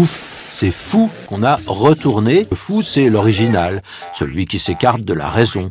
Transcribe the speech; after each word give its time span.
Ouf, 0.00 0.48
c'est 0.50 0.70
fou 0.70 1.10
qu'on 1.26 1.42
a 1.42 1.56
retourné. 1.66 2.46
Le 2.50 2.56
fou, 2.56 2.80
c'est 2.80 3.10
l'original, 3.10 3.82
celui 4.14 4.46
qui 4.46 4.58
s'écarte 4.58 5.02
de 5.02 5.12
la 5.12 5.28
raison. 5.28 5.70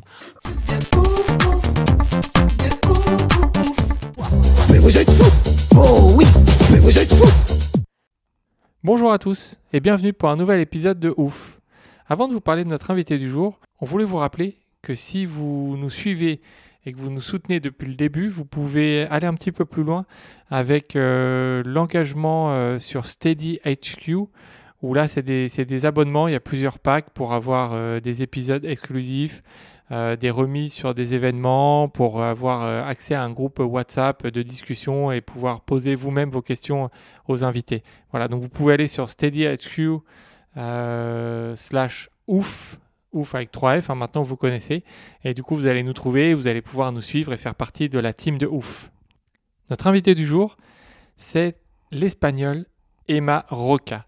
Bonjour 8.84 9.12
à 9.12 9.18
tous 9.18 9.56
et 9.74 9.80
bienvenue 9.80 10.14
pour 10.14 10.30
un 10.30 10.36
nouvel 10.36 10.60
épisode 10.60 11.00
de 11.00 11.12
Ouf. 11.18 11.60
Avant 12.08 12.28
de 12.28 12.34
vous 12.34 12.40
parler 12.40 12.64
de 12.64 12.70
notre 12.70 12.92
invité 12.92 13.18
du 13.18 13.32
jour, 13.32 13.60
on 13.82 13.88
voulait 13.88 14.06
vous 14.06 14.18
rappeler 14.18 14.60
que 14.84 14.94
si 14.94 15.26
vous 15.26 15.76
nous 15.76 15.90
suivez 15.90 16.40
et 16.86 16.94
que 16.94 16.98
vous 16.98 17.10
nous 17.10 17.22
soutenez 17.22 17.60
depuis 17.60 17.88
le 17.88 17.96
début, 17.96 18.30
vous 18.30 18.46
pouvez 18.46 19.06
aller 19.08 19.28
un 19.28 19.34
petit 19.34 19.52
peu 19.52 19.66
plus 19.66 19.84
loin 19.84 20.06
avec 20.50 20.96
euh, 20.96 21.62
l'engagement 21.66 22.52
euh, 22.52 22.80
sur 22.80 23.08
Steady 23.08 23.60
HQ, 23.66 24.16
où 24.82 24.94
là 24.94 25.08
c'est 25.08 25.22
des, 25.22 25.86
abonnements, 25.86 26.28
il 26.28 26.32
y 26.32 26.36
a 26.36 26.40
plusieurs 26.40 26.80
packs 26.80 27.10
pour 27.10 27.34
avoir 27.34 27.72
euh, 27.74 28.00
des 28.00 28.22
épisodes 28.22 28.64
exclusifs, 28.66 29.44
des 29.92 30.30
remises 30.30 30.74
sur 30.74 30.94
des 30.94 31.16
événements, 31.16 31.90
pour 31.90 32.22
avoir 32.22 32.88
accès 32.88 33.16
à 33.16 33.24
un 33.24 33.32
groupe 33.32 33.58
WhatsApp 33.58 34.28
de 34.28 34.44
discussion 34.44 35.12
et 35.12 35.20
pouvoir 35.20 35.62
poser 35.62 35.96
vous-même 35.96 36.30
vos 36.30 36.44
questions 36.44 36.92
aux 37.28 37.44
invités. 37.44 37.82
Voilà, 38.12 38.28
donc 38.28 38.44
vous 38.44 38.50
pouvez 38.50 38.76
aller 38.76 38.88
sur 38.88 39.10
Steady 39.10 39.48
HQ 39.48 40.04
slash 41.56 42.12
ouf, 42.28 42.78
ouf 43.12 43.36
avec 43.36 43.52
3F, 43.52 43.92
hein, 43.92 43.96
maintenant 43.96 44.24
vous 44.24 44.36
connaissez, 44.36 44.84
et 45.24 45.34
du 45.34 45.44
coup 45.44 45.56
vous 45.56 45.68
allez 45.68 45.84
nous 45.84 45.94
trouver, 45.94 46.34
vous 46.34 46.48
allez 46.48 46.62
pouvoir 46.62 46.92
nous 46.92 47.02
suivre 47.02 47.34
et 47.34 47.38
faire 47.38 47.56
partie 47.56 47.90
de 47.90 48.00
la 48.00 48.14
team 48.14 48.38
de 48.38 48.46
ouf. 48.48 48.92
Notre 49.70 49.88
invité 49.88 50.16
du 50.16 50.26
jour, 50.26 50.58
c'est 51.18 51.56
l'espagnol 51.92 52.66
Emma 53.08 53.46
Roca. 53.50 54.06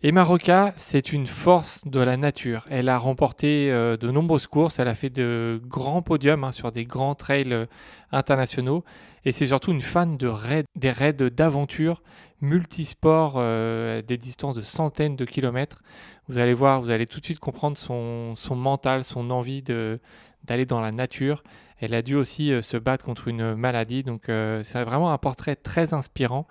Emma 0.00 0.22
Roca, 0.22 0.74
c'est 0.76 1.12
une 1.12 1.26
force 1.26 1.84
de 1.84 1.98
la 1.98 2.16
nature. 2.16 2.66
Elle 2.70 2.88
a 2.88 2.98
remporté 2.98 3.72
euh, 3.72 3.96
de 3.96 4.12
nombreuses 4.12 4.46
courses, 4.46 4.78
elle 4.78 4.86
a 4.86 4.94
fait 4.94 5.10
de 5.10 5.60
grands 5.64 6.02
podiums 6.02 6.44
hein, 6.44 6.52
sur 6.52 6.70
des 6.70 6.84
grands 6.84 7.16
trails 7.16 7.52
euh, 7.52 7.66
internationaux, 8.12 8.84
et 9.24 9.32
c'est 9.32 9.46
surtout 9.46 9.72
une 9.72 9.82
fan 9.82 10.16
de 10.16 10.30
des 10.76 10.90
raids 10.92 11.12
d'aventure 11.12 12.02
multisports, 12.40 13.34
euh, 13.36 14.02
des 14.02 14.16
distances 14.16 14.54
de 14.54 14.62
centaines 14.62 15.16
de 15.16 15.24
kilomètres. 15.24 15.82
Vous 16.28 16.38
allez 16.38 16.54
voir, 16.54 16.80
vous 16.80 16.90
allez 16.90 17.06
tout 17.06 17.20
de 17.20 17.24
suite 17.24 17.38
comprendre 17.38 17.76
son, 17.76 18.34
son 18.36 18.56
mental, 18.56 19.04
son 19.04 19.30
envie 19.30 19.62
d'aller 19.62 20.66
dans 20.66 20.80
la 20.80 20.92
nature. 20.92 21.42
Elle 21.80 21.94
a 21.94 22.02
dû 22.02 22.14
aussi 22.14 22.52
euh, 22.52 22.62
se 22.62 22.76
battre 22.76 23.04
contre 23.04 23.28
une 23.28 23.54
maladie, 23.54 24.02
donc 24.02 24.28
euh, 24.28 24.62
c'est 24.62 24.82
vraiment 24.84 25.12
un 25.12 25.18
portrait 25.18 25.56
très 25.56 25.94
inspirant. 25.94 26.46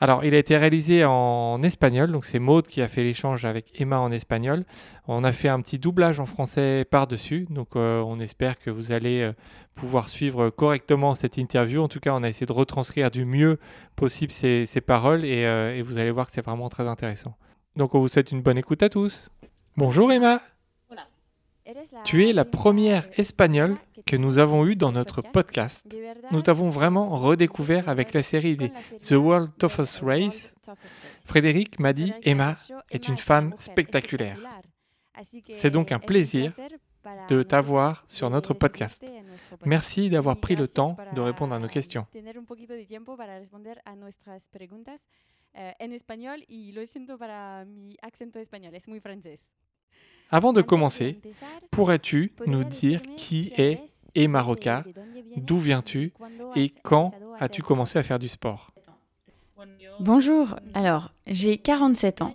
Alors, 0.00 0.24
il 0.24 0.32
a 0.34 0.38
été 0.38 0.56
réalisé 0.56 1.04
en 1.04 1.60
espagnol, 1.62 2.12
donc 2.12 2.24
c'est 2.24 2.38
Maude 2.38 2.68
qui 2.68 2.82
a 2.82 2.88
fait 2.88 3.02
l'échange 3.02 3.44
avec 3.44 3.80
Emma 3.80 3.98
en 3.98 4.12
espagnol. 4.12 4.64
On 5.08 5.24
a 5.24 5.32
fait 5.32 5.48
un 5.48 5.60
petit 5.60 5.80
doublage 5.80 6.20
en 6.20 6.26
français 6.26 6.86
par-dessus, 6.88 7.46
donc 7.50 7.74
euh, 7.74 8.00
on 8.02 8.20
espère 8.20 8.58
que 8.58 8.70
vous 8.70 8.92
allez 8.92 9.22
euh, 9.22 9.32
pouvoir 9.74 10.08
suivre 10.08 10.50
correctement 10.50 11.16
cette 11.16 11.36
interview. 11.36 11.82
En 11.82 11.88
tout 11.88 11.98
cas, 11.98 12.14
on 12.14 12.22
a 12.22 12.28
essayé 12.28 12.46
de 12.46 12.52
retranscrire 12.52 13.10
du 13.10 13.24
mieux 13.24 13.58
possible 13.96 14.30
ces, 14.30 14.66
ces 14.66 14.80
paroles 14.80 15.24
et, 15.24 15.44
euh, 15.44 15.74
et 15.74 15.82
vous 15.82 15.98
allez 15.98 16.12
voir 16.12 16.26
que 16.26 16.32
c'est 16.32 16.44
vraiment 16.44 16.68
très 16.68 16.86
intéressant. 16.86 17.34
Donc, 17.74 17.96
on 17.96 18.00
vous 18.00 18.08
souhaite 18.08 18.30
une 18.30 18.42
bonne 18.42 18.58
écoute 18.58 18.84
à 18.84 18.88
tous. 18.88 19.30
Bonjour 19.76 20.12
Emma, 20.12 20.40
tu 22.04 22.26
es 22.26 22.32
la 22.32 22.44
première 22.44 23.08
espagnole 23.18 23.76
que 24.08 24.16
nous 24.16 24.38
avons 24.38 24.64
eue 24.66 24.74
dans 24.74 24.90
notre 24.90 25.20
podcast. 25.20 25.86
Nous 26.30 26.40
t'avons 26.40 26.70
vraiment 26.70 27.10
redécouvert 27.10 27.90
avec 27.90 28.14
la 28.14 28.22
série 28.22 28.56
des 28.56 28.72
The 29.02 29.12
World 29.12 29.50
Toughest 29.58 30.00
Race. 30.00 30.54
Frédéric 31.26 31.78
m'a 31.78 31.92
dit 31.92 32.14
Emma 32.22 32.56
est 32.90 33.06
une 33.06 33.18
femme 33.18 33.54
spectaculaire. 33.60 34.38
C'est 35.52 35.70
donc 35.70 35.92
un 35.92 35.98
plaisir 35.98 36.54
de 37.28 37.42
t'avoir 37.42 38.02
sur 38.08 38.30
notre 38.30 38.54
podcast. 38.54 39.04
Merci 39.66 40.08
d'avoir 40.08 40.40
pris 40.40 40.56
le 40.56 40.68
temps 40.68 40.96
de 41.14 41.20
répondre 41.20 41.54
à 41.54 41.58
nos 41.58 41.68
questions. 41.68 42.06
en 45.80 45.92
espagnol 45.92 46.44
y 46.46 46.72
lo 46.72 46.84
siento 46.86 47.18
para 47.18 47.64
mi 47.64 47.96
acento 48.02 48.38
español, 48.38 48.74
es 48.74 48.86
muy 48.86 49.00
francés. 49.00 49.40
Avant 50.30 50.52
de 50.52 50.62
commencer, 50.62 51.18
pourrais-tu 51.70 52.32
nous 52.46 52.62
dire 52.62 53.00
qui 53.16 53.50
est 53.56 53.80
Emma 54.14 54.42
Roca, 54.42 54.82
d'où 55.36 55.58
viens-tu 55.58 56.12
et 56.56 56.72
quand 56.82 57.12
as-tu 57.38 57.62
commencé 57.62 57.98
à 57.98 58.02
faire 58.02 58.18
du 58.18 58.28
sport 58.28 58.72
Bonjour, 60.00 60.56
alors 60.74 61.12
j'ai 61.26 61.58
47 61.58 62.22
ans. 62.22 62.34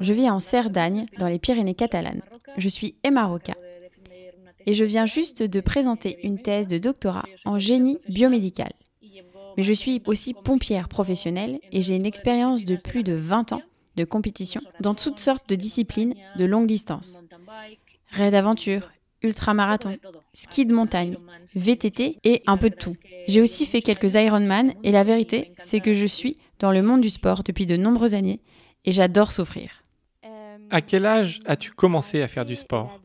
Je 0.00 0.12
vis 0.12 0.30
en 0.30 0.40
Cerdagne, 0.40 1.06
dans 1.18 1.28
les 1.28 1.38
Pyrénées 1.38 1.74
catalanes. 1.74 2.22
Je 2.56 2.68
suis 2.68 2.96
Emma 3.02 3.26
Roca 3.26 3.54
et 4.66 4.74
je 4.74 4.84
viens 4.84 5.06
juste 5.06 5.42
de 5.42 5.60
présenter 5.60 6.18
une 6.22 6.40
thèse 6.40 6.68
de 6.68 6.78
doctorat 6.78 7.24
en 7.44 7.58
génie 7.58 7.98
biomédical. 8.08 8.72
Mais 9.56 9.62
je 9.62 9.72
suis 9.72 10.02
aussi 10.06 10.34
pompière 10.34 10.88
professionnelle 10.88 11.60
et 11.72 11.82
j'ai 11.82 11.96
une 11.96 12.06
expérience 12.06 12.64
de 12.64 12.76
plus 12.76 13.02
de 13.02 13.12
20 13.12 13.52
ans 13.52 13.62
de 13.96 14.04
compétition 14.04 14.62
dans 14.80 14.94
toutes 14.94 15.18
sortes 15.18 15.48
de 15.48 15.54
disciplines 15.54 16.14
de 16.36 16.44
longue 16.44 16.66
distance. 16.66 17.18
Raid 18.10 18.32
d'aventure, 18.32 18.90
ultramarathon, 19.22 19.98
ski 20.32 20.66
de 20.66 20.74
montagne, 20.74 21.16
VTT 21.54 22.18
et 22.24 22.42
un 22.46 22.56
peu 22.56 22.70
de 22.70 22.74
tout. 22.76 22.94
J'ai 23.26 23.40
aussi 23.40 23.66
fait 23.66 23.82
quelques 23.82 24.14
Ironman 24.14 24.72
et 24.82 24.92
la 24.92 25.04
vérité, 25.04 25.52
c'est 25.58 25.80
que 25.80 25.94
je 25.94 26.06
suis 26.06 26.38
dans 26.58 26.72
le 26.72 26.82
monde 26.82 27.00
du 27.00 27.10
sport 27.10 27.42
depuis 27.42 27.66
de 27.66 27.76
nombreuses 27.76 28.14
années 28.14 28.40
et 28.84 28.92
j'adore 28.92 29.32
souffrir. 29.32 29.82
À 30.70 30.80
quel 30.80 31.04
âge 31.04 31.40
as-tu 31.44 31.70
commencé 31.72 32.22
à 32.22 32.28
faire 32.28 32.46
du 32.46 32.56
sport 32.56 32.98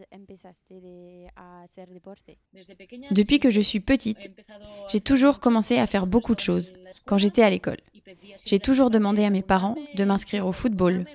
Depuis 3.11 3.39
que 3.39 3.50
je 3.50 3.61
suis 3.61 3.81
petite, 3.81 4.31
j'ai 4.89 5.01
toujours 5.01 5.39
commencé 5.39 5.77
à 5.77 5.85
faire 5.85 6.07
beaucoup 6.07 6.33
de 6.33 6.39
choses 6.39 6.73
quand 7.06 7.17
j'étais 7.17 7.44
à 7.44 7.50
l'école. 7.50 7.77
J'ai 8.45 8.59
toujours 8.59 8.89
demandé 8.89 9.25
à 9.25 9.29
mes 9.29 9.41
parents 9.41 9.75
de 9.95 10.03
m'inscrire 10.06 10.47
au 10.47 10.53
football, 10.53 11.06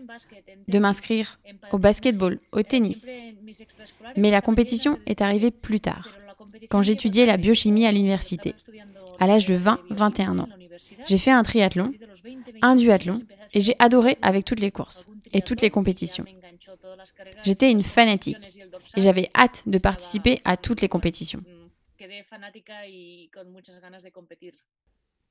de 0.68 0.78
m'inscrire 0.78 1.41
au 1.72 1.78
basketball, 1.78 2.38
au 2.52 2.62
tennis. 2.62 3.06
Mais 4.16 4.30
la 4.30 4.40
compétition 4.40 4.98
est 5.06 5.20
arrivée 5.20 5.50
plus 5.50 5.80
tard, 5.80 6.08
quand 6.70 6.82
j'étudiais 6.82 7.26
la 7.26 7.36
biochimie 7.36 7.86
à 7.86 7.92
l'université, 7.92 8.54
à 9.18 9.26
l'âge 9.26 9.46
de 9.46 9.56
20-21 9.56 10.38
ans. 10.38 10.48
J'ai 11.06 11.18
fait 11.18 11.30
un 11.30 11.42
triathlon, 11.42 11.92
un 12.62 12.76
duathlon, 12.76 13.20
et 13.54 13.60
j'ai 13.60 13.76
adoré 13.78 14.18
avec 14.22 14.44
toutes 14.44 14.60
les 14.60 14.70
courses 14.70 15.06
et 15.32 15.42
toutes 15.42 15.60
les 15.60 15.70
compétitions. 15.70 16.24
J'étais 17.44 17.70
une 17.70 17.82
fanatique 17.82 18.48
et 18.96 19.00
j'avais 19.00 19.30
hâte 19.34 19.64
de 19.66 19.78
participer 19.78 20.41
à 20.44 20.56
toutes 20.56 20.80
les 20.80 20.88
compétitions. 20.88 21.42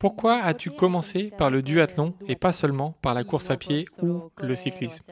Pourquoi 0.01 0.37
as-tu 0.37 0.71
commencé 0.71 1.31
par 1.37 1.51
le 1.51 1.61
duathlon 1.61 2.15
et 2.27 2.35
pas 2.35 2.53
seulement 2.53 2.95
par 3.03 3.13
la 3.13 3.23
course 3.23 3.51
à 3.51 3.55
pied 3.55 3.85
ou 4.01 4.23
le 4.41 4.55
cyclisme 4.55 5.03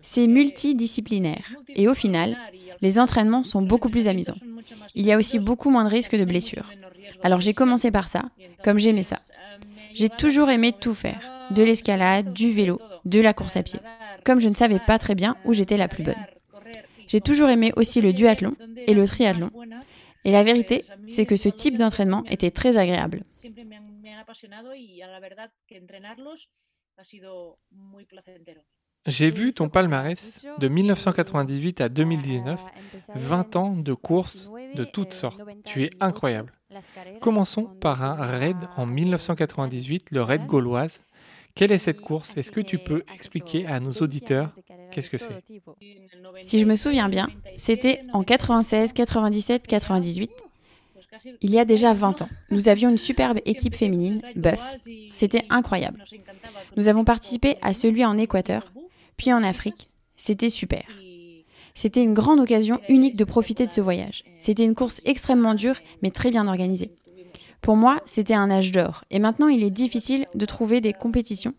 C'est 0.00 0.28
multidisciplinaire 0.28 1.52
et 1.74 1.88
au 1.88 1.94
final, 1.94 2.38
les 2.82 3.00
entraînements 3.00 3.42
sont 3.42 3.60
beaucoup 3.60 3.88
plus 3.88 4.06
amusants. 4.06 4.38
Il 4.94 5.04
y 5.04 5.10
a 5.10 5.18
aussi 5.18 5.40
beaucoup 5.40 5.70
moins 5.70 5.82
de 5.82 5.90
risques 5.90 6.14
de 6.14 6.24
blessures. 6.24 6.70
Alors 7.24 7.40
j'ai 7.40 7.52
commencé 7.52 7.90
par 7.90 8.08
ça, 8.08 8.26
comme 8.62 8.78
j'aimais 8.78 9.02
ça. 9.02 9.18
J'ai 9.92 10.08
toujours 10.08 10.48
aimé 10.48 10.72
tout 10.72 10.94
faire, 10.94 11.28
de 11.50 11.64
l'escalade, 11.64 12.32
du 12.32 12.52
vélo, 12.52 12.80
de 13.06 13.20
la 13.20 13.34
course 13.34 13.56
à 13.56 13.64
pied, 13.64 13.80
comme 14.24 14.40
je 14.40 14.50
ne 14.50 14.54
savais 14.54 14.78
pas 14.78 15.00
très 15.00 15.16
bien 15.16 15.36
où 15.44 15.52
j'étais 15.52 15.76
la 15.76 15.88
plus 15.88 16.04
bonne. 16.04 16.26
J'ai 17.08 17.20
toujours 17.20 17.48
aimé 17.48 17.72
aussi 17.74 18.00
le 18.00 18.12
duathlon 18.12 18.54
et 18.86 18.94
le 18.94 19.04
triathlon. 19.04 19.50
Et 20.24 20.30
la 20.30 20.44
vérité, 20.44 20.84
c'est 21.08 21.26
que 21.26 21.34
ce 21.34 21.48
type 21.48 21.76
d'entraînement 21.76 22.22
était 22.30 22.52
très 22.52 22.76
agréable. 22.76 23.24
J'ai 29.06 29.30
vu 29.30 29.52
ton 29.52 29.68
palmarès 29.68 30.44
de 30.58 30.68
1998 30.68 31.80
à 31.80 31.88
2019, 31.88 32.60
20 33.14 33.56
ans 33.56 33.76
de 33.76 33.94
courses 33.94 34.52
de 34.74 34.84
toutes 34.84 35.12
sortes. 35.12 35.40
Tu 35.64 35.82
es 35.82 35.90
incroyable. 36.00 36.52
Commençons 37.20 37.64
par 37.64 38.02
un 38.02 38.14
raid 38.14 38.56
en 38.76 38.86
1998, 38.86 40.10
le 40.12 40.22
raid 40.22 40.46
gauloise. 40.46 41.00
Quelle 41.54 41.72
est 41.72 41.78
cette 41.78 42.00
course? 42.00 42.36
Est-ce 42.36 42.50
que 42.50 42.60
tu 42.60 42.78
peux 42.78 43.02
expliquer 43.12 43.66
à 43.66 43.80
nos 43.80 43.92
auditeurs 43.92 44.54
qu'est-ce 44.90 45.10
que 45.10 45.18
c'est? 45.18 45.42
Si 46.40 46.60
je 46.60 46.64
me 46.64 46.76
souviens 46.76 47.08
bien, 47.08 47.28
c'était 47.56 48.04
en 48.12 48.22
96, 48.22 48.92
97, 48.92 49.66
98. 49.66 50.30
Il 51.40 51.50
y 51.50 51.58
a 51.58 51.64
déjà 51.64 51.92
20 51.92 52.22
ans, 52.22 52.28
nous 52.50 52.68
avions 52.68 52.90
une 52.90 52.98
superbe 52.98 53.38
équipe 53.44 53.74
féminine, 53.74 54.22
Buff. 54.36 54.62
C'était 55.12 55.44
incroyable. 55.50 56.04
Nous 56.76 56.88
avons 56.88 57.04
participé 57.04 57.56
à 57.62 57.74
celui 57.74 58.04
en 58.04 58.16
Équateur, 58.16 58.72
puis 59.16 59.32
en 59.32 59.42
Afrique. 59.42 59.88
C'était 60.16 60.48
super. 60.48 60.84
C'était 61.74 62.02
une 62.02 62.14
grande 62.14 62.40
occasion 62.40 62.80
unique 62.88 63.16
de 63.16 63.24
profiter 63.24 63.66
de 63.66 63.72
ce 63.72 63.80
voyage. 63.80 64.24
C'était 64.38 64.64
une 64.64 64.74
course 64.74 65.00
extrêmement 65.04 65.54
dure, 65.54 65.76
mais 66.02 66.10
très 66.10 66.30
bien 66.30 66.46
organisée. 66.46 66.92
Pour 67.60 67.76
moi, 67.76 68.00
c'était 68.04 68.34
un 68.34 68.50
âge 68.50 68.72
d'or. 68.72 69.04
Et 69.10 69.18
maintenant, 69.18 69.48
il 69.48 69.62
est 69.62 69.70
difficile 69.70 70.26
de 70.34 70.46
trouver 70.46 70.80
des 70.80 70.92
compétitions 70.92 71.54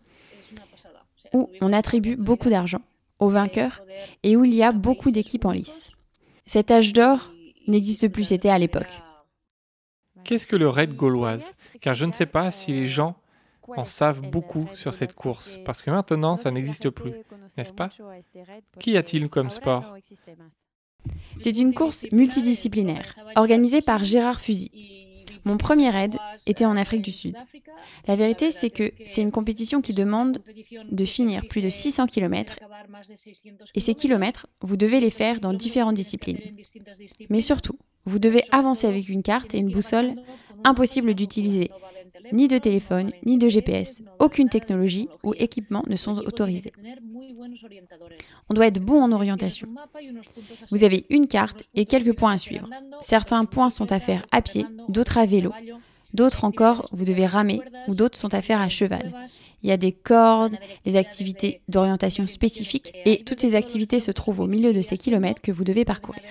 où 1.32 1.50
on 1.60 1.72
attribue 1.72 2.16
beaucoup 2.16 2.50
d'argent 2.50 2.80
aux 3.18 3.28
vainqueurs 3.28 3.82
et 4.22 4.36
où 4.36 4.44
il 4.44 4.54
y 4.54 4.62
a 4.62 4.72
beaucoup 4.72 5.10
d'équipes 5.10 5.46
en 5.46 5.52
lice. 5.52 5.90
Cet 6.46 6.70
âge 6.70 6.92
d'or 6.92 7.32
n'existe 7.66 8.08
plus, 8.08 8.24
c'était 8.24 8.50
à 8.50 8.58
l'époque. 8.58 9.00
Qu'est-ce 10.24 10.46
que 10.46 10.56
le 10.56 10.68
raid 10.68 10.94
gauloise 10.94 11.44
Car 11.80 11.94
je 11.94 12.04
ne 12.04 12.12
sais 12.12 12.26
pas 12.26 12.50
si 12.50 12.72
les 12.72 12.86
gens 12.86 13.16
en 13.68 13.84
savent 13.84 14.20
beaucoup 14.20 14.68
sur 14.74 14.92
cette 14.94 15.14
course, 15.14 15.58
parce 15.64 15.82
que 15.82 15.90
maintenant, 15.90 16.36
ça 16.36 16.50
n'existe 16.50 16.90
plus, 16.90 17.14
n'est-ce 17.56 17.72
pas 17.72 17.88
Qu'y 18.78 18.96
a-t-il 18.96 19.28
comme 19.28 19.50
sport 19.50 19.94
C'est 21.38 21.58
une 21.58 21.74
course 21.74 22.06
multidisciplinaire, 22.12 23.16
organisée 23.36 23.80
par 23.80 24.04
Gérard 24.04 24.40
Fusy. 24.40 24.70
Mon 25.44 25.56
premier 25.56 25.90
raid 25.90 26.16
était 26.46 26.64
en 26.64 26.76
Afrique 26.76 27.02
du 27.02 27.12
Sud. 27.12 27.34
La 28.06 28.16
vérité, 28.16 28.50
c'est 28.50 28.70
que 28.70 28.92
c'est 29.04 29.22
une 29.22 29.30
compétition 29.30 29.80
qui 29.80 29.92
demande 29.92 30.38
de 30.90 31.04
finir 31.04 31.46
plus 31.48 31.60
de 31.60 31.68
600 31.68 32.06
km. 32.06 32.58
Et 33.74 33.80
ces 33.80 33.94
kilomètres, 33.94 34.46
vous 34.60 34.76
devez 34.76 35.00
les 35.00 35.10
faire 35.10 35.40
dans 35.40 35.52
différentes 35.52 35.94
disciplines. 35.96 36.38
Mais 37.30 37.40
surtout, 37.40 37.78
vous 38.06 38.18
devez 38.18 38.42
avancer 38.50 38.86
avec 38.86 39.08
une 39.08 39.22
carte 39.22 39.54
et 39.54 39.58
une 39.58 39.70
boussole 39.70 40.14
impossible 40.64 41.14
d'utiliser. 41.14 41.70
Ni 42.32 42.48
de 42.48 42.58
téléphone, 42.58 43.12
ni 43.26 43.36
de 43.36 43.48
GPS. 43.48 44.02
Aucune 44.18 44.48
technologie 44.48 45.08
ou 45.22 45.34
équipement 45.36 45.84
ne 45.88 45.96
sont 45.96 46.18
autorisés. 46.18 46.72
On 48.48 48.54
doit 48.54 48.66
être 48.66 48.80
bon 48.80 49.02
en 49.02 49.12
orientation. 49.12 49.68
Vous 50.70 50.84
avez 50.84 51.06
une 51.10 51.26
carte 51.26 51.64
et 51.74 51.86
quelques 51.86 52.14
points 52.14 52.32
à 52.32 52.38
suivre. 52.38 52.68
Certains 53.00 53.44
points 53.44 53.70
sont 53.70 53.92
à 53.92 54.00
faire 54.00 54.26
à 54.30 54.42
pied, 54.42 54.66
d'autres 54.88 55.18
à 55.18 55.26
vélo. 55.26 55.52
D'autres 56.12 56.44
encore, 56.44 56.88
vous 56.92 57.04
devez 57.04 57.26
ramer 57.26 57.60
ou 57.88 57.94
d'autres 57.94 58.16
sont 58.16 58.34
à 58.34 58.42
faire 58.42 58.60
à 58.60 58.68
cheval. 58.68 59.12
Il 59.62 59.68
y 59.68 59.72
a 59.72 59.76
des 59.76 59.92
cordes, 59.92 60.56
des 60.84 60.96
activités 60.96 61.60
d'orientation 61.68 62.26
spécifiques 62.26 62.92
et 63.04 63.24
toutes 63.24 63.40
ces 63.40 63.56
activités 63.56 63.98
se 63.98 64.12
trouvent 64.12 64.40
au 64.40 64.46
milieu 64.46 64.72
de 64.72 64.82
ces 64.82 64.96
kilomètres 64.96 65.42
que 65.42 65.50
vous 65.50 65.64
devez 65.64 65.84
parcourir. 65.84 66.22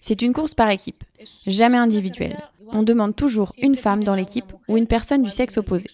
C'est 0.00 0.22
une 0.22 0.32
course 0.32 0.54
par 0.54 0.70
équipe, 0.70 1.04
jamais 1.46 1.78
individuelle. 1.78 2.38
On 2.72 2.82
demande 2.82 3.16
toujours 3.16 3.52
une 3.60 3.76
femme 3.76 4.04
dans 4.04 4.14
l'équipe 4.14 4.52
ou 4.68 4.76
une 4.76 4.86
personne 4.86 5.22
du 5.22 5.30
sexe 5.30 5.58
opposé. 5.58 5.88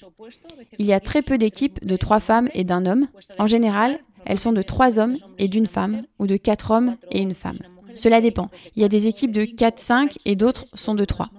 Il 0.78 0.87
y 0.87 0.93
a 0.93 1.00
très 1.00 1.22
peu 1.22 1.38
d'équipes 1.38 1.84
de 1.84 1.96
trois 1.96 2.20
femmes 2.20 2.48
et 2.54 2.64
d'un 2.64 2.87
homme. 2.87 3.08
En 3.38 3.46
général, 3.46 3.98
elles 4.25 4.40
sont 4.40 4.52
de 4.52 4.62
trois 4.62 4.98
hommes 4.98 5.16
et 5.38 5.48
d'une 5.48 5.66
femme 5.66 6.02
ou 6.19 6.26
de 6.26 6.37
quatre 6.37 6.70
hommes 6.70 6.96
et 7.10 7.20
une 7.20 7.34
femme. 7.34 7.58
Cela 7.94 8.20
dépend. 8.20 8.50
Il 8.75 8.82
y 8.82 8.84
a 8.84 8.88
des 8.88 9.06
équipes 9.06 9.32
de 9.32 9.43
4-5 9.43 10.19
et 10.26 10.37
d'autres 10.37 10.66
sont 10.75 10.94
de 10.94 11.04
3. 11.04 11.31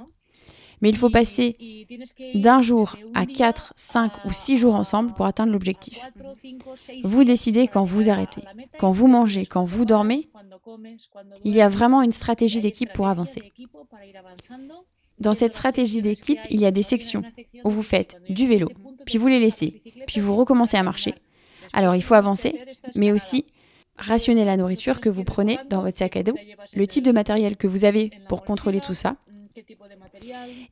Mais 0.82 0.90
il 0.90 0.98
faut 0.98 1.10
passer 1.10 1.58
d'un 2.36 2.62
jour 2.62 2.96
à 3.14 3.26
4, 3.26 3.74
5 3.76 4.26
ou 4.26 4.32
6 4.32 4.58
jours 4.58 4.76
ensemble 4.76 5.14
pour 5.14 5.26
atteindre 5.26 5.52
l'objectif. 5.52 6.00
Vous 7.04 7.24
décidez 7.24 7.68
quand 7.68 7.84
vous 7.84 8.10
arrêtez, 8.10 8.44
quand 8.80 8.92
vous 8.92 9.08
mangez, 9.08 9.46
quand 9.46 9.64
vous 9.64 9.86
dormez. 9.86 10.30
Il 11.44 11.56
y 11.56 11.62
a 11.62 11.70
vraiment 11.70 12.02
une 12.02 12.12
stratégie 12.12 12.62
d'équipe 12.62 12.94
pour 12.94 13.08
avancer. 13.08 13.52
Dans 15.20 15.34
cette 15.34 15.54
stratégie 15.54 16.02
d'équipe, 16.02 16.40
il 16.50 16.62
y 16.62 16.66
a 16.66 16.72
des 16.72 16.84
sections 16.84 17.24
où 17.64 17.72
vous 17.72 17.82
faites 17.82 18.22
du 18.30 18.48
vélo, 18.48 18.70
puis 19.06 19.18
vous 19.18 19.28
les 19.28 19.40
laissez, 19.40 19.82
puis 20.06 20.20
vous 20.20 20.36
recommencez 20.36 20.78
à 20.78 20.84
marcher. 20.84 21.16
Alors 21.74 21.96
il 21.96 22.04
faut 22.04 22.14
avancer, 22.14 22.60
mais 22.96 23.12
aussi 23.12 23.46
rationner 23.98 24.46
la 24.46 24.58
nourriture 24.58 25.00
que 25.00 25.10
vous 25.10 25.24
prenez 25.24 25.58
dans 25.70 25.82
votre 25.82 25.98
sac 25.98 26.18
à 26.18 26.24
dos, 26.24 26.36
le 26.76 26.86
type 26.86 27.04
de 27.04 27.12
matériel 27.12 27.58
que 27.58 27.68
vous 27.68 27.84
avez 27.84 28.12
pour 28.30 28.44
contrôler 28.44 28.80
tout 28.80 28.94
ça, 28.94 29.16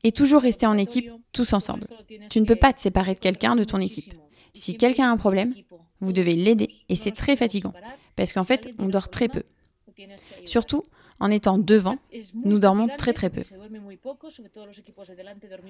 et 0.04 0.12
toujours 0.12 0.42
rester 0.42 0.66
en 0.66 0.76
équipe 0.76 1.10
tous 1.32 1.52
ensemble. 1.52 1.86
Tu 2.30 2.40
ne 2.40 2.46
peux 2.46 2.56
pas 2.56 2.72
te 2.72 2.80
séparer 2.80 3.14
de 3.14 3.20
quelqu'un 3.20 3.56
de 3.56 3.64
ton 3.64 3.80
équipe. 3.80 4.14
Si 4.54 4.76
quelqu'un 4.76 5.08
a 5.08 5.12
un 5.12 5.16
problème, 5.16 5.54
vous 6.00 6.12
devez 6.12 6.34
l'aider 6.34 6.70
et 6.88 6.96
c'est 6.96 7.12
très 7.12 7.36
fatigant 7.36 7.72
parce 8.16 8.32
qu'en 8.32 8.44
fait, 8.44 8.74
on 8.78 8.88
dort 8.88 9.08
très 9.08 9.28
peu. 9.28 9.42
Surtout 10.44 10.82
en 11.18 11.30
étant 11.30 11.56
devant, 11.58 11.96
nous 12.44 12.58
dormons 12.58 12.88
très 12.98 13.12
très 13.12 13.30
peu. 13.30 13.42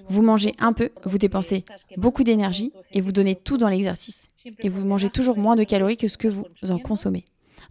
Vous 0.09 0.23
mangez 0.23 0.53
un 0.59 0.73
peu, 0.73 0.91
vous 1.05 1.19
dépensez 1.19 1.65
beaucoup 1.97 2.25
d'énergie 2.25 2.73
et 2.93 3.01
vous 3.01 3.13
donnez 3.13 3.37
tout 3.37 3.57
dans 3.57 3.69
l'exercice. 3.69 4.27
Et 4.61 4.69
vous 4.69 4.85
mangez 4.85 5.11
toujours 5.11 5.39
moins 5.39 5.57
de 5.57 5.65
calories 5.65 5.97
que 5.97 6.09
ce 6.09 6.19
que 6.19 6.29
vous 6.29 6.47
en 6.69 6.79
consommez. 6.79 7.25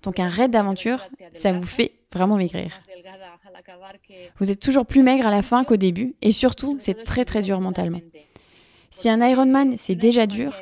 Donc 0.03 0.19
un 0.19 0.29
raid 0.29 0.51
d'aventure, 0.51 1.05
ça 1.33 1.51
vous 1.51 1.65
fait 1.65 1.93
vraiment 2.13 2.37
maigrir. 2.37 2.79
Vous 4.39 4.51
êtes 4.51 4.59
toujours 4.59 4.85
plus 4.85 5.03
maigre 5.03 5.27
à 5.27 5.31
la 5.31 5.41
fin 5.41 5.63
qu'au 5.63 5.77
début 5.77 6.15
et 6.21 6.31
surtout, 6.31 6.75
c'est 6.79 7.03
très 7.03 7.25
très 7.25 7.41
dur 7.41 7.61
mentalement. 7.61 8.01
Si 8.89 9.09
un 9.09 9.25
Ironman, 9.25 9.77
c'est 9.77 9.95
déjà 9.95 10.25
dur, 10.25 10.55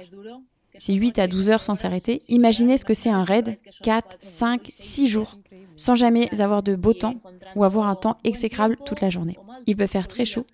c'est 0.77 0.93
8 0.93 1.19
à 1.19 1.27
12 1.27 1.49
heures 1.49 1.63
sans 1.63 1.75
s'arrêter, 1.75 2.23
imaginez 2.29 2.77
ce 2.77 2.85
que 2.85 2.93
c'est 2.93 3.09
un 3.09 3.23
raid 3.23 3.57
4, 3.83 4.17
5, 4.19 4.71
6 4.73 5.07
jours 5.07 5.37
sans 5.75 5.95
jamais 5.95 6.29
avoir 6.39 6.63
de 6.63 6.75
beau 6.75 6.93
temps 6.93 7.15
ou 7.55 7.63
avoir 7.63 7.87
un 7.87 7.95
temps 7.95 8.17
exécrable 8.23 8.77
toute 8.85 9.01
la 9.01 9.09
journée. 9.09 9.37
Il 9.65 9.75
peut 9.75 9.87
faire 9.87 10.07
très 10.07 10.25
chaud, 10.25 10.45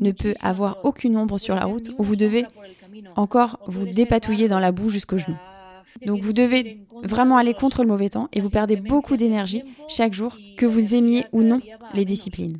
ne 0.00 0.12
peut 0.12 0.34
avoir 0.40 0.84
aucune 0.84 1.16
ombre 1.16 1.38
sur 1.38 1.54
la 1.54 1.64
route 1.64 1.90
où 1.98 2.04
vous 2.04 2.16
devez 2.16 2.46
encore 3.16 3.58
vous 3.66 3.86
dépatouiller 3.86 4.48
dans 4.48 4.60
la 4.60 4.72
boue 4.72 4.90
jusqu'aux 4.90 5.18
genoux. 5.18 5.38
Donc 6.04 6.20
vous 6.20 6.32
devez 6.32 6.80
vraiment 7.02 7.36
aller 7.36 7.54
contre 7.54 7.82
le 7.82 7.88
mauvais 7.88 8.08
temps 8.08 8.28
et 8.32 8.40
vous 8.40 8.50
perdez 8.50 8.76
beaucoup 8.76 9.16
d'énergie 9.16 9.62
chaque 9.88 10.12
jour, 10.12 10.36
que 10.56 10.66
vous 10.66 10.94
aimiez 10.94 11.24
ou 11.32 11.42
non 11.42 11.60
les 11.94 12.04
disciplines. 12.04 12.58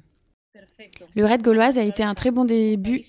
Le 1.14 1.24
raid 1.24 1.42
gauloise 1.42 1.78
a 1.78 1.82
été 1.82 2.02
un 2.02 2.14
très 2.14 2.30
bon 2.30 2.44
début 2.44 3.02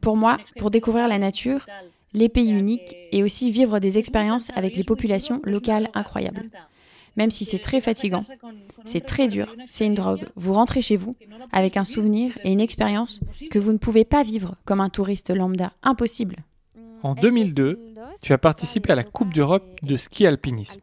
pour 0.00 0.16
moi 0.16 0.38
pour 0.58 0.70
découvrir 0.70 1.08
la 1.08 1.18
nature, 1.18 1.66
les 2.12 2.28
pays 2.28 2.50
uniques 2.50 2.96
et 3.12 3.22
aussi 3.22 3.50
vivre 3.50 3.78
des 3.78 3.98
expériences 3.98 4.50
avec 4.54 4.76
les 4.76 4.84
populations 4.84 5.40
locales 5.44 5.90
incroyables 5.94 6.50
même 7.18 7.30
si 7.32 7.44
c'est 7.44 7.58
très 7.58 7.82
fatigant. 7.82 8.20
C'est 8.84 9.04
très 9.04 9.28
dur, 9.28 9.54
c'est 9.68 9.84
une 9.84 9.94
drogue. 9.94 10.28
Vous 10.36 10.54
rentrez 10.54 10.80
chez 10.80 10.96
vous 10.96 11.16
avec 11.52 11.76
un 11.76 11.84
souvenir 11.84 12.38
et 12.44 12.52
une 12.52 12.60
expérience 12.60 13.20
que 13.50 13.58
vous 13.58 13.72
ne 13.72 13.78
pouvez 13.78 14.04
pas 14.04 14.22
vivre 14.22 14.54
comme 14.64 14.80
un 14.80 14.88
touriste 14.88 15.34
lambda. 15.34 15.70
Impossible. 15.82 16.36
En 17.02 17.14
2002, 17.14 17.94
tu 18.22 18.32
as 18.32 18.38
participé 18.38 18.92
à 18.92 18.94
la 18.94 19.04
Coupe 19.04 19.32
d'Europe 19.32 19.64
de 19.82 19.96
ski 19.96 20.26
alpinisme. 20.26 20.80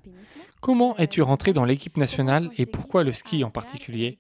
Comment 0.62 0.98
es-tu 0.98 1.22
rentré 1.22 1.54
dans 1.54 1.66
l'équipe 1.66 1.98
nationale 1.98 2.50
et 2.58 2.66
pourquoi 2.66 3.04
le 3.04 3.12
ski 3.12 3.44
en 3.44 3.52
particulier? 3.52 4.18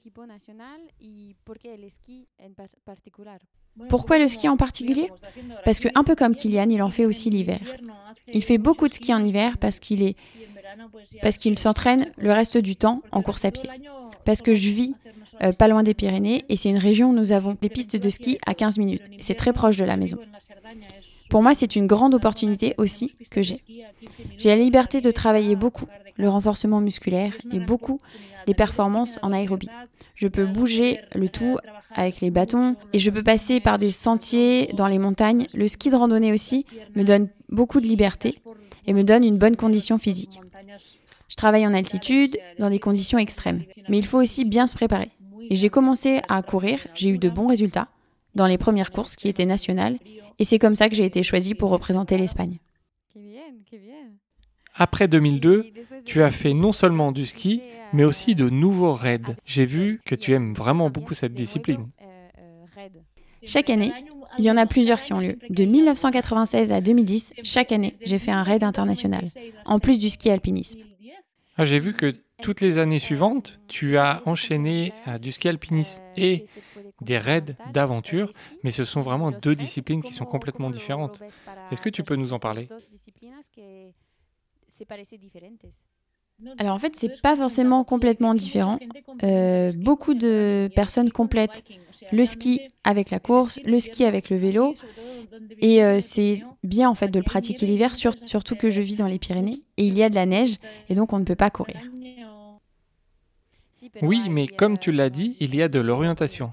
Pourquoi 3.89 4.19
le 4.19 4.27
ski 4.27 4.47
en 4.47 4.57
particulier? 4.57 5.09
Parce 5.63 5.79
que 5.79 5.87
un 5.95 6.03
peu 6.03 6.15
comme 6.15 6.35
Kylian, 6.35 6.69
il 6.69 6.83
en 6.83 6.91
fait 6.91 7.05
aussi 7.05 7.29
l'hiver. 7.29 7.59
Il 8.27 8.43
fait 8.43 8.57
beaucoup 8.57 8.87
de 8.87 8.93
ski 8.93 9.13
en 9.13 9.23
hiver 9.23 9.57
parce 9.57 9.79
qu'il 9.79 10.03
est 10.03 10.15
parce 11.21 11.37
qu'il 11.37 11.57
s'entraîne 11.57 12.11
le 12.17 12.31
reste 12.31 12.57
du 12.57 12.75
temps 12.75 13.01
en 13.11 13.21
course 13.21 13.45
à 13.45 13.51
pied. 13.51 13.69
Parce 14.23 14.41
que 14.41 14.53
je 14.53 14.69
vis 14.69 14.93
euh, 15.43 15.51
pas 15.51 15.67
loin 15.67 15.83
des 15.83 15.93
Pyrénées 15.93 16.43
et 16.49 16.55
c'est 16.55 16.69
une 16.69 16.77
région 16.77 17.09
où 17.09 17.13
nous 17.13 17.31
avons 17.31 17.57
des 17.59 17.69
pistes 17.69 17.95
de 17.95 18.09
ski 18.09 18.37
à 18.45 18.53
15 18.53 18.77
minutes. 18.77 19.03
C'est 19.19 19.35
très 19.35 19.53
proche 19.53 19.77
de 19.77 19.85
la 19.85 19.97
maison. 19.97 20.17
Pour 21.35 21.43
moi, 21.43 21.53
c'est 21.53 21.75
une 21.75 21.85
grande 21.85 22.13
opportunité 22.13 22.75
aussi 22.77 23.13
que 23.29 23.41
j'ai. 23.41 23.57
J'ai 24.37 24.47
la 24.47 24.55
liberté 24.55 25.01
de 25.01 25.11
travailler 25.11 25.57
beaucoup 25.57 25.85
le 26.15 26.29
renforcement 26.29 26.79
musculaire 26.79 27.33
et 27.51 27.59
beaucoup 27.59 27.97
les 28.47 28.53
performances 28.53 29.19
en 29.21 29.33
aérobie. 29.33 29.67
Je 30.15 30.29
peux 30.29 30.45
bouger 30.45 31.01
le 31.13 31.27
tout 31.27 31.57
avec 31.93 32.21
les 32.21 32.31
bâtons 32.31 32.77
et 32.93 32.99
je 32.99 33.11
peux 33.11 33.21
passer 33.21 33.59
par 33.59 33.79
des 33.79 33.91
sentiers 33.91 34.67
dans 34.77 34.87
les 34.87 34.97
montagnes. 34.97 35.47
Le 35.53 35.67
ski 35.67 35.89
de 35.89 35.97
randonnée 35.97 36.31
aussi 36.31 36.65
me 36.95 37.03
donne 37.03 37.27
beaucoup 37.49 37.81
de 37.81 37.85
liberté 37.85 38.39
et 38.87 38.93
me 38.93 39.03
donne 39.03 39.25
une 39.25 39.37
bonne 39.37 39.57
condition 39.57 39.97
physique. 39.97 40.39
Je 41.27 41.35
travaille 41.35 41.67
en 41.67 41.73
altitude, 41.73 42.37
dans 42.59 42.69
des 42.69 42.79
conditions 42.79 43.17
extrêmes. 43.17 43.63
Mais 43.89 43.97
il 43.97 44.05
faut 44.05 44.21
aussi 44.21 44.45
bien 44.45 44.67
se 44.67 44.75
préparer. 44.75 45.11
Et 45.49 45.57
j'ai 45.57 45.67
commencé 45.67 46.21
à 46.29 46.41
courir, 46.43 46.87
j'ai 46.93 47.09
eu 47.09 47.17
de 47.17 47.27
bons 47.27 47.47
résultats 47.47 47.89
dans 48.35 48.47
les 48.47 48.57
premières 48.57 48.91
courses 48.91 49.17
qui 49.17 49.27
étaient 49.27 49.45
nationales. 49.45 49.97
Et 50.39 50.43
c'est 50.43 50.59
comme 50.59 50.75
ça 50.75 50.89
que 50.89 50.95
j'ai 50.95 51.05
été 51.05 51.23
choisie 51.23 51.55
pour 51.55 51.69
représenter 51.69 52.17
l'Espagne. 52.17 52.59
Après 54.73 55.07
2002, 55.07 55.71
tu 56.03 56.21
as 56.21 56.31
fait 56.31 56.53
non 56.53 56.71
seulement 56.73 57.11
du 57.11 57.25
ski, 57.25 57.61
mais 57.93 58.03
aussi 58.03 58.35
de 58.35 58.49
nouveaux 58.49 58.93
raids. 58.93 59.37
J'ai 59.45 59.65
vu 59.65 59.99
que 60.05 60.15
tu 60.15 60.33
aimes 60.33 60.53
vraiment 60.53 60.89
beaucoup 60.89 61.13
cette 61.13 61.33
discipline. 61.33 61.87
Chaque 63.43 63.69
année, 63.69 63.93
Il 64.37 64.43
y 64.43 64.51
en 64.51 64.57
a 64.57 64.65
plusieurs 64.65 64.99
qui 64.99 65.13
ont 65.13 65.19
lieu. 65.19 65.37
De 65.49 65.63
1996 65.63 66.73
à 66.73 66.81
2010, 66.81 67.35
chaque 67.43 67.71
année, 67.71 67.95
j'ai 68.01 68.19
fait 68.19 68.31
un 68.31 68.43
raid 68.43 68.63
international, 68.63 69.25
en 69.65 69.79
plus 69.79 69.97
du 69.97 70.09
ski 70.09 70.29
alpinisme. 70.29 70.79
Ah, 71.57 71.63
j'ai 71.63 71.79
vu 71.79 71.93
que 71.93 72.13
toutes 72.41 72.61
les 72.61 72.77
années 72.77 72.99
suivantes, 72.99 73.59
tu 73.67 73.97
as 73.97 74.21
enchaîné 74.25 74.93
du 75.21 75.31
ski 75.31 75.47
alpinisme 75.49 76.03
et 76.17 76.45
des 77.01 77.17
raids 77.17 77.55
d'aventure, 77.73 78.31
mais 78.63 78.71
ce 78.71 78.85
sont 78.85 79.01
vraiment 79.01 79.31
deux 79.31 79.55
disciplines 79.55 80.03
qui 80.03 80.13
sont 80.13 80.25
complètement 80.25 80.69
différentes. 80.69 81.21
Est-ce 81.71 81.81
que 81.81 81.89
tu 81.89 82.03
peux 82.03 82.15
nous 82.15 82.33
en 82.33 82.39
parler? 82.39 82.67
Alors 86.57 86.75
en 86.75 86.79
fait, 86.79 86.95
c'est 86.97 87.21
pas 87.21 87.37
forcément 87.37 87.85
complètement 87.85 88.33
différent. 88.33 88.77
Euh, 89.23 89.71
beaucoup 89.77 90.13
de 90.13 90.69
personnes 90.75 91.09
complètent 91.09 91.63
le 92.11 92.25
ski 92.25 92.59
avec 92.83 93.09
la 93.09 93.19
course, 93.19 93.59
le 93.63 93.79
ski 93.79 94.03
avec 94.03 94.29
le 94.29 94.35
vélo, 94.35 94.75
et 95.59 95.81
euh, 95.81 95.99
c'est 96.01 96.43
bien 96.63 96.89
en 96.89 96.95
fait 96.95 97.07
de 97.07 97.19
le 97.19 97.23
pratiquer 97.23 97.65
l'hiver, 97.65 97.95
surtout 97.95 98.55
que 98.55 98.69
je 98.69 98.81
vis 98.81 98.97
dans 98.97 99.07
les 99.07 99.17
Pyrénées 99.17 99.61
et 99.77 99.87
il 99.87 99.97
y 99.97 100.03
a 100.03 100.09
de 100.09 100.15
la 100.15 100.25
neige, 100.25 100.57
et 100.89 100.93
donc 100.93 101.13
on 101.13 101.19
ne 101.19 101.23
peut 101.23 101.35
pas 101.35 101.49
courir. 101.49 101.77
Oui, 104.01 104.23
mais 104.29 104.47
comme 104.47 104.77
tu 104.77 104.91
l'as 104.91 105.09
dit, 105.09 105.35
il 105.39 105.55
y 105.55 105.61
a 105.61 105.67
de 105.67 105.79
l'orientation. 105.79 106.51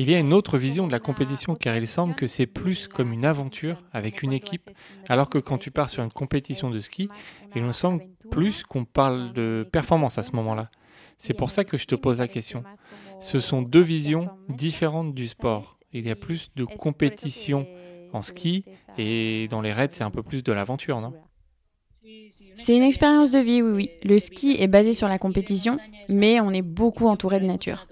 Il 0.00 0.08
y 0.08 0.14
a 0.14 0.18
une 0.20 0.32
autre 0.32 0.58
vision 0.58 0.86
de 0.86 0.92
la 0.92 1.00
compétition 1.00 1.56
car 1.56 1.76
il 1.76 1.88
semble 1.88 2.14
que 2.14 2.28
c'est 2.28 2.46
plus 2.46 2.86
comme 2.86 3.12
une 3.12 3.24
aventure 3.24 3.82
avec 3.92 4.22
une 4.22 4.32
équipe, 4.32 4.62
alors 5.08 5.28
que 5.28 5.38
quand 5.38 5.58
tu 5.58 5.72
pars 5.72 5.90
sur 5.90 6.04
une 6.04 6.12
compétition 6.12 6.70
de 6.70 6.78
ski, 6.78 7.08
il 7.56 7.64
me 7.64 7.72
semble 7.72 8.04
plus 8.30 8.62
qu'on 8.62 8.84
parle 8.84 9.32
de 9.32 9.66
performance 9.72 10.16
à 10.16 10.22
ce 10.22 10.32
moment-là. 10.36 10.68
C'est 11.18 11.34
pour 11.34 11.50
ça 11.50 11.64
que 11.64 11.76
je 11.76 11.86
te 11.86 11.96
pose 11.96 12.18
la 12.18 12.28
question. 12.28 12.62
Ce 13.18 13.40
sont 13.40 13.60
deux 13.62 13.80
visions 13.80 14.30
différentes 14.48 15.14
du 15.14 15.26
sport. 15.26 15.78
Il 15.92 16.06
y 16.06 16.10
a 16.10 16.16
plus 16.16 16.50
de 16.54 16.64
compétition 16.64 17.66
en 18.12 18.22
ski 18.22 18.64
et 18.98 19.48
dans 19.48 19.60
les 19.60 19.72
raids, 19.72 19.88
c'est 19.90 20.04
un 20.04 20.12
peu 20.12 20.22
plus 20.22 20.44
de 20.44 20.52
l'aventure, 20.52 21.00
non? 21.00 21.12
C'est 22.54 22.76
une 22.76 22.82
expérience 22.82 23.30
de 23.30 23.38
vie, 23.38 23.62
oui, 23.62 23.72
oui. 23.72 23.90
Le 24.04 24.18
ski 24.18 24.56
est 24.58 24.68
basé 24.68 24.92
sur 24.92 25.08
la 25.08 25.18
compétition, 25.18 25.78
mais 26.08 26.40
on 26.40 26.50
est 26.50 26.62
beaucoup 26.62 27.06
entouré 27.06 27.40
de 27.40 27.46
nature. 27.46 27.86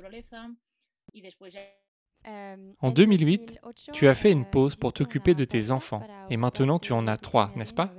En 2.80 2.90
2008, 2.90 3.58
tu 3.92 4.08
as 4.08 4.14
fait 4.14 4.32
une 4.32 4.44
pause 4.44 4.74
pour 4.74 4.92
t'occuper 4.92 5.34
de 5.34 5.44
tes 5.44 5.70
enfants 5.70 6.02
et 6.30 6.36
maintenant 6.36 6.78
tu 6.78 6.92
en 6.92 7.06
as 7.06 7.16
trois, 7.16 7.52
n'est-ce 7.56 7.74
pas? 7.74 7.92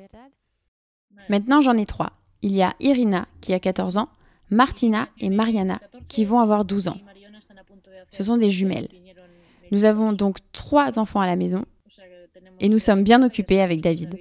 Maintenant 1.30 1.62
j'en 1.62 1.78
ai 1.78 1.86
trois. 1.86 2.12
Il 2.42 2.54
y 2.54 2.62
a 2.62 2.76
Irina 2.80 3.28
qui 3.42 3.54
a 3.54 3.60
14 3.60 3.98
ans, 3.98 4.10
Martina 4.50 5.10
et 5.20 5.30
Mariana 5.30 5.80
qui 6.08 6.26
vont 6.26 6.40
avoir 6.40 6.66
12 6.66 6.90
ans. 6.90 6.98
Ce 8.12 8.24
sont 8.24 8.38
des 8.38 8.50
jumelles. 8.50 8.90
Nous 9.72 9.86
avons 9.86 10.14
donc 10.14 10.38
trois 10.52 11.00
enfants 11.00 11.22
à 11.22 11.26
la 11.26 11.36
maison 11.36 11.66
et 12.60 12.70
nous 12.70 12.80
sommes 12.80 13.04
bien 13.04 13.24
occupés 13.24 13.62
avec 13.62 13.82
David. 13.82 14.18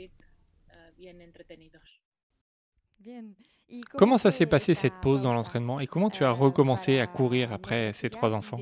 Comment 3.97 4.19
ça 4.19 4.31
s'est 4.31 4.47
passé 4.47 4.75
cette 4.75 4.95
pause 5.03 5.23
dans 5.23 5.33
l'entraînement 5.33 5.81
et 5.81 5.87
comment 5.87 6.11
tu 6.11 6.25
as 6.25 6.31
recommencé 6.31 7.01
à 7.01 7.07
courir 7.07 7.53
après 7.53 7.93
ces 7.95 8.11
trois 8.11 8.33
enfants 8.33 8.59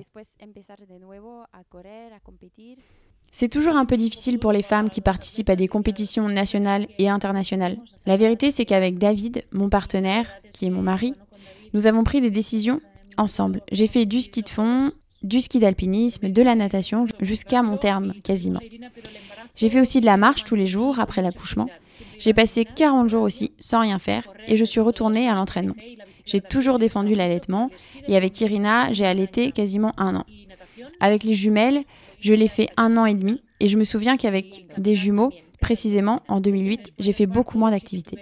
C'est 3.31 3.49
toujours 3.49 3.77
un 3.77 3.85
peu 3.85 3.97
difficile 3.97 4.39
pour 4.39 4.53
les 4.53 4.63
femmes 4.63 4.89
qui 4.89 5.01
participent 5.01 5.51
à 5.51 5.57
des 5.57 5.69
compétitions 5.69 6.29
nationales 6.29 6.87
et 6.99 7.09
internationales. 7.09 7.79
La 8.07 8.17
vérité, 8.17 8.51
c'est 8.51 8.65
qu'avec 8.65 8.97
David, 8.97 9.45
mon 9.53 9.69
partenaire, 9.69 10.31
qui 10.53 10.67
est 10.67 10.71
mon 10.71 10.83
mari, 10.83 11.15
nous 11.75 11.87
avons 11.87 12.05
pris 12.05 12.21
des 12.21 12.31
décisions 12.31 12.81
ensemble. 13.19 13.61
J'ai 13.73 13.89
fait 13.89 14.07
du 14.07 14.21
ski 14.21 14.43
de 14.43 14.49
fond, 14.49 14.91
du 15.23 15.41
ski 15.41 15.59
d'alpinisme, 15.59 16.29
de 16.31 16.43
la 16.43 16.55
natation, 16.55 17.07
jusqu'à 17.21 17.63
mon 17.63 17.77
terme 17.77 18.15
quasiment. 18.23 18.61
J'ai 19.57 19.69
fait 19.69 19.81
aussi 19.81 20.01
de 20.01 20.07
la 20.07 20.17
marche 20.17 20.45
tous 20.45 20.57
les 20.57 20.67
jours 20.67 20.99
après 20.99 21.23
l'accouchement. 21.23 21.69
J'ai 22.19 22.35
passé 22.35 22.65
40 22.65 23.09
jours 23.09 23.23
aussi 23.23 23.53
sans 23.59 23.81
rien 23.81 23.99
faire 23.99 24.29
et 24.47 24.57
je 24.57 24.65
suis 24.65 24.81
retournée 24.81 25.29
à 25.29 25.35
l'entraînement. 25.35 25.75
J'ai 26.27 26.41
toujours 26.41 26.79
défendu 26.79 27.15
l'allaitement 27.15 27.71
et 28.09 28.17
avec 28.17 28.41
Irina, 28.41 28.93
j'ai 28.93 29.07
allaité 29.07 29.53
quasiment 29.53 29.93
un 29.97 30.17
an. 30.17 30.25
Avec 31.01 31.25
les 31.25 31.35
jumelles, 31.35 31.85
je 32.21 32.33
l'ai 32.33 32.49
fait 32.49 32.69
un 32.77 32.97
an 32.97 33.07
et 33.07 33.15
demi 33.15 33.43
et 33.61 33.69
je 33.69 33.77
me 33.77 33.85
souviens 33.85 34.17
qu'avec 34.17 34.67
des 34.79 34.95
jumeaux, 34.95 35.31
précisément 35.61 36.23
en 36.29 36.41
2008, 36.41 36.93
j'ai 36.99 37.13
fait 37.13 37.27
beaucoup 37.27 37.59
moins 37.59 37.71
d'activités. 37.71 38.19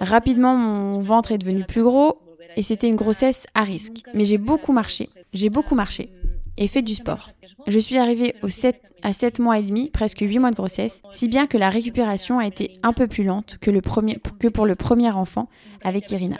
Rapidement, 0.00 0.56
mon 0.56 1.00
ventre 1.00 1.32
est 1.32 1.38
devenu 1.38 1.64
plus 1.64 1.82
gros 1.82 2.20
et 2.56 2.62
c'était 2.62 2.88
une 2.88 2.96
grossesse 2.96 3.46
à 3.54 3.62
risque. 3.62 4.02
Mais 4.14 4.24
j'ai 4.24 4.38
beaucoup 4.38 4.72
marché, 4.72 5.08
j'ai 5.32 5.50
beaucoup 5.50 5.74
marché 5.74 6.10
et 6.58 6.68
fait 6.68 6.82
du 6.82 6.94
sport. 6.94 7.30
Je 7.66 7.78
suis 7.78 7.96
arrivée 7.96 8.34
au 8.42 8.48
7 8.48 8.82
à 9.02 9.12
7 9.12 9.38
mois 9.38 9.58
et 9.58 9.62
demi, 9.62 9.90
presque 9.90 10.20
8 10.20 10.38
mois 10.40 10.50
de 10.50 10.56
grossesse, 10.56 11.00
si 11.12 11.28
bien 11.28 11.46
que 11.46 11.56
la 11.56 11.70
récupération 11.70 12.38
a 12.38 12.46
été 12.46 12.72
un 12.82 12.92
peu 12.92 13.06
plus 13.06 13.24
lente 13.24 13.58
que 13.58 14.48
pour 14.48 14.66
le 14.66 14.74
premier 14.74 15.10
enfant 15.10 15.48
avec 15.82 16.10
Irina. 16.10 16.36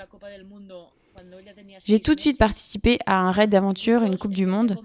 J'ai 1.87 2.01
tout 2.01 2.15
de 2.17 2.21
suite 2.21 2.39
participé 2.39 2.99
à 3.07 3.17
un 3.17 3.31
raid 3.31 3.51
d'aventure, 3.51 4.03
une 4.03 4.19
Coupe 4.19 4.35
du 4.35 4.47
Monde, 4.47 4.79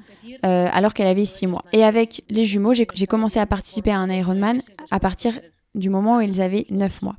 euh, 0.45 0.67
alors 0.71 0.93
qu'elle 0.93 1.07
avait 1.07 1.25
6 1.25 1.47
mois. 1.47 1.65
Et 1.73 1.83
avec 1.83 2.23
les 2.29 2.45
jumeaux, 2.45 2.73
j'ai 2.73 3.07
commencé 3.07 3.39
à 3.39 3.47
participer 3.47 3.91
à 3.91 3.97
un 3.97 4.09
Ironman 4.09 4.61
à 4.91 4.99
partir 4.99 5.39
du 5.73 5.89
moment 5.89 6.17
où 6.17 6.21
ils 6.21 6.41
avaient 6.41 6.67
9 6.69 7.01
mois. 7.01 7.15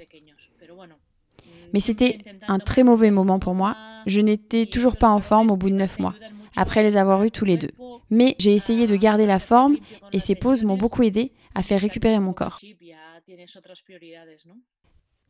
Mais 1.73 1.81
c'était 1.81 2.19
un 2.47 2.61
très 2.61 2.85
mauvais 2.85 3.11
moment 3.11 3.41
pour 3.41 3.55
moi. 3.55 3.77
Je 4.07 4.21
n'étais 4.21 4.67
toujours 4.67 4.97
pas 4.97 5.09
en 5.09 5.21
forme 5.21 5.51
au 5.51 5.57
bout 5.57 5.71
de 5.71 5.75
9 5.75 5.99
mois 5.99 6.15
après 6.57 6.83
les 6.83 6.97
avoir 6.97 7.23
eus 7.25 7.31
tous 7.31 7.45
les 7.45 7.57
deux. 7.57 7.71
Mais 8.11 8.35
j'ai 8.39 8.55
essayé 8.55 8.87
de 8.87 8.97
garder 8.97 9.27
la 9.27 9.39
forme 9.39 9.77
et 10.13 10.21
ces 10.21 10.35
pauses 10.35 10.63
m'ont 10.63 10.77
beaucoup 10.77 11.03
aidé 11.03 11.33
à 11.55 11.63
faire 11.63 11.81
récupérer 11.81 12.19
mon 12.21 12.33
corps. 12.33 12.61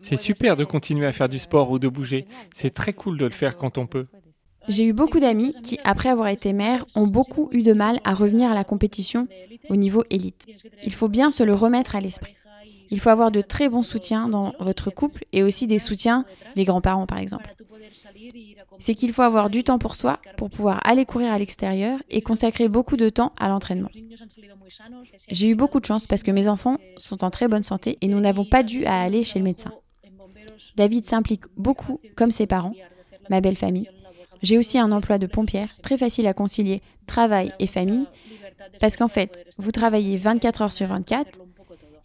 C'est 0.02 0.16
super 0.16 0.56
de 0.56 0.64
continuer 0.64 1.06
à 1.06 1.12
faire 1.12 1.28
du 1.28 1.38
sport 1.38 1.70
ou 1.70 1.78
de 1.78 1.88
bouger. 1.88 2.26
C'est 2.54 2.74
très 2.74 2.92
cool 2.92 3.18
de 3.18 3.24
le 3.24 3.32
faire 3.32 3.56
quand 3.56 3.78
on 3.78 3.86
peut. 3.86 4.06
J'ai 4.66 4.84
eu 4.84 4.92
beaucoup 4.92 5.20
d'amis 5.20 5.54
qui, 5.62 5.78
après 5.84 6.08
avoir 6.08 6.28
été 6.28 6.52
mères, 6.52 6.86
ont 6.94 7.06
beaucoup 7.06 7.48
eu 7.52 7.62
de 7.62 7.74
mal 7.74 8.00
à 8.04 8.14
revenir 8.14 8.50
à 8.50 8.54
la 8.54 8.64
compétition 8.64 9.28
au 9.68 9.76
niveau 9.76 10.04
élite. 10.10 10.46
Il 10.82 10.92
faut 10.92 11.08
bien 11.08 11.30
se 11.30 11.42
le 11.42 11.54
remettre 11.54 11.96
à 11.96 12.00
l'esprit. 12.00 12.34
Il 12.90 13.00
faut 13.00 13.10
avoir 13.10 13.30
de 13.30 13.40
très 13.40 13.68
bons 13.68 13.82
soutiens 13.82 14.28
dans 14.28 14.52
votre 14.60 14.90
couple 14.90 15.24
et 15.32 15.42
aussi 15.42 15.66
des 15.66 15.78
soutiens 15.78 16.24
des 16.56 16.64
grands-parents, 16.64 17.06
par 17.06 17.18
exemple 17.18 17.54
c'est 18.78 18.94
qu'il 18.94 19.12
faut 19.12 19.22
avoir 19.22 19.50
du 19.50 19.64
temps 19.64 19.78
pour 19.78 19.96
soi 19.96 20.18
pour 20.36 20.50
pouvoir 20.50 20.80
aller 20.84 21.04
courir 21.04 21.32
à 21.32 21.38
l'extérieur 21.38 22.02
et 22.10 22.22
consacrer 22.22 22.68
beaucoup 22.68 22.96
de 22.96 23.08
temps 23.08 23.32
à 23.38 23.48
l'entraînement. 23.48 23.90
J'ai 25.28 25.48
eu 25.48 25.54
beaucoup 25.54 25.80
de 25.80 25.86
chance 25.86 26.06
parce 26.06 26.22
que 26.22 26.30
mes 26.30 26.48
enfants 26.48 26.78
sont 26.96 27.24
en 27.24 27.30
très 27.30 27.48
bonne 27.48 27.62
santé 27.62 27.98
et 28.00 28.08
nous 28.08 28.20
n'avons 28.20 28.44
pas 28.44 28.62
dû 28.62 28.84
aller 28.84 29.24
chez 29.24 29.38
le 29.38 29.44
médecin. 29.44 29.72
David 30.76 31.04
s'implique 31.04 31.44
beaucoup 31.56 32.00
comme 32.16 32.30
ses 32.30 32.46
parents, 32.46 32.74
ma 33.30 33.40
belle 33.40 33.56
famille. 33.56 33.88
J'ai 34.42 34.58
aussi 34.58 34.78
un 34.78 34.92
emploi 34.92 35.18
de 35.18 35.26
pompière, 35.26 35.76
très 35.80 35.96
facile 35.96 36.26
à 36.26 36.34
concilier 36.34 36.82
travail 37.06 37.52
et 37.58 37.66
famille, 37.66 38.06
parce 38.80 38.96
qu'en 38.96 39.08
fait, 39.08 39.46
vous 39.56 39.72
travaillez 39.72 40.16
24 40.16 40.62
heures 40.62 40.72
sur 40.72 40.88
24 40.88 41.38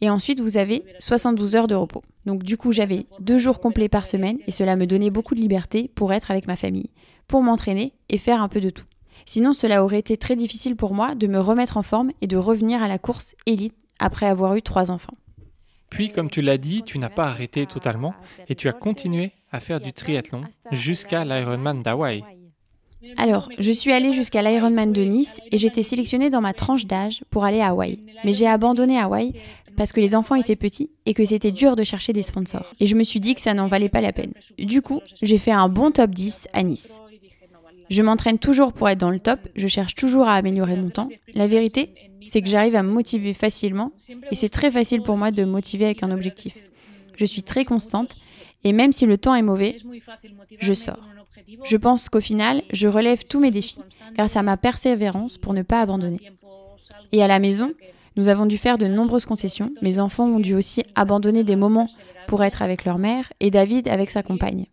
et 0.01 0.10
ensuite 0.10 0.39
vous 0.39 0.58
avez 0.58 0.84
72 1.00 1.56
heures 1.56 1.68
de 1.68 1.75
repos. 1.75 2.01
Donc 2.25 2.44
du 2.44 2.58
coup, 2.58 2.72
j'avais 2.72 3.06
deux 3.20 3.38
jours 3.38 3.60
complets 3.60 3.89
par 3.89 4.06
semaine 4.06 4.38
et 4.48 4.51
cela 4.51 4.75
me 4.75 4.86
donnait 4.86 5.10
beaucoup 5.10 5.36
de 5.36 5.41
liberté 5.41 5.89
pour 5.94 6.13
être 6.13 6.32
avec 6.32 6.48
ma 6.48 6.56
famille, 6.56 6.89
pour 7.27 7.41
m'entraîner 7.41 7.94
et 8.10 8.18
faire 8.18 8.41
un 8.41 8.48
peu 8.48 8.60
de 8.60 8.70
tout. 8.70 8.86
Sinon, 9.25 9.53
cela 9.53 9.84
aurait 9.84 10.00
été 10.00 10.18
très 10.18 10.36
difficile 10.36 10.75
pour 10.75 10.94
moi 10.94 11.15
de 11.15 11.27
me 11.27 11.39
remettre 11.39 11.77
en 11.77 11.84
forme 11.84 12.12
et 12.22 12.27
de 12.27 12.38
revenir 12.38 12.82
à 12.82 12.88
la 12.88 12.98
course 12.98 13.36
élite 13.46 13.75
après 14.00 14.25
avoir 14.25 14.56
eu 14.56 14.62
trois 14.62 14.91
enfants. 14.91 15.13
Puis, 15.89 16.12
comme 16.12 16.29
tu 16.29 16.41
l'as 16.41 16.58
dit, 16.58 16.84
tu 16.84 17.00
n'as 17.00 17.10
pas 17.10 17.27
arrêté 17.27 17.65
totalement 17.65 18.13
et 18.48 18.56
tu 18.56 18.68
as 18.70 18.74
continué 18.74 19.32
à 19.51 19.60
faire 19.60 19.79
du 19.79 19.91
triathlon 19.91 20.41
jusqu'à 20.72 21.25
l'Ironman 21.25 21.82
d'Hawaï. 21.82 22.24
Alors, 23.15 23.50
je 23.58 23.72
suis 23.72 23.94
allée 23.94 24.12
jusqu'à 24.12 24.41
l'Ironman 24.41 24.91
de 24.91 25.01
Nice 25.01 25.39
et 25.51 25.58
j'étais 25.58 25.84
sélectionnée 25.84 26.29
dans 26.29 26.41
ma 26.41 26.53
tranche 26.53 26.86
d'âge 26.86 27.24
pour 27.29 27.46
aller 27.46 27.62
à 27.62 27.70
Hawaï. 27.70 28.00
Mais 28.25 28.34
j'ai 28.34 28.48
abandonné 28.48 29.00
Hawaï 29.00 29.34
parce 29.79 29.93
que 29.93 30.01
les 30.01 30.13
enfants 30.13 30.36
étaient 30.36 30.57
petits 30.57 30.89
et 31.05 31.13
que 31.13 31.24
c'était 31.24 31.53
dur 31.53 31.77
de 31.77 31.86
chercher 31.86 32.12
des 32.12 32.21
sponsors. 32.21 32.74
Et 32.81 32.86
je 32.86 32.98
me 32.98 33.03
suis 33.05 33.21
dit 33.21 33.33
que 33.33 33.39
ça 33.39 33.53
n'en 33.53 33.67
valait 33.67 33.88
pas 33.88 34.01
la 34.01 34.12
peine. 34.12 34.33
Du 34.57 34.81
coup, 34.81 35.00
j'ai 35.21 35.38
fait 35.38 35.53
un 35.53 35.69
bon 35.69 35.89
top 35.91 36.12
10 36.12 36.50
à 36.51 36.63
Nice. 36.63 37.00
Je 37.89 38.01
m'entraîne 38.01 38.39
toujours 38.39 38.74
pour 38.74 38.89
être 38.89 39.00
dans 39.00 39.09
le 39.09 39.21
top, 39.21 39.39
je 39.55 39.67
cherche 39.69 39.95
toujours 39.95 40.27
à 40.27 40.33
améliorer 40.33 40.75
mon 40.75 40.89
temps. 40.89 41.07
La 41.33 41.48
vérité, 41.48 41.93
c'est 42.25 42.41
que 42.41 42.50
j'arrive 42.50 42.75
à 42.75 42.83
me 42.83 42.91
motiver 42.91 43.33
facilement 43.33 43.93
et 44.29 44.36
c'est 44.36 44.50
très 44.50 44.69
facile 44.69 45.01
pour 45.01 45.15
moi 45.15 45.31
de 45.31 45.45
me 45.45 45.50
motiver 45.50 45.86
avec 45.86 46.03
un 46.03 46.12
objectif. 46.12 46.57
Je 47.15 47.24
suis 47.24 47.43
très 47.43 47.63
constante 47.63 48.17
et 48.65 48.74
même 48.74 48.91
si 48.91 49.05
le 49.05 49.17
temps 49.17 49.33
est 49.33 49.41
mauvais, 49.41 49.77
je 50.59 50.74
sors. 50.74 51.07
Je 51.63 51.77
pense 51.77 52.09
qu'au 52.09 52.19
final, 52.19 52.63
je 52.74 52.89
relève 52.89 53.24
tous 53.24 53.39
mes 53.39 53.50
défis 53.50 53.79
grâce 54.13 54.36
à 54.36 54.43
ma 54.43 54.57
persévérance 54.57 55.38
pour 55.38 55.53
ne 55.53 55.62
pas 55.62 55.79
abandonner. 55.79 56.19
Et 57.13 57.24
à 57.24 57.27
la 57.27 57.39
maison, 57.39 57.71
nous 58.20 58.28
avons 58.28 58.46
dû 58.46 58.58
faire 58.58 58.78
de 58.78 58.86
nombreuses 58.86 59.26
concessions. 59.26 59.72
Mes 59.82 59.98
enfants 59.98 60.28
ont 60.28 60.42
dû 60.42 60.54
aussi 60.54 60.84
abandonner 60.94 61.46
des 61.46 61.56
moments 61.56 61.90
pour 62.28 62.44
être 62.44 62.62
avec 62.62 62.84
leur 62.84 62.98
mère 62.98 63.32
et 63.40 63.50
David 63.50 63.88
avec 63.88 64.10
sa 64.10 64.24
compagne. 64.24 64.66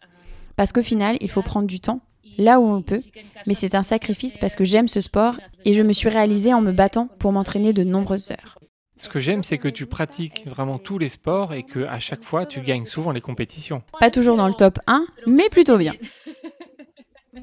Parce 0.56 0.72
qu'au 0.72 0.82
final, 0.82 1.16
il 1.20 1.30
faut 1.30 1.42
prendre 1.42 1.68
du 1.68 1.78
temps 1.78 2.00
là 2.38 2.58
où 2.58 2.64
on 2.64 2.74
le 2.74 2.82
peut, 2.82 3.00
mais 3.46 3.54
c'est 3.54 3.76
un 3.76 3.84
sacrifice 3.84 4.36
parce 4.36 4.56
que 4.56 4.64
j'aime 4.64 4.88
ce 4.88 5.00
sport 5.00 5.38
et 5.64 5.74
je 5.74 5.82
me 5.84 5.92
suis 5.92 6.08
réalisée 6.08 6.52
en 6.52 6.60
me 6.60 6.72
battant 6.72 7.06
pour 7.20 7.30
m'entraîner 7.30 7.72
de 7.72 7.84
nombreuses 7.84 8.32
heures. 8.32 8.58
Ce 8.96 9.08
que 9.08 9.20
j'aime, 9.20 9.44
c'est 9.44 9.58
que 9.58 9.68
tu 9.68 9.86
pratiques 9.86 10.44
vraiment 10.48 10.78
tous 10.80 10.98
les 10.98 11.08
sports 11.08 11.54
et 11.54 11.62
que 11.62 11.84
à 11.84 12.00
chaque 12.00 12.24
fois, 12.24 12.46
tu 12.46 12.62
gagnes 12.62 12.84
souvent 12.84 13.12
les 13.12 13.20
compétitions. 13.20 13.84
Pas 14.00 14.10
toujours 14.10 14.36
dans 14.36 14.48
le 14.48 14.54
top 14.54 14.80
1, 14.88 15.06
mais 15.28 15.48
plutôt 15.50 15.78
bien. 15.78 15.94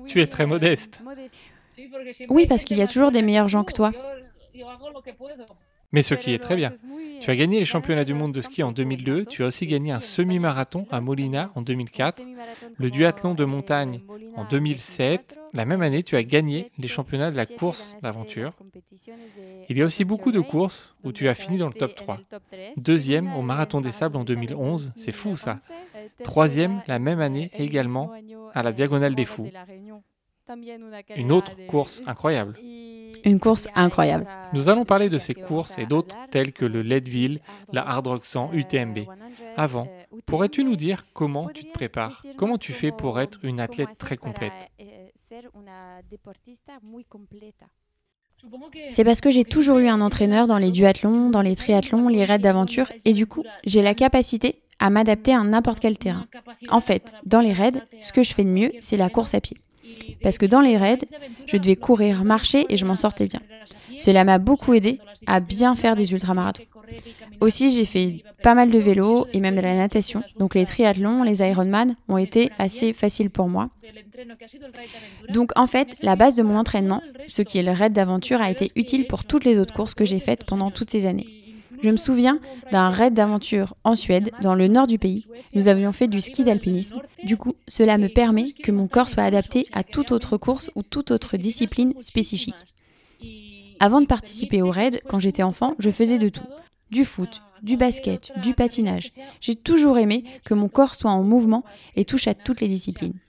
Tu 0.06 0.22
es 0.22 0.28
très 0.28 0.46
modeste. 0.46 1.02
Oui, 2.28 2.46
parce 2.46 2.66
qu'il 2.66 2.78
y 2.78 2.82
a 2.82 2.88
toujours 2.88 3.12
des 3.12 3.22
meilleurs 3.22 3.48
gens 3.48 3.64
que 3.64 3.72
toi. 3.72 3.94
Mais 5.94 6.04
ce 6.04 6.16
qui 6.16 6.34
est 6.34 6.40
très 6.40 6.56
bien. 6.56 6.74
Tu 7.22 7.32
as 7.32 7.38
gagné 7.38 7.60
les 7.60 7.66
championnats 7.66 8.04
du 8.04 8.14
monde 8.14 8.34
de 8.34 8.42
ski 8.42 8.64
en 8.64 8.74
2002, 8.74 9.26
tu 9.26 9.44
as 9.44 9.48
aussi 9.48 9.66
gagné 9.66 9.94
un 9.94 10.02
semi-marathon 10.02 10.86
à 10.92 11.00
Molina 11.00 11.52
en 11.56 11.62
2004, 11.62 12.22
le 12.76 12.92
duathlon 12.92 13.34
de 13.34 13.46
montagne 13.46 14.02
en 14.36 14.44
2007. 14.44 15.38
La 15.54 15.64
même 15.64 15.82
année, 15.82 16.04
tu 16.04 16.18
as 16.18 16.24
gagné 16.24 16.70
les 16.78 16.90
championnats 16.90 17.32
de 17.32 17.38
la 17.38 17.46
course 17.46 17.98
d'aventure. 18.02 18.52
Il 19.70 19.78
y 19.78 19.82
a 19.82 19.86
aussi 19.86 20.04
beaucoup 20.04 20.34
de 20.34 20.42
courses 20.42 20.96
où 21.06 21.14
tu 21.14 21.30
as 21.30 21.34
fini 21.34 21.58
dans 21.58 21.68
le 21.68 21.74
top 21.74 21.96
3. 21.96 22.20
Deuxième 22.76 23.34
au 23.38 23.42
Marathon 23.42 23.80
des 23.80 23.94
Sables 23.94 24.18
en 24.18 24.26
2011, 24.26 24.92
c'est 24.98 25.14
fou 25.14 25.38
ça. 25.38 25.60
Troisième 26.24 26.82
la 26.88 27.00
même 27.00 27.22
année 27.22 27.52
également 27.58 28.12
à 28.54 28.64
la 28.64 28.74
Diagonale 28.74 29.16
des 29.16 29.26
Fous. 29.26 29.50
Une 31.16 31.32
autre 31.32 31.52
course 31.68 32.02
incroyable. 32.08 32.58
Une 33.26 33.40
course 33.40 33.68
incroyable. 33.76 34.28
Nous 34.54 34.70
allons 34.70 34.86
parler 34.86 35.10
de 35.10 35.18
ces 35.18 35.34
courses 35.34 35.78
et 35.78 35.86
d'autres 35.86 36.18
telles 36.32 36.52
que 36.52 36.66
le 36.66 36.82
Leadville, 36.82 37.40
la 37.72 37.88
Hard 37.88 38.08
Rock 38.08 38.26
100, 38.26 38.52
UTMB. 38.54 39.00
Avant, 39.56 39.88
pourrais-tu 40.26 40.64
nous 40.64 40.76
dire 40.76 41.06
comment 41.14 41.48
tu 41.50 41.64
te 41.64 41.72
prépares? 41.72 42.24
Comment 42.38 42.58
tu 42.58 42.74
fais 42.74 42.92
pour 42.92 43.20
être 43.20 43.40
une 43.44 43.60
athlète 43.62 43.98
très 43.98 44.18
complète? 44.18 44.54
c'est 48.90 49.04
parce 49.04 49.22
que 49.22 49.32
j'ai 49.32 49.46
toujours 49.46 49.80
eu 49.80 49.88
un 49.88 50.02
entraîneur 50.02 50.48
dans 50.48 50.58
les 50.58 50.72
duathlons, 50.72 51.30
dans 51.30 51.42
les 51.42 51.56
triathlons, 51.56 52.10
les 52.10 52.26
raids 52.26 52.40
d'aventure, 52.40 52.92
et 53.06 53.14
du 53.14 53.26
coup, 53.26 53.44
j'ai 53.66 53.82
la 53.82 53.94
capacité 53.94 54.62
à 54.80 54.90
m'adapter 54.90 55.34
à 55.34 55.44
n'importe 55.44 55.80
quel 55.80 55.98
terrain. 55.98 56.26
En 56.70 56.80
fait, 56.80 57.14
dans 57.26 57.40
les 57.40 57.54
raids, 57.54 57.82
ce 58.02 58.12
que 58.12 58.24
je 58.24 58.34
fais 58.34 58.44
de 58.44 58.50
mieux, 58.50 58.72
c'est 58.82 58.98
la 58.98 59.10
course 59.10 59.34
à 59.34 59.42
pied. 59.42 59.58
Parce 60.22 60.38
que 60.38 60.46
dans 60.46 60.62
les 60.62 60.78
raids, 60.78 61.00
je 61.46 61.58
devais 61.58 61.76
courir, 61.76 62.24
marcher 62.24 62.66
et 62.70 62.78
je 62.78 62.86
m'en 62.86 62.96
sortais 62.96 63.28
bien. 63.28 63.42
Cela 63.98 64.24
m'a 64.24 64.40
beaucoup 64.40 64.74
aidé 64.74 65.00
à 65.28 65.40
bien 65.40 65.76
faire 65.76 65.96
des 65.96 66.12
ultramarathons. 66.12 66.64
Aussi, 67.42 67.72
j'ai 67.72 67.86
fait 67.86 68.24
pas 68.42 68.54
mal 68.54 68.70
de 68.70 68.80
vélo 68.80 69.28
et 69.34 69.40
même 69.40 69.56
de 69.56 69.62
la 69.62 69.76
natation. 69.76 70.24
Donc 70.38 70.56
les 70.56 70.66
triathlons, 70.66 71.24
les 71.24 71.42
Ironman 71.42 71.96
ont 72.08 72.18
été 72.18 72.52
assez 72.58 72.94
faciles 72.94 73.30
pour 73.30 73.48
moi. 73.48 73.70
Donc 75.30 75.52
en 75.56 75.68
fait, 75.68 75.96
la 76.02 76.16
base 76.16 76.36
de 76.36 76.44
mon 76.44 76.58
entraînement, 76.58 77.02
ce 77.28 77.42
qui 77.42 77.58
est 77.58 77.64
le 77.64 77.72
raid 77.72 77.94
d'aventure, 77.94 78.42
a 78.42 78.52
été 78.52 78.72
utile 78.76 79.08
pour 79.08 79.24
toutes 79.24 79.46
les 79.46 79.60
autres 79.60 79.74
courses 79.74 79.96
que 79.96 80.06
j'ai 80.06 80.20
faites 80.20 80.46
pendant 80.46 80.72
toutes 80.72 80.92
ces 80.92 81.06
années. 81.06 81.43
Je 81.84 81.90
me 81.90 81.98
souviens 81.98 82.40
d'un 82.72 82.90
raid 82.90 83.14
d'aventure 83.14 83.76
en 83.84 83.96
Suède, 83.96 84.32
dans 84.42 84.56
le 84.56 84.70
nord 84.70 84.88
du 84.88 84.98
pays. 84.98 85.28
Nous 85.54 85.68
avions 85.68 85.92
fait 85.92 86.08
du 86.08 86.22
ski 86.22 86.46
d'alpinisme. 86.46 87.02
Du 87.26 87.36
coup, 87.36 87.56
cela 87.68 87.98
me 87.98 88.08
permet 88.08 88.54
que 88.54 88.72
mon 88.72 88.88
corps 88.88 89.10
soit 89.10 89.24
adapté 89.24 89.68
à 89.74 89.84
toute 89.84 90.14
autre 90.14 90.38
course 90.38 90.72
ou 90.76 90.84
toute 90.84 91.12
autre 91.12 91.36
discipline 91.36 91.94
spécifique. 92.00 92.56
Avant 93.82 94.00
de 94.00 94.06
participer 94.06 94.62
au 94.62 94.72
raid, 94.72 95.02
quand 95.10 95.20
j'étais 95.20 95.44
enfant, 95.44 95.76
je 95.78 95.92
faisais 95.92 96.20
de 96.20 96.30
tout. 96.30 96.46
Du 96.90 97.04
foot, 97.04 97.42
du 97.62 97.76
basket, 97.76 98.32
du 98.42 98.54
patinage. 98.54 99.10
J'ai 99.42 99.56
toujours 99.56 99.98
aimé 99.98 100.24
que 100.46 100.54
mon 100.54 100.70
corps 100.70 100.96
soit 100.96 101.12
en 101.12 101.24
mouvement 101.24 101.66
et 101.98 102.06
touche 102.06 102.28
à 102.28 102.34
toutes 102.34 102.62
les 102.62 102.70
disciplines. 102.70 103.20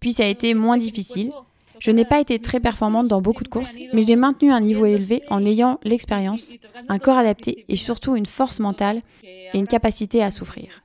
Puis 0.00 0.12
ça 0.12 0.24
a 0.24 0.28
été 0.28 0.52
moins 0.52 0.76
difficile. 0.76 1.30
Je 1.78 1.90
n'ai 1.90 2.04
pas 2.04 2.20
été 2.20 2.38
très 2.38 2.60
performante 2.60 3.08
dans 3.08 3.20
beaucoup 3.20 3.44
de 3.44 3.48
courses, 3.48 3.76
mais 3.92 4.04
j'ai 4.06 4.16
maintenu 4.16 4.50
un 4.50 4.60
niveau 4.60 4.86
élevé 4.86 5.22
en 5.28 5.44
ayant 5.44 5.78
l'expérience, 5.84 6.52
un 6.88 6.98
corps 6.98 7.18
adapté 7.18 7.64
et 7.68 7.76
surtout 7.76 8.16
une 8.16 8.26
force 8.26 8.60
mentale 8.60 9.02
et 9.24 9.58
une 9.58 9.66
capacité 9.66 10.22
à 10.22 10.30
souffrir. 10.30 10.82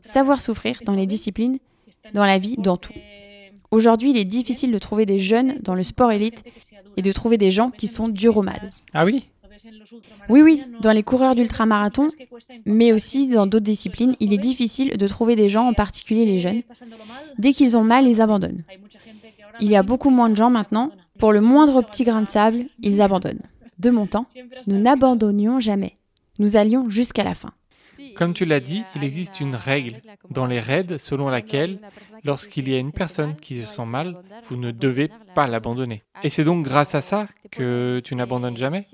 Savoir 0.00 0.40
souffrir 0.40 0.80
dans 0.84 0.94
les 0.94 1.06
disciplines, 1.06 1.58
dans 2.14 2.24
la 2.24 2.38
vie, 2.38 2.56
dans 2.58 2.76
tout. 2.76 2.94
Aujourd'hui, 3.70 4.10
il 4.10 4.18
est 4.18 4.24
difficile 4.24 4.70
de 4.70 4.78
trouver 4.78 5.06
des 5.06 5.18
jeunes 5.18 5.58
dans 5.62 5.74
le 5.74 5.82
sport 5.82 6.12
élite 6.12 6.44
et 6.96 7.02
de 7.02 7.12
trouver 7.12 7.38
des 7.38 7.50
gens 7.50 7.70
qui 7.70 7.86
sont 7.86 8.08
durs 8.08 8.36
au 8.36 8.42
mal. 8.42 8.70
Ah 8.92 9.04
oui? 9.04 9.24
Oui, 10.28 10.42
oui, 10.42 10.62
dans 10.80 10.92
les 10.92 11.02
coureurs 11.02 11.34
d'ultramarathon, 11.34 12.10
mais 12.64 12.92
aussi 12.92 13.28
dans 13.28 13.46
d'autres 13.46 13.64
disciplines, 13.64 14.14
il 14.20 14.32
est 14.32 14.38
difficile 14.38 14.96
de 14.96 15.06
trouver 15.06 15.36
des 15.36 15.48
gens, 15.48 15.68
en 15.68 15.72
particulier 15.72 16.26
les 16.26 16.38
jeunes. 16.38 16.62
Dès 17.38 17.52
qu'ils 17.52 17.76
ont 17.76 17.84
mal, 17.84 18.06
ils 18.06 18.20
abandonnent. 18.20 18.64
Il 19.60 19.68
y 19.68 19.76
a 19.76 19.82
beaucoup 19.82 20.10
moins 20.10 20.28
de 20.28 20.36
gens 20.36 20.50
maintenant. 20.50 20.90
Pour 21.18 21.32
le 21.32 21.40
moindre 21.40 21.82
petit 21.82 22.04
grain 22.04 22.22
de 22.22 22.28
sable, 22.28 22.66
ils 22.80 23.00
abandonnent. 23.00 23.42
De 23.78 23.90
mon 23.90 24.06
temps, 24.06 24.26
nous 24.66 24.78
n'abandonnions 24.78 25.60
jamais. 25.60 25.98
Nous 26.38 26.56
allions 26.56 26.88
jusqu'à 26.88 27.24
la 27.24 27.34
fin. 27.34 27.52
Comme 28.16 28.34
tu 28.34 28.44
l'as 28.44 28.60
dit, 28.60 28.82
il 28.96 29.04
existe 29.04 29.40
une 29.40 29.54
règle 29.54 30.00
dans 30.30 30.46
les 30.46 30.60
raids 30.60 30.98
selon 30.98 31.28
laquelle, 31.28 31.78
lorsqu'il 32.24 32.68
y 32.68 32.74
a 32.74 32.78
une 32.78 32.92
personne 32.92 33.36
qui 33.36 33.56
se 33.62 33.66
sent 33.66 33.84
mal, 33.84 34.16
vous 34.44 34.56
ne 34.56 34.70
devez 34.70 35.08
pas 35.34 35.46
l'abandonner. 35.46 36.02
Et 36.22 36.28
c'est 36.28 36.44
donc 36.44 36.64
grâce 36.64 36.94
à 36.94 37.00
ça 37.00 37.28
que 37.50 38.00
tu 38.04 38.14
n'abandonnes 38.14 38.56
jamais? 38.56 38.84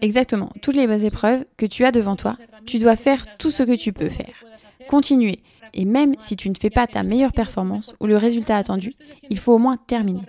Exactement. 0.00 0.52
Toutes 0.62 0.76
les 0.76 1.04
épreuves 1.04 1.44
que 1.56 1.66
tu 1.66 1.84
as 1.84 1.92
devant 1.92 2.16
toi, 2.16 2.36
tu 2.66 2.78
dois 2.78 2.96
faire 2.96 3.36
tout 3.36 3.50
ce 3.50 3.62
que 3.62 3.76
tu 3.76 3.92
peux 3.92 4.10
faire. 4.10 4.44
Continuer. 4.88 5.42
Et 5.74 5.84
même 5.84 6.14
si 6.20 6.36
tu 6.36 6.50
ne 6.50 6.54
fais 6.54 6.70
pas 6.70 6.86
ta 6.86 7.02
meilleure 7.02 7.32
performance 7.32 7.94
ou 8.00 8.06
le 8.06 8.16
résultat 8.16 8.56
attendu, 8.56 8.94
il 9.30 9.38
faut 9.38 9.54
au 9.54 9.58
moins 9.58 9.76
terminer. 9.76 10.22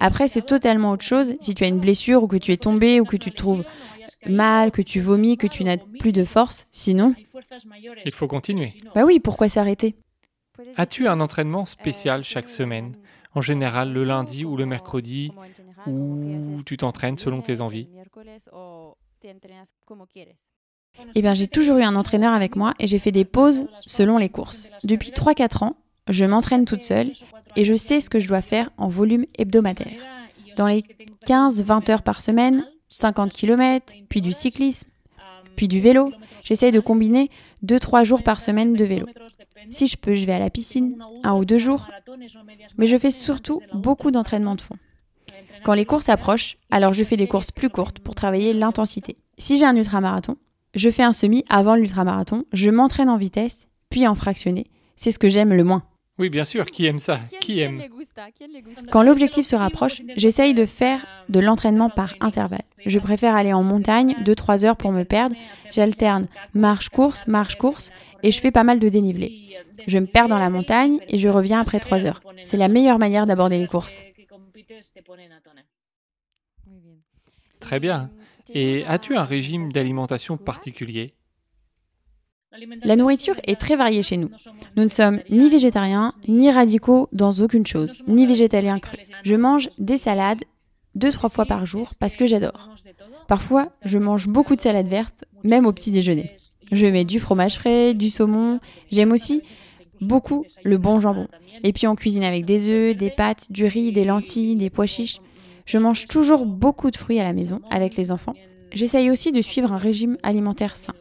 Après, 0.00 0.28
c'est 0.28 0.42
totalement 0.42 0.92
autre 0.92 1.04
chose 1.04 1.34
si 1.40 1.54
tu 1.54 1.64
as 1.64 1.68
une 1.68 1.80
blessure 1.80 2.22
ou 2.22 2.26
que 2.26 2.36
tu 2.36 2.52
es 2.52 2.56
tombé 2.56 3.00
ou 3.00 3.04
que 3.04 3.16
tu 3.16 3.30
te 3.30 3.36
trouves 3.36 3.64
mal, 4.26 4.70
que 4.70 4.82
tu 4.82 5.00
vomis, 5.00 5.36
que 5.36 5.46
tu 5.46 5.64
n'as 5.64 5.76
plus 5.76 6.12
de 6.12 6.24
force. 6.24 6.64
Sinon... 6.70 7.14
Il 8.04 8.12
faut 8.12 8.26
continuer. 8.26 8.74
Bah 8.94 9.04
oui, 9.04 9.20
pourquoi 9.20 9.48
s'arrêter? 9.48 9.94
As-tu 10.76 11.06
un 11.06 11.20
entraînement 11.20 11.64
spécial 11.64 12.24
chaque 12.24 12.48
semaine? 12.48 12.96
En 13.34 13.42
général, 13.42 13.92
le 13.92 14.04
lundi 14.04 14.44
ou 14.44 14.56
le 14.56 14.66
mercredi 14.66 15.30
Ou 15.86 16.62
tu 16.64 16.76
t'entraînes 16.76 17.18
selon 17.18 17.42
tes 17.42 17.60
envies? 17.60 17.88
Eh 21.14 21.22
bien, 21.22 21.34
j'ai 21.34 21.46
toujours 21.46 21.78
eu 21.78 21.82
un 21.82 21.96
entraîneur 21.96 22.32
avec 22.32 22.56
moi 22.56 22.74
et 22.78 22.86
j'ai 22.86 22.98
fait 22.98 23.12
des 23.12 23.24
pauses 23.24 23.66
selon 23.86 24.18
les 24.18 24.28
courses. 24.28 24.68
Depuis 24.84 25.10
3-4 25.10 25.64
ans, 25.64 25.76
je 26.08 26.24
m'entraîne 26.24 26.64
toute 26.64 26.82
seule 26.82 27.10
et 27.56 27.64
je 27.64 27.74
sais 27.74 28.00
ce 28.00 28.10
que 28.10 28.18
je 28.18 28.28
dois 28.28 28.42
faire 28.42 28.70
en 28.76 28.88
volume 28.88 29.24
hebdomadaire. 29.38 30.02
Dans 30.56 30.66
les 30.66 30.84
15-20 31.26 31.90
heures 31.90 32.02
par 32.02 32.20
semaine, 32.20 32.66
50 32.88 33.32
km, 33.32 33.94
puis 34.08 34.22
du 34.22 34.32
cyclisme, 34.32 34.88
puis 35.56 35.68
du 35.68 35.80
vélo. 35.80 36.12
J'essaye 36.42 36.72
de 36.72 36.80
combiner 36.80 37.30
2-3 37.64 38.04
jours 38.04 38.22
par 38.22 38.40
semaine 38.40 38.74
de 38.74 38.84
vélo. 38.84 39.06
Si 39.68 39.86
je 39.86 39.96
peux, 39.96 40.14
je 40.14 40.26
vais 40.26 40.32
à 40.34 40.38
la 40.38 40.50
piscine, 40.50 40.96
un 41.24 41.34
ou 41.34 41.44
deux 41.44 41.58
jours. 41.58 41.88
Mais 42.78 42.86
je 42.86 42.96
fais 42.96 43.10
surtout 43.10 43.60
beaucoup 43.72 44.10
d'entraînement 44.10 44.54
de 44.54 44.60
fond. 44.60 44.76
Quand 45.64 45.74
les 45.74 45.84
courses 45.84 46.08
approchent, 46.08 46.58
alors 46.70 46.92
je 46.92 47.02
fais 47.02 47.16
des 47.16 47.26
courses 47.26 47.50
plus 47.50 47.70
courtes 47.70 47.98
pour 47.98 48.14
travailler 48.14 48.52
l'intensité. 48.52 49.16
Si 49.38 49.58
j'ai 49.58 49.64
un 49.64 49.76
ultramarathon, 49.76 50.36
je 50.76 50.90
fais 50.90 51.02
un 51.02 51.12
semi 51.12 51.44
avant 51.48 51.74
l'ultramarathon, 51.74 52.44
je 52.52 52.70
m'entraîne 52.70 53.08
en 53.08 53.16
vitesse, 53.16 53.66
puis 53.90 54.06
en 54.06 54.14
fractionné. 54.14 54.66
C'est 54.94 55.10
ce 55.10 55.18
que 55.18 55.28
j'aime 55.28 55.52
le 55.52 55.64
moins. 55.64 55.82
Oui, 56.18 56.30
bien 56.30 56.44
sûr, 56.44 56.64
qui 56.66 56.86
aime 56.86 56.98
ça? 56.98 57.20
Qui 57.40 57.60
aime 57.60 57.82
Quand 58.90 59.02
l'objectif 59.02 59.44
se 59.44 59.56
rapproche, 59.56 60.00
j'essaye 60.16 60.54
de 60.54 60.64
faire 60.64 61.06
de 61.28 61.40
l'entraînement 61.40 61.90
par 61.90 62.14
intervalle. 62.20 62.62
Je 62.86 62.98
préfère 62.98 63.34
aller 63.34 63.52
en 63.52 63.62
montagne 63.62 64.14
2-3 64.24 64.64
heures 64.64 64.76
pour 64.76 64.92
me 64.92 65.04
perdre. 65.04 65.36
J'alterne 65.72 66.26
marche-course, 66.54 67.26
marche-course 67.26 67.90
et 68.22 68.30
je 68.30 68.40
fais 68.40 68.50
pas 68.50 68.64
mal 68.64 68.78
de 68.78 68.88
dénivelé. 68.88 69.58
Je 69.86 69.98
me 69.98 70.06
perds 70.06 70.28
dans 70.28 70.38
la 70.38 70.48
montagne 70.48 71.00
et 71.08 71.18
je 71.18 71.28
reviens 71.28 71.60
après 71.60 71.80
3 71.80 72.06
heures. 72.06 72.22
C'est 72.44 72.56
la 72.56 72.68
meilleure 72.68 72.98
manière 72.98 73.26
d'aborder 73.26 73.58
les 73.58 73.66
courses. 73.66 74.02
Très 77.60 77.80
bien. 77.80 78.10
Et 78.52 78.84
as-tu 78.86 79.16
un 79.16 79.24
régime 79.24 79.72
d'alimentation 79.72 80.36
particulier? 80.36 81.14
La 82.84 82.96
nourriture 82.96 83.34
est 83.44 83.60
très 83.60 83.76
variée 83.76 84.02
chez 84.02 84.16
nous. 84.16 84.30
Nous 84.76 84.84
ne 84.84 84.88
sommes 84.88 85.20
ni 85.30 85.50
végétariens, 85.50 86.14
ni 86.26 86.50
radicaux 86.50 87.08
dans 87.12 87.32
aucune 87.32 87.66
chose, 87.66 88.02
ni 88.06 88.26
végétaliens 88.26 88.78
crus. 88.78 89.00
Je 89.24 89.34
mange 89.34 89.68
des 89.78 89.96
salades 89.96 90.42
deux, 90.94 91.12
trois 91.12 91.28
fois 91.28 91.44
par 91.44 91.66
jour 91.66 91.92
parce 91.98 92.16
que 92.16 92.26
j'adore. 92.26 92.70
Parfois, 93.28 93.72
je 93.84 93.98
mange 93.98 94.28
beaucoup 94.28 94.56
de 94.56 94.60
salades 94.60 94.88
vertes, 94.88 95.24
même 95.44 95.66
au 95.66 95.72
petit 95.72 95.90
déjeuner. 95.90 96.30
Je 96.72 96.86
mets 96.86 97.04
du 97.04 97.20
fromage 97.20 97.56
frais, 97.56 97.94
du 97.94 98.08
saumon. 98.10 98.60
J'aime 98.90 99.12
aussi 99.12 99.42
beaucoup 100.00 100.44
le 100.64 100.78
bon 100.78 101.00
jambon. 101.00 101.28
Et 101.62 101.72
puis 101.72 101.86
on 101.86 101.94
cuisine 101.94 102.24
avec 102.24 102.44
des 102.44 102.70
œufs, 102.70 102.96
des 102.96 103.10
pâtes, 103.10 103.50
du 103.50 103.66
riz, 103.66 103.92
des 103.92 104.04
lentilles, 104.04 104.56
des 104.56 104.70
pois 104.70 104.86
chiches. 104.86 105.20
Je 105.66 105.78
mange 105.78 106.06
toujours 106.06 106.46
beaucoup 106.46 106.90
de 106.90 106.96
fruits 106.96 107.20
à 107.20 107.24
la 107.24 107.32
maison 107.32 107.60
avec 107.70 107.96
les 107.96 108.12
enfants. 108.12 108.34
J'essaye 108.72 109.10
aussi 109.10 109.32
de 109.32 109.42
suivre 109.42 109.72
un 109.72 109.76
régime 109.76 110.16
alimentaire 110.22 110.76
sain. 110.76 110.94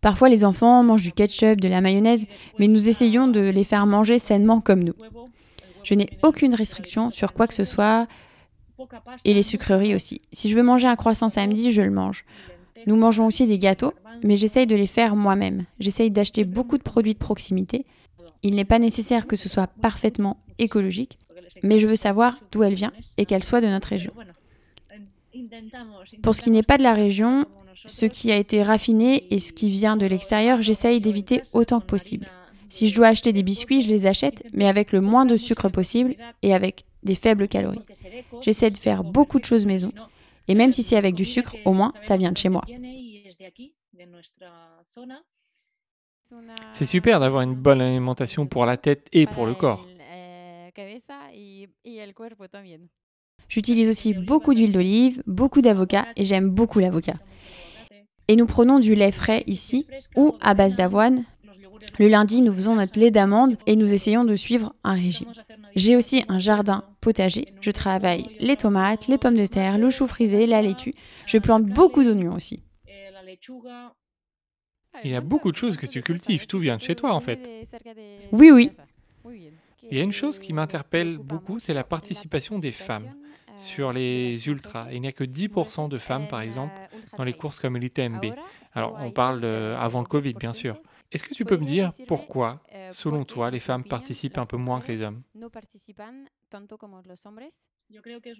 Parfois, 0.00 0.28
les 0.28 0.44
enfants 0.44 0.82
mangent 0.82 1.04
du 1.04 1.12
ketchup, 1.12 1.60
de 1.60 1.68
la 1.68 1.80
mayonnaise, 1.80 2.26
mais 2.58 2.66
nous 2.66 2.88
essayons 2.88 3.28
de 3.28 3.40
les 3.40 3.64
faire 3.64 3.86
manger 3.86 4.18
sainement 4.18 4.60
comme 4.60 4.82
nous. 4.82 4.94
Je 5.84 5.94
n'ai 5.94 6.10
aucune 6.22 6.54
restriction 6.54 7.10
sur 7.10 7.32
quoi 7.32 7.46
que 7.46 7.54
ce 7.54 7.64
soit 7.64 8.08
et 9.24 9.34
les 9.34 9.42
sucreries 9.42 9.94
aussi. 9.94 10.20
Si 10.32 10.48
je 10.48 10.56
veux 10.56 10.62
manger 10.62 10.88
un 10.88 10.96
croissant 10.96 11.28
samedi, 11.28 11.70
je 11.70 11.82
le 11.82 11.90
mange. 11.90 12.24
Nous 12.86 12.96
mangeons 12.96 13.26
aussi 13.26 13.46
des 13.46 13.58
gâteaux, 13.58 13.92
mais 14.24 14.36
j'essaye 14.36 14.66
de 14.66 14.74
les 14.74 14.88
faire 14.88 15.14
moi-même. 15.14 15.66
J'essaye 15.78 16.10
d'acheter 16.10 16.44
beaucoup 16.44 16.78
de 16.78 16.82
produits 16.82 17.14
de 17.14 17.18
proximité. 17.18 17.84
Il 18.42 18.56
n'est 18.56 18.64
pas 18.64 18.80
nécessaire 18.80 19.28
que 19.28 19.36
ce 19.36 19.48
soit 19.48 19.68
parfaitement 19.68 20.38
écologique, 20.58 21.18
mais 21.62 21.78
je 21.78 21.86
veux 21.86 21.96
savoir 21.96 22.38
d'où 22.50 22.62
elle 22.62 22.74
vient 22.74 22.92
et 23.16 23.26
qu'elle 23.26 23.44
soit 23.44 23.60
de 23.60 23.66
notre 23.66 23.88
région. 23.88 24.12
Pour 26.22 26.34
ce 26.34 26.42
qui 26.42 26.50
n'est 26.50 26.62
pas 26.62 26.78
de 26.78 26.82
la 26.82 26.94
région, 26.94 27.46
ce 27.86 28.06
qui 28.06 28.30
a 28.32 28.36
été 28.36 28.62
raffiné 28.62 29.32
et 29.32 29.38
ce 29.38 29.52
qui 29.52 29.70
vient 29.70 29.96
de 29.96 30.06
l'extérieur, 30.06 30.62
j'essaye 30.62 31.00
d'éviter 31.00 31.42
autant 31.52 31.80
que 31.80 31.86
possible. 31.86 32.26
Si 32.68 32.88
je 32.88 32.94
dois 32.94 33.08
acheter 33.08 33.32
des 33.32 33.42
biscuits, 33.42 33.82
je 33.82 33.88
les 33.88 34.06
achète, 34.06 34.44
mais 34.52 34.66
avec 34.66 34.92
le 34.92 35.00
moins 35.00 35.26
de 35.26 35.36
sucre 35.36 35.68
possible 35.68 36.14
et 36.42 36.54
avec 36.54 36.84
des 37.02 37.14
faibles 37.14 37.48
calories. 37.48 37.82
J'essaie 38.40 38.70
de 38.70 38.78
faire 38.78 39.04
beaucoup 39.04 39.38
de 39.38 39.44
choses 39.44 39.66
maison. 39.66 39.92
Et 40.48 40.54
même 40.54 40.72
si 40.72 40.82
c'est 40.82 40.96
avec 40.96 41.14
du 41.14 41.24
sucre, 41.24 41.56
au 41.64 41.72
moins, 41.72 41.92
ça 42.00 42.16
vient 42.16 42.32
de 42.32 42.38
chez 42.38 42.48
moi. 42.48 42.64
C'est 46.70 46.86
super 46.86 47.20
d'avoir 47.20 47.42
une 47.42 47.54
bonne 47.54 47.80
alimentation 47.80 48.46
pour 48.46 48.64
la 48.64 48.76
tête 48.76 49.06
et 49.12 49.26
pour 49.26 49.44
le 49.44 49.54
corps. 49.54 49.86
J'utilise 53.48 53.88
aussi 53.88 54.14
beaucoup 54.14 54.54
d'huile 54.54 54.72
d'olive, 54.72 55.22
beaucoup 55.26 55.60
d'avocat 55.60 56.06
et 56.16 56.24
j'aime 56.24 56.48
beaucoup 56.48 56.78
l'avocat. 56.78 57.16
Et 58.28 58.36
nous 58.36 58.46
prenons 58.46 58.78
du 58.78 58.94
lait 58.94 59.12
frais 59.12 59.44
ici 59.46 59.86
ou 60.16 60.36
à 60.40 60.54
base 60.54 60.74
d'avoine. 60.74 61.24
Le 61.98 62.08
lundi, 62.08 62.40
nous 62.40 62.52
faisons 62.52 62.76
notre 62.76 62.98
lait 62.98 63.10
d'amande 63.10 63.56
et 63.66 63.76
nous 63.76 63.92
essayons 63.92 64.24
de 64.24 64.36
suivre 64.36 64.74
un 64.84 64.94
régime. 64.94 65.32
J'ai 65.74 65.96
aussi 65.96 66.24
un 66.28 66.38
jardin 66.38 66.84
potager. 67.00 67.46
Je 67.60 67.70
travaille 67.70 68.24
les 68.40 68.56
tomates, 68.56 69.08
les 69.08 69.18
pommes 69.18 69.36
de 69.36 69.46
terre, 69.46 69.78
le 69.78 69.90
chou 69.90 70.06
frisé, 70.06 70.46
la 70.46 70.62
laitue. 70.62 70.94
Je 71.26 71.38
plante 71.38 71.64
beaucoup 71.66 72.02
d'oignons 72.02 72.34
aussi. 72.34 72.62
Il 75.04 75.10
y 75.10 75.14
a 75.14 75.20
beaucoup 75.20 75.50
de 75.50 75.56
choses 75.56 75.76
que 75.76 75.86
tu 75.86 76.02
cultives. 76.02 76.46
Tout 76.46 76.58
vient 76.58 76.76
de 76.76 76.82
chez 76.82 76.94
toi, 76.94 77.12
en 77.12 77.20
fait. 77.20 77.66
Oui, 78.32 78.50
oui. 78.50 78.70
Il 79.90 79.96
y 79.96 80.00
a 80.00 80.04
une 80.04 80.12
chose 80.12 80.38
qui 80.38 80.52
m'interpelle 80.52 81.18
beaucoup, 81.18 81.58
c'est 81.58 81.74
la 81.74 81.84
participation 81.84 82.58
des 82.58 82.72
femmes 82.72 83.14
sur 83.56 83.92
les 83.92 84.48
ultras. 84.48 84.88
Il 84.92 85.00
n'y 85.00 85.08
a 85.08 85.12
que 85.12 85.24
10% 85.24 85.88
de 85.88 85.98
femmes, 85.98 86.28
par 86.28 86.40
exemple, 86.40 86.72
dans 87.16 87.24
les 87.24 87.32
courses 87.32 87.60
comme 87.60 87.76
l'UTMB. 87.76 88.32
Alors, 88.74 88.96
on 89.00 89.10
parle 89.10 89.44
avant 89.44 90.00
le 90.00 90.06
Covid, 90.06 90.34
bien 90.34 90.52
sûr. 90.52 90.80
Est-ce 91.10 91.22
que 91.22 91.34
tu 91.34 91.44
peux 91.44 91.58
me 91.58 91.66
dire 91.66 91.92
pourquoi, 92.08 92.62
selon 92.90 93.24
toi, 93.24 93.50
les 93.50 93.60
femmes 93.60 93.84
participent 93.84 94.38
un 94.38 94.46
peu 94.46 94.56
moins 94.56 94.80
que 94.80 94.88
les 94.90 95.02
hommes? 95.02 95.22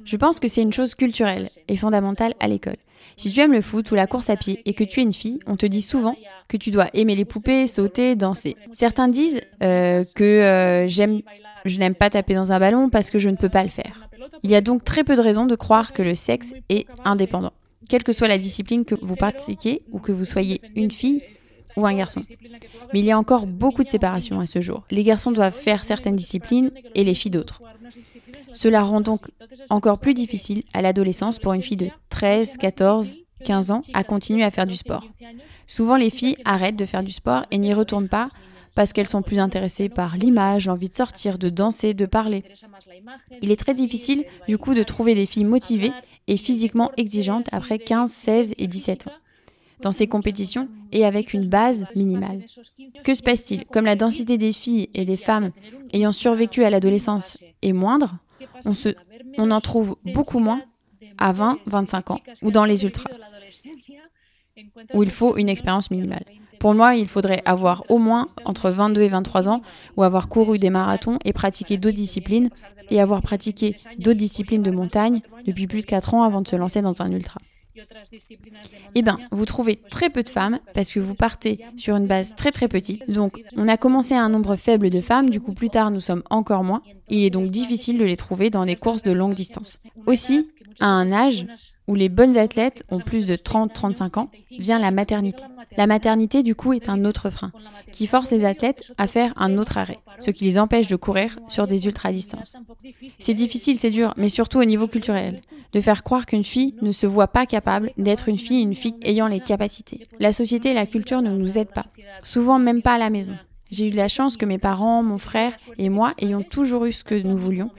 Je 0.05 0.17
pense 0.17 0.41
que 0.41 0.49
c'est 0.49 0.63
une 0.63 0.73
chose 0.73 0.95
culturelle 0.95 1.49
et 1.69 1.77
fondamentale 1.77 2.35
à 2.41 2.49
l'école. 2.49 2.77
Si 3.17 3.31
tu 3.31 3.41
aimes 3.41 3.53
le 3.53 3.61
foot 3.61 3.91
ou 3.91 3.95
la 3.95 4.07
course 4.07 4.31
à 4.31 4.37
pied 4.37 4.63
et 4.65 4.75
que 4.75 4.85
tu 4.85 5.01
es 5.01 5.03
une 5.03 5.13
fille, 5.13 5.39
on 5.47 5.57
te 5.57 5.67
dit 5.67 5.83
souvent 5.83 6.17
que 6.49 6.57
tu 6.57 6.71
dois 6.71 6.89
aimer 6.95 7.15
les 7.15 7.25
poupées, 7.25 7.67
sauter, 7.67 8.17
danser. 8.17 8.57
Certains 8.73 9.09
disent 9.09 9.41
euh, 9.63 10.05
que 10.15 10.25
euh, 10.25 10.89
je 10.89 11.79
n'aime 11.79 11.95
pas 11.95 12.11
taper 12.11 12.35
dans 12.35 12.53
un 12.53 12.59
ballon 12.59 12.91
parce 12.91 13.11
que 13.11 13.19
je 13.19 13.29
ne 13.29 13.37
peux 13.37 13.49
pas 13.49 13.63
le 13.63 13.69
faire. 13.69 14.09
Il 14.43 14.51
y 14.51 14.55
a 14.55 14.61
donc 14.61 14.85
très 14.85 15.05
peu 15.05 15.15
de 15.15 15.21
raisons 15.21 15.47
de 15.47 15.55
croire 15.55 15.93
que 15.93 16.03
le 16.03 16.15
sexe 16.15 16.55
est 16.69 16.87
indépendant. 17.05 17.53
Quelle 17.89 18.05
que 18.05 18.13
soit 18.13 18.29
la 18.29 18.39
discipline 18.39 18.85
que 18.85 18.95
vous 19.03 19.17
pratiquez 19.17 19.83
ou 19.91 19.99
que 19.99 20.13
vous 20.13 20.25
soyez 20.25 20.61
une 20.75 20.91
fille 20.91 21.21
ou 21.77 21.87
un 21.87 21.95
garçon. 21.95 22.23
Mais 22.93 23.01
il 23.01 23.05
y 23.05 23.11
a 23.11 23.19
encore 23.19 23.47
beaucoup 23.47 23.83
de 23.83 23.89
séparation 23.89 24.41
à 24.41 24.47
ce 24.47 24.61
jour. 24.61 24.85
Les 24.91 25.03
garçons 25.03 25.33
doivent 25.33 25.55
faire 25.55 25.85
certaines 25.85 26.17
disciplines 26.17 26.71
et 26.95 27.05
les 27.05 27.15
filles 27.15 27.31
d'autres. 27.31 27.63
Cela 28.53 28.83
rend 28.83 29.01
donc 29.01 29.27
encore 29.71 29.99
plus 29.99 30.15
difficile 30.15 30.63
à 30.73 30.83
l'adolescence 30.83 31.39
pour 31.39 31.53
une 31.53 31.63
fille 31.63 31.77
de 31.77 31.89
13, 32.11 32.57
14, 32.57 33.17
15 33.45 33.71
ans 33.71 33.83
à 33.93 34.05
continuer 34.05 34.45
à 34.45 34.51
faire 34.51 34.67
du 34.67 34.77
sport. 34.77 35.07
Souvent, 35.67 35.97
les 35.97 36.11
filles 36.11 36.37
arrêtent 36.45 36.77
de 36.77 36.85
faire 36.85 37.03
du 37.03 37.13
sport 37.13 37.47
et 37.51 37.59
n'y 37.59 37.75
retournent 37.75 38.09
pas 38.09 38.29
parce 38.75 38.93
qu'elles 38.93 39.07
sont 39.07 39.23
plus 39.23 39.39
intéressées 39.39 39.89
par 39.89 40.17
l'image, 40.17 40.67
l'envie 40.67 40.89
de 40.89 40.95
sortir, 40.95 41.39
de 41.39 41.49
danser, 41.49 41.93
de 41.93 42.07
parler. 42.07 42.43
Il 43.43 43.51
est 43.51 43.57
très 43.57 43.75
difficile, 43.75 44.25
du 44.49 44.57
coup, 44.57 44.75
de 44.75 44.83
trouver 44.83 45.15
des 45.15 45.27
filles 45.27 45.45
motivées 45.45 45.93
et 46.27 46.37
physiquement 46.37 46.91
exigeantes 46.97 47.49
après 47.53 47.79
15, 47.79 48.11
16 48.11 48.55
et 48.59 48.67
17 48.67 49.09
ans 49.09 49.13
dans 49.83 49.93
ces 49.93 50.07
compétitions 50.07 50.69
et 50.93 51.05
avec 51.05 51.35
une 51.35 51.49
base 51.49 51.87
minimale. 51.97 52.45
Que 53.05 53.15
se 53.15 53.23
passe-t-il? 53.23 53.65
Comme 53.67 53.85
la 53.85 53.97
densité 53.97 54.39
des 54.39 54.53
filles 54.53 54.89
et 54.95 55.05
des 55.05 55.17
femmes 55.17 55.51
ayant 55.93 56.13
survécu 56.13 56.65
à 56.65 56.71
l'adolescence 56.71 57.39
est 57.63 57.73
moindre, 57.73 58.15
on, 59.39 59.51
en 59.51 59.61
trouve 59.61 59.97
beaucoup 60.05 60.39
moins 60.39 60.63
à 61.19 61.33
20, 61.33 61.59
25 61.67 62.11
ans 62.11 62.21
ou 62.43 62.51
dans 62.51 62.65
les 62.65 62.85
ultras, 62.85 63.11
où 64.95 65.03
il 65.03 65.11
faut 65.11 65.37
une 65.37 65.49
expérience 65.49 65.91
minimale. 65.91 66.25
Pour 66.59 66.75
moi, 66.75 66.95
il 66.95 67.09
faudrait 67.09 67.43
avoir 67.45 67.85
au 67.89 67.99
moins 67.99 68.29
entre 68.45 68.71
22 68.71 69.03
et 69.03 69.09
23 69.09 69.49
ans 69.49 69.63
ou 69.97 70.05
avoir 70.05 70.29
couru 70.29 70.61
des 70.61 70.71
marathons 70.71 71.19
et 71.25 71.33
pratiqué 71.33 71.77
d'autres 71.77 71.97
disciplines 71.97 72.51
et 72.91 73.01
avoir 73.01 73.21
pratiqué 73.21 73.77
d'autres 73.99 74.19
disciplines 74.19 74.63
de 74.63 74.71
montagne 74.71 75.23
depuis 75.45 75.67
plus 75.67 75.81
de 75.81 75.87
4 75.87 76.15
ans 76.15 76.23
avant 76.23 76.41
de 76.41 76.49
se 76.49 76.57
lancer 76.57 76.81
dans 76.81 77.03
un 77.03 77.11
ultra. 77.11 77.41
Eh 78.95 79.03
bien, 79.03 79.19
vous 79.31 79.45
trouvez 79.45 79.77
très 79.77 80.11
peu 80.11 80.23
de 80.23 80.29
femmes 80.29 80.59
parce 80.75 80.93
que 80.93 81.01
vous 81.01 81.15
partez 81.15 81.61
sur 81.77 81.97
une 81.97 82.07
base 82.07 82.35
très 82.35 82.51
très 82.51 82.69
petite. 82.69 83.09
Donc, 83.11 83.43
on 83.57 83.69
a 83.69 83.77
commencé 83.77 84.15
à 84.15 84.23
un 84.23 84.29
nombre 84.29 84.57
faible 84.57 84.91
de 84.91 85.01
femmes, 85.01 85.31
du 85.31 85.41
coup 85.41 85.53
plus 85.53 85.71
tard 85.71 85.91
nous 85.91 86.01
sommes 86.01 86.23
encore 86.31 86.65
moins. 86.65 86.83
Il 87.09 87.23
est 87.25 87.31
donc 87.31 87.51
difficile 87.51 87.99
de 87.99 88.05
les 88.05 88.17
trouver 88.17 88.51
dans 88.51 88.65
des 88.65 88.77
courses 88.77 89.03
de 89.03 89.13
longue 89.13 89.35
distance. 89.35 89.79
Aussi, 90.07 90.51
à 90.81 90.87
un 90.87 91.13
âge 91.13 91.47
où 91.89 91.95
les 91.95 92.09
bonnes 92.09 92.37
athlètes 92.37 92.85
ont 92.91 93.01
plus 93.01 93.27
de 93.27 93.37
30-35 93.37 94.19
ans, 94.19 94.31
vient 94.59 94.79
la 94.79 94.91
maternité. 94.91 95.45
La 95.77 95.87
maternité, 95.87 96.43
du 96.43 96.55
coup, 96.55 96.73
est 96.73 96.89
un 96.89 97.05
autre 97.05 97.31
frein, 97.31 97.51
qui 97.91 98.07
force 98.07 98.31
les 98.31 98.45
athlètes 98.45 98.93
à 98.99 99.07
faire 99.07 99.33
un 99.37 99.59
autre 99.59 99.79
arrêt, 99.79 99.99
ce 100.21 100.31
qui 100.31 100.45
les 100.45 100.59
empêche 100.59 100.87
de 100.87 100.97
courir 100.97 101.39
sur 101.49 101.67
des 101.67 101.87
ultra-distances. 101.87 102.59
C'est 103.19 103.35
difficile, 103.35 103.79
c'est 103.79 103.91
dur, 103.91 104.15
mais 104.17 104.29
surtout 104.29 104.61
au 104.61 104.65
niveau 104.65 104.87
culturel, 104.87 105.41
de 105.73 105.81
faire 105.81 106.03
croire 106.03 106.27
qu'une 106.27 106.45
fille 106.45 106.75
ne 106.83 106.93
se 106.93 107.07
voit 107.07 107.29
pas 107.29 107.47
capable 107.47 107.93
d'être 107.97 108.29
une 108.29 108.39
fille, 108.39 108.63
une 108.63 108.75
fille 108.75 108.97
ayant 109.03 109.29
les 109.29 109.41
capacités. 109.41 110.07
La 110.19 110.33
société 110.33 110.71
et 110.71 110.75
la 110.75 110.87
culture 110.87 111.23
ne 111.23 111.31
nous 111.31 111.59
aident 111.59 111.73
pas, 111.73 111.87
souvent 112.23 112.59
même 112.59 112.83
pas 112.83 112.95
à 112.95 112.99
la 112.99 113.11
maison. 113.11 113.37
J'ai 113.71 113.89
eu 113.89 113.93
la 113.93 114.09
chance 114.09 114.37
que 114.37 114.45
mes 114.45 114.59
parents, 114.59 115.03
mon 115.03 115.17
frère 115.17 115.57
et 115.79 115.89
moi 115.89 116.13
ayons 116.19 116.43
toujours 116.43 116.85
eu 116.85 116.93
ce 116.93 117.05
que 117.05 117.15
nous 117.15 117.39
voulions, 117.39 117.71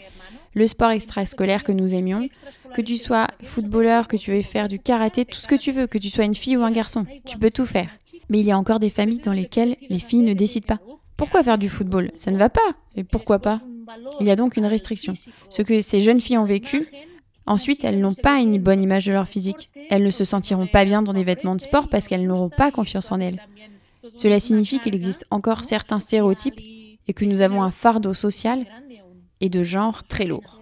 le 0.53 0.67
sport 0.67 0.91
extrascolaire 0.91 1.63
que 1.63 1.71
nous 1.71 1.93
aimions, 1.93 2.27
que 2.73 2.81
tu 2.81 2.97
sois 2.97 3.27
footballeur, 3.43 4.07
que 4.07 4.17
tu 4.17 4.31
veuilles 4.31 4.43
faire 4.43 4.67
du 4.67 4.79
karaté, 4.79 5.25
tout 5.25 5.39
ce 5.39 5.47
que 5.47 5.55
tu 5.55 5.71
veux, 5.71 5.87
que 5.87 5.97
tu 5.97 6.09
sois 6.09 6.25
une 6.25 6.35
fille 6.35 6.57
ou 6.57 6.63
un 6.63 6.71
garçon, 6.71 7.05
tu 7.25 7.37
peux 7.37 7.51
tout 7.51 7.65
faire. 7.65 7.89
Mais 8.29 8.39
il 8.39 8.45
y 8.45 8.51
a 8.51 8.57
encore 8.57 8.79
des 8.79 8.89
familles 8.89 9.19
dans 9.19 9.33
lesquelles 9.33 9.75
les 9.89 9.99
filles 9.99 10.21
ne 10.21 10.33
décident 10.33 10.65
pas. 10.65 10.79
Pourquoi 11.17 11.43
faire 11.43 11.57
du 11.57 11.69
football? 11.69 12.11
Ça 12.15 12.31
ne 12.31 12.37
va 12.37 12.49
pas. 12.49 12.61
Et 12.95 13.03
pourquoi 13.03 13.39
pas? 13.39 13.61
Il 14.19 14.27
y 14.27 14.31
a 14.31 14.35
donc 14.35 14.57
une 14.57 14.65
restriction. 14.65 15.13
Ce 15.49 15.61
que 15.61 15.81
ces 15.81 16.01
jeunes 16.01 16.21
filles 16.21 16.37
ont 16.37 16.45
vécu, 16.45 16.87
ensuite 17.45 17.83
elles 17.83 17.99
n'ont 17.99 18.13
pas 18.13 18.39
une 18.39 18.57
bonne 18.57 18.81
image 18.81 19.05
de 19.05 19.13
leur 19.13 19.27
physique. 19.27 19.69
Elles 19.89 20.03
ne 20.03 20.11
se 20.11 20.25
sentiront 20.25 20.67
pas 20.67 20.85
bien 20.85 21.01
dans 21.01 21.13
des 21.13 21.23
vêtements 21.23 21.55
de 21.55 21.61
sport 21.61 21.89
parce 21.89 22.07
qu'elles 22.07 22.25
n'auront 22.25 22.49
pas 22.49 22.71
confiance 22.71 23.11
en 23.11 23.19
elles. 23.19 23.41
Cela 24.15 24.39
signifie 24.39 24.79
qu'il 24.79 24.95
existe 24.95 25.25
encore 25.31 25.65
certains 25.65 25.99
stéréotypes 25.99 26.59
et 27.07 27.13
que 27.13 27.25
nous 27.25 27.41
avons 27.41 27.61
un 27.61 27.71
fardeau 27.71 28.13
social 28.13 28.65
et 29.43 29.49
de 29.49 29.61
genre 29.61 30.05
très 30.05 30.25
lourd. 30.25 30.61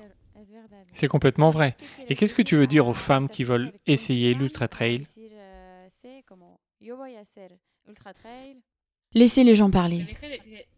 C'est 0.92 1.08
complètement 1.08 1.52
vrai. 1.52 1.78
Et 2.10 2.16
qu'est-ce 2.16 2.34
que 2.34 2.42
tu 2.42 2.56
veux 2.56 2.66
dire 2.66 2.88
aux 2.88 2.94
femmes 2.94 3.30
qui 3.30 3.44
veulent 3.44 3.72
essayer 3.86 4.34
l'ultra 4.34 4.68
trail 4.68 5.06
Laissez 9.14 9.44
les 9.44 9.56
gens 9.56 9.70
parler. 9.70 10.06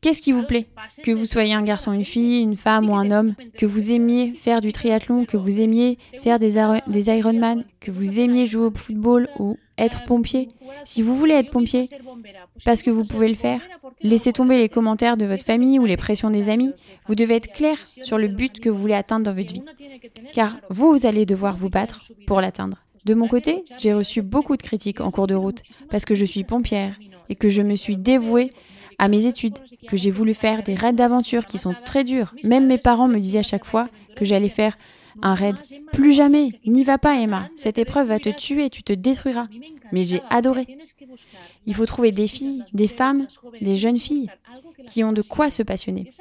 Qu'est-ce 0.01 0.21
qui 0.21 0.33
vous 0.33 0.43
plaît 0.43 0.67
Que 1.01 1.11
vous 1.11 1.25
soyez 1.25 1.53
un 1.53 1.61
garçon, 1.61 1.93
une 1.93 2.03
fille, 2.03 2.41
une 2.41 2.57
femme 2.57 2.89
ou 2.89 2.95
un 2.95 3.09
homme, 3.09 3.35
que 3.57 3.65
vous 3.65 3.93
aimiez 3.93 4.33
faire 4.33 4.59
du 4.59 4.73
triathlon, 4.73 5.23
que 5.23 5.37
vous 5.37 5.61
aimiez 5.61 5.97
faire 6.21 6.39
des, 6.39 6.57
Ironman, 6.57 7.63
que 7.79 7.89
vous 7.89 8.19
aimiez 8.19 8.45
jouer 8.45 8.65
au 8.65 8.73
football 8.75 9.29
ou 9.39 9.57
être 9.77 10.03
pompier. 10.03 10.49
Si 10.83 11.01
vous 11.01 11.15
voulez 11.15 11.35
être 11.35 11.51
pompier, 11.51 11.87
parce 12.65 12.81
que 12.81 12.89
vous 12.89 13.05
pouvez 13.05 13.29
le 13.29 13.35
faire, 13.35 13.61
laissez 14.01 14.33
tomber 14.33 14.57
les 14.57 14.67
commentaires 14.67 15.15
de 15.15 15.25
votre 15.25 15.45
famille 15.45 15.79
ou 15.79 15.85
les 15.85 15.95
pressions 15.95 16.29
des 16.29 16.49
amis. 16.49 16.73
Vous 17.07 17.15
devez 17.15 17.35
être 17.35 17.53
clair 17.53 17.77
sur 18.01 18.17
le 18.17 18.27
but 18.27 18.59
que 18.59 18.69
vous 18.69 18.79
voulez 18.79 18.95
atteindre 18.95 19.25
dans 19.25 19.33
votre 19.33 19.53
vie. 19.53 19.63
Car 20.33 20.57
vous 20.69 21.05
allez 21.05 21.25
devoir 21.25 21.55
vous 21.55 21.69
battre 21.69 22.11
pour 22.27 22.41
l'atteindre. 22.41 22.83
De 23.05 23.13
mon 23.13 23.27
côté, 23.27 23.63
j'ai 23.77 23.93
reçu 23.93 24.21
beaucoup 24.21 24.57
de 24.57 24.63
critiques 24.63 25.01
en 25.01 25.11
cours 25.11 25.27
de 25.27 25.35
route 25.35 25.61
parce 25.89 26.03
que 26.03 26.15
je 26.15 26.25
suis 26.25 26.43
pompière 26.43 26.97
et 27.33 27.35
que 27.35 27.49
je 27.49 27.63
me 27.63 27.75
suis 27.75 27.97
dévouée 27.97 28.51
à 28.99 29.07
mes 29.07 29.25
études, 29.25 29.57
que 29.87 29.97
j'ai 29.97 30.11
voulu 30.11 30.35
faire 30.35 30.61
des 30.61 30.75
raids 30.75 30.93
d'aventure 30.93 31.47
qui 31.47 31.57
sont 31.57 31.73
très 31.83 32.03
durs. 32.03 32.35
Même 32.43 32.67
mes 32.67 32.77
parents 32.77 33.07
me 33.07 33.17
disaient 33.17 33.39
à 33.39 33.43
chaque 33.43 33.65
fois 33.65 33.89
que 34.15 34.23
j'allais 34.23 34.49
faire 34.49 34.77
un 35.23 35.33
raid. 35.33 35.55
Plus 35.91 36.13
jamais, 36.13 36.59
n'y 36.63 36.83
va 36.83 36.99
pas 36.99 37.19
Emma, 37.19 37.49
cette 37.55 37.79
épreuve 37.79 38.09
va 38.09 38.19
te 38.19 38.29
tuer, 38.29 38.69
tu 38.69 38.83
te 38.83 38.93
détruiras. 38.93 39.47
Mais 39.91 40.05
j'ai 40.05 40.21
adoré. 40.29 40.67
Il 41.65 41.73
faut 41.73 41.87
trouver 41.87 42.11
des 42.11 42.27
filles, 42.27 42.63
des 42.71 42.87
femmes, 42.87 43.25
des 43.61 43.77
jeunes 43.77 43.99
filles 43.99 44.29
qui 44.85 45.03
ont 45.03 45.11
de 45.11 45.23
quoi 45.23 45.49
se 45.49 45.63
passionner. 45.63 46.11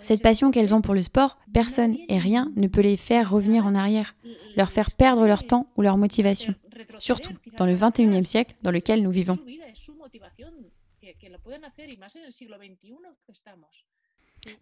Cette 0.00 0.22
passion 0.22 0.50
qu'elles 0.50 0.74
ont 0.74 0.80
pour 0.80 0.94
le 0.94 1.02
sport, 1.02 1.38
personne 1.52 1.96
et 2.08 2.18
rien 2.18 2.50
ne 2.56 2.66
peut 2.66 2.80
les 2.80 2.96
faire 2.96 3.30
revenir 3.30 3.64
en 3.64 3.76
arrière, 3.76 4.16
leur 4.56 4.72
faire 4.72 4.90
perdre 4.90 5.24
leur 5.24 5.44
temps 5.44 5.68
ou 5.76 5.82
leur 5.82 5.96
motivation. 5.96 6.52
Surtout 6.98 7.34
dans 7.58 7.66
le 7.66 7.76
21e 7.76 8.24
siècle 8.24 8.56
dans 8.64 8.72
lequel 8.72 9.04
nous 9.04 9.12
vivons. 9.12 9.38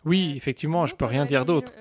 Oui, 0.04 0.34
effectivement, 0.36 0.86
je 0.86 0.94
peux 0.94 1.04
rien 1.04 1.24
dire 1.24 1.44
d'autre. 1.44 1.72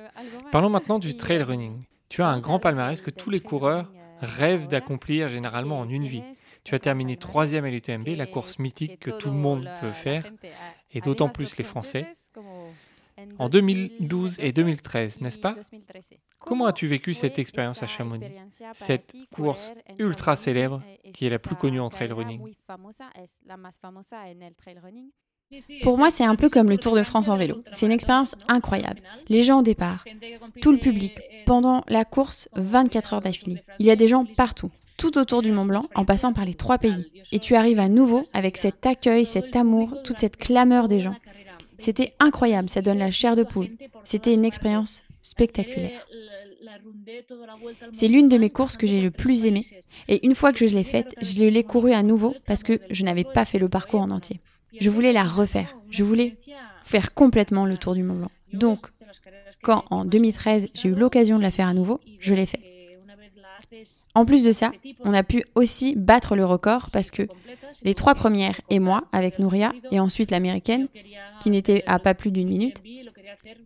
Parlons 0.51 0.69
maintenant 0.69 0.99
du 0.99 1.15
trail 1.15 1.43
running. 1.43 1.79
Tu 2.09 2.21
as 2.21 2.27
un 2.27 2.39
grand 2.39 2.59
palmarès 2.59 3.01
que 3.01 3.11
tous 3.11 3.29
les 3.29 3.39
coureurs 3.39 3.91
rêvent 4.21 4.67
d'accomplir 4.67 5.29
généralement 5.29 5.79
en 5.79 5.89
une 5.89 6.05
vie. 6.05 6.23
Tu 6.63 6.75
as 6.75 6.79
terminé 6.79 7.17
troisième 7.17 7.65
à 7.65 7.71
l'UTMB, 7.71 8.09
la 8.09 8.25
course 8.25 8.59
mythique 8.59 8.99
que 8.99 9.11
tout 9.11 9.29
le 9.29 9.37
monde 9.37 9.69
veut 9.81 9.91
faire, 9.91 10.25
et 10.91 11.01
d'autant 11.01 11.29
plus 11.29 11.57
les 11.57 11.63
Français, 11.63 12.15
en 13.39 13.49
2012 13.49 14.37
et 14.39 14.51
2013, 14.51 15.21
n'est-ce 15.21 15.39
pas? 15.39 15.55
Comment 16.39 16.65
as-tu 16.65 16.87
vécu 16.87 17.13
cette 17.13 17.39
expérience 17.39 17.83
à 17.83 17.87
Chamonix? 17.87 18.27
Cette 18.73 19.13
course 19.31 19.73
ultra 19.99 20.35
célèbre 20.35 20.81
qui 21.13 21.25
est 21.25 21.29
la 21.29 21.39
plus 21.39 21.55
connue 21.55 21.79
en 21.79 21.89
trail 21.89 22.11
running 22.11 22.41
pour 25.81 25.97
moi, 25.97 26.09
c'est 26.09 26.25
un 26.25 26.35
peu 26.35 26.49
comme 26.49 26.69
le 26.69 26.77
Tour 26.77 26.95
de 26.95 27.03
France 27.03 27.29
en 27.29 27.37
vélo. 27.37 27.63
C'est 27.73 27.85
une 27.85 27.91
expérience 27.91 28.35
incroyable. 28.47 29.01
Les 29.29 29.43
gens 29.43 29.59
au 29.59 29.63
départ, 29.63 30.03
tout 30.61 30.71
le 30.71 30.77
public, 30.77 31.19
pendant 31.45 31.83
la 31.87 32.05
course, 32.05 32.49
24 32.55 33.13
heures 33.13 33.21
d'affilée. 33.21 33.63
Il 33.79 33.85
y 33.85 33.91
a 33.91 33.95
des 33.95 34.07
gens 34.07 34.25
partout, 34.25 34.71
tout 34.97 35.17
autour 35.17 35.41
du 35.41 35.51
Mont 35.51 35.65
Blanc, 35.65 35.85
en 35.95 36.05
passant 36.05 36.33
par 36.33 36.45
les 36.45 36.55
trois 36.55 36.77
pays. 36.77 37.11
Et 37.31 37.39
tu 37.39 37.55
arrives 37.55 37.79
à 37.79 37.87
nouveau 37.87 38.23
avec 38.33 38.57
cet 38.57 38.85
accueil, 38.85 39.25
cet 39.25 39.55
amour, 39.55 39.95
toute 40.03 40.19
cette 40.19 40.37
clameur 40.37 40.87
des 40.87 40.99
gens. 40.99 41.15
C'était 41.77 42.13
incroyable, 42.19 42.69
ça 42.69 42.81
donne 42.81 42.97
la 42.97 43.11
chair 43.11 43.35
de 43.35 43.43
poule. 43.43 43.69
C'était 44.03 44.33
une 44.33 44.45
expérience 44.45 45.03
spectaculaire. 45.21 46.05
C'est 47.91 48.07
l'une 48.07 48.27
de 48.27 48.37
mes 48.37 48.49
courses 48.49 48.77
que 48.77 48.87
j'ai 48.87 49.01
le 49.01 49.11
plus 49.11 49.45
aimée. 49.45 49.65
Et 50.07 50.25
une 50.25 50.35
fois 50.35 50.53
que 50.53 50.67
je 50.67 50.75
l'ai 50.75 50.83
faite, 50.83 51.15
je 51.21 51.45
l'ai 51.45 51.63
courue 51.63 51.93
à 51.93 52.03
nouveau 52.03 52.35
parce 52.45 52.63
que 52.63 52.79
je 52.89 53.03
n'avais 53.03 53.23
pas 53.23 53.45
fait 53.45 53.59
le 53.59 53.69
parcours 53.69 54.01
en 54.01 54.11
entier. 54.11 54.39
Je 54.79 54.89
voulais 54.89 55.13
la 55.13 55.23
refaire. 55.23 55.75
Je 55.89 56.03
voulais 56.03 56.37
faire 56.83 57.13
complètement 57.13 57.65
le 57.65 57.77
tour 57.77 57.93
du 57.95 58.03
Mont 58.03 58.15
Blanc. 58.15 58.31
Donc, 58.53 58.87
quand 59.61 59.85
en 59.89 60.05
2013 60.05 60.69
j'ai 60.73 60.89
eu 60.89 60.95
l'occasion 60.95 61.37
de 61.37 61.43
la 61.43 61.51
faire 61.51 61.67
à 61.67 61.73
nouveau, 61.73 61.99
je 62.19 62.33
l'ai 62.33 62.45
fait. 62.45 62.61
En 64.17 64.25
plus 64.25 64.43
de 64.43 64.51
ça, 64.51 64.71
on 65.01 65.13
a 65.13 65.21
pu 65.21 65.43
aussi 65.53 65.95
battre 65.95 66.35
le 66.35 66.43
record 66.43 66.89
parce 66.89 67.11
que 67.11 67.27
les 67.83 67.93
trois 67.93 68.15
premières 68.15 68.59
et 68.71 68.79
moi, 68.79 69.03
avec 69.11 69.37
Nouria, 69.37 69.73
et 69.91 69.99
ensuite 69.99 70.31
l'américaine, 70.31 70.87
qui 71.39 71.51
n'était 71.51 71.83
à 71.85 71.99
pas 71.99 72.15
plus 72.15 72.31
d'une 72.31 72.49
minute, 72.49 72.81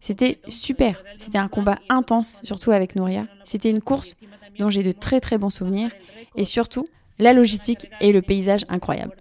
c'était 0.01 0.39
super. 0.49 1.05
C'était 1.17 1.37
un 1.37 1.47
combat 1.47 1.79
intense, 1.87 2.41
surtout 2.43 2.71
avec 2.71 2.97
Nouria. 2.97 3.27
C'était 3.45 3.69
une 3.69 3.79
course 3.79 4.17
dont 4.59 4.69
j'ai 4.69 4.83
de 4.83 4.91
très 4.91 5.21
très 5.21 5.37
bons 5.37 5.49
souvenirs 5.49 5.89
et 6.35 6.43
surtout 6.43 6.85
la 7.17 7.31
logistique 7.31 7.89
et 8.01 8.11
le 8.11 8.21
paysage 8.21 8.65
incroyable. 8.67 9.15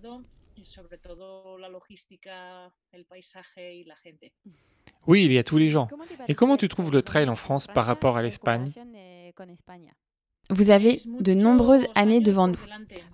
Oui, 5.07 5.25
il 5.27 5.33
y 5.33 5.39
a 5.39 5.45
tous 5.45 5.59
les 5.59 5.71
gens. 5.71 5.87
Et 6.27 6.35
comment 6.35 6.57
tu 6.57 6.67
trouves 6.67 6.91
le 6.91 7.03
trail 7.03 7.29
en 7.29 7.37
France 7.37 7.69
par 7.69 7.87
rapport 7.87 8.17
à 8.17 8.23
l'Espagne 8.23 8.69
vous 10.51 10.71
avez 10.71 11.03
de 11.21 11.33
nombreuses 11.33 11.87
années 11.95 12.21
devant 12.21 12.49
nous. 12.49 12.59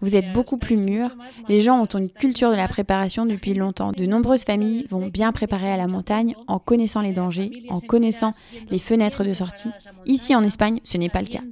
Vous 0.00 0.16
êtes 0.16 0.32
beaucoup 0.32 0.56
plus 0.56 0.76
mûrs. 0.76 1.16
Les 1.48 1.60
gens 1.60 1.80
ont 1.80 1.86
une 1.86 2.08
culture 2.08 2.50
de 2.50 2.56
la 2.56 2.68
préparation 2.68 3.26
depuis 3.26 3.54
longtemps. 3.54 3.92
De 3.92 4.06
nombreuses 4.06 4.44
familles 4.44 4.86
vont 4.88 5.06
bien 5.06 5.32
préparer 5.32 5.70
à 5.70 5.76
la 5.76 5.86
montagne 5.86 6.34
en 6.46 6.58
connaissant 6.58 7.02
les 7.02 7.12
dangers, 7.12 7.64
en 7.68 7.80
connaissant 7.80 8.32
les 8.70 8.78
fenêtres 8.78 9.24
de 9.24 9.32
sortie. 9.32 9.70
Ici 10.06 10.34
en 10.34 10.42
Espagne, 10.42 10.80
ce 10.82 10.96
n'est 10.96 11.08
pas 11.08 11.22
le 11.22 11.28
cas. 11.28 11.42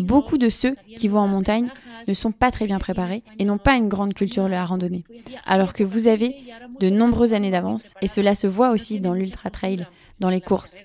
Beaucoup 0.00 0.38
de 0.38 0.48
ceux 0.48 0.76
qui 0.96 1.08
vont 1.08 1.20
en 1.20 1.28
montagne 1.28 1.68
ne 2.06 2.14
sont 2.14 2.32
pas 2.32 2.50
très 2.50 2.66
bien 2.66 2.78
préparés 2.78 3.22
et 3.38 3.44
n'ont 3.44 3.58
pas 3.58 3.76
une 3.76 3.88
grande 3.88 4.14
culture 4.14 4.44
de 4.44 4.50
la 4.50 4.64
randonnée. 4.64 5.04
Alors 5.46 5.72
que 5.72 5.84
vous 5.84 6.08
avez 6.08 6.36
de 6.80 6.90
nombreuses 6.90 7.34
années 7.34 7.50
d'avance 7.50 7.94
et 8.02 8.08
cela 8.08 8.34
se 8.34 8.46
voit 8.46 8.70
aussi 8.70 9.00
dans 9.00 9.14
l'ultra 9.14 9.50
trail, 9.50 9.86
dans 10.20 10.30
les 10.30 10.40
courses. 10.40 10.82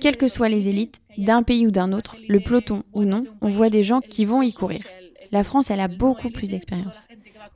Quelles 0.00 0.16
que 0.16 0.28
soient 0.28 0.48
les 0.48 0.68
élites, 0.68 1.00
d'un 1.18 1.42
pays 1.42 1.66
ou 1.66 1.70
d'un 1.70 1.92
autre, 1.92 2.16
le 2.28 2.40
peloton 2.40 2.82
ou 2.92 3.04
non, 3.04 3.24
on 3.40 3.48
voit 3.48 3.70
des 3.70 3.82
gens 3.82 4.00
qui 4.00 4.24
vont 4.24 4.42
y 4.42 4.52
courir. 4.52 4.84
La 5.30 5.44
France, 5.44 5.70
elle 5.70 5.80
a 5.80 5.88
beaucoup 5.88 6.30
plus 6.30 6.50
d'expérience, 6.50 7.06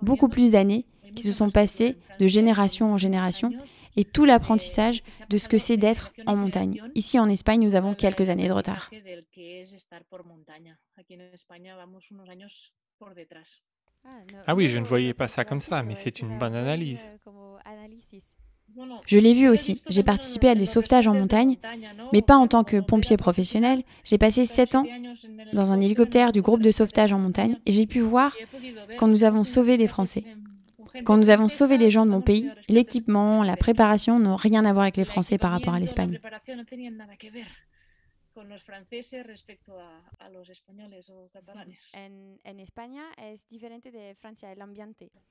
beaucoup 0.03 0.29
plus 0.29 0.53
d'années 0.53 0.85
qui 1.14 1.23
se 1.23 1.33
sont 1.33 1.51
passées 1.51 1.97
de 2.21 2.27
génération 2.27 2.93
en 2.93 2.97
génération 2.97 3.53
et 3.97 4.05
tout 4.05 4.25
l'apprentissage 4.25 5.03
de 5.29 5.38
ce 5.38 5.49
que 5.49 5.59
c'est 5.59 5.77
d'être 5.77 6.12
en 6.27 6.37
montagne. 6.37 6.81
Ici 6.95 7.19
en 7.19 7.29
Espagne, 7.29 7.61
nous 7.61 7.75
avons 7.75 7.95
quelques 7.95 8.29
années 8.29 8.49
de 8.49 8.53
retard. 8.53 8.91
Ah 14.47 14.55
oui, 14.55 14.69
je 14.69 14.79
ne 14.79 14.85
voyais 14.85 15.14
pas 15.14 15.29
ça 15.29 15.45
comme 15.45 15.61
ça, 15.61 15.83
mais 15.83 15.95
c'est 15.95 16.21
une 16.21 16.38
bonne 16.38 16.55
analyse. 16.55 17.05
Je 19.07 19.19
l'ai 19.19 19.35
vu 19.35 19.49
aussi. 19.49 19.83
J'ai 19.89 20.03
participé 20.03 20.49
à 20.49 20.55
des 20.55 20.67
sauvetages 20.67 21.09
en 21.09 21.15
montagne, 21.15 21.57
mais 22.13 22.23
pas 22.23 22.37
en 22.37 22.47
tant 22.47 22.65
que 22.65 22.81
pompier 22.81 23.17
professionnel. 23.17 23.83
J'ai 24.05 24.19
passé 24.19 24.45
sept 24.45 24.75
ans 24.75 24.85
dans 25.53 25.73
un 25.73 25.81
hélicoptère 25.81 26.33
du 26.33 26.43
groupe 26.43 26.63
de 26.63 26.71
sauvetage 26.71 27.13
en 27.13 27.19
montagne 27.19 27.57
et 27.67 27.73
j'ai 27.73 27.87
pu 27.87 28.01
voir 28.01 28.37
quand 28.99 29.09
nous 29.09 29.25
avons 29.25 29.45
sauvé 29.45 29.77
des 29.77 29.89
Français. 29.89 30.25
Quand 31.05 31.17
nous 31.17 31.31
avons 31.31 31.49
sauvé 31.49 31.79
des 31.79 31.91
gens 31.91 32.07
de 32.07 32.11
mon 32.11 32.21
pays, 32.21 32.51
l'équipement, 32.69 33.43
la 33.43 33.57
préparation 33.57 34.19
n'ont 34.19 34.37
rien 34.37 34.65
à 34.65 34.73
voir 34.73 34.85
avec 34.85 34.97
les 34.97 35.05
Français 35.05 35.39
par 35.39 35.51
rapport 35.51 35.75
à 35.75 35.81
l'Espagne. 35.81 36.19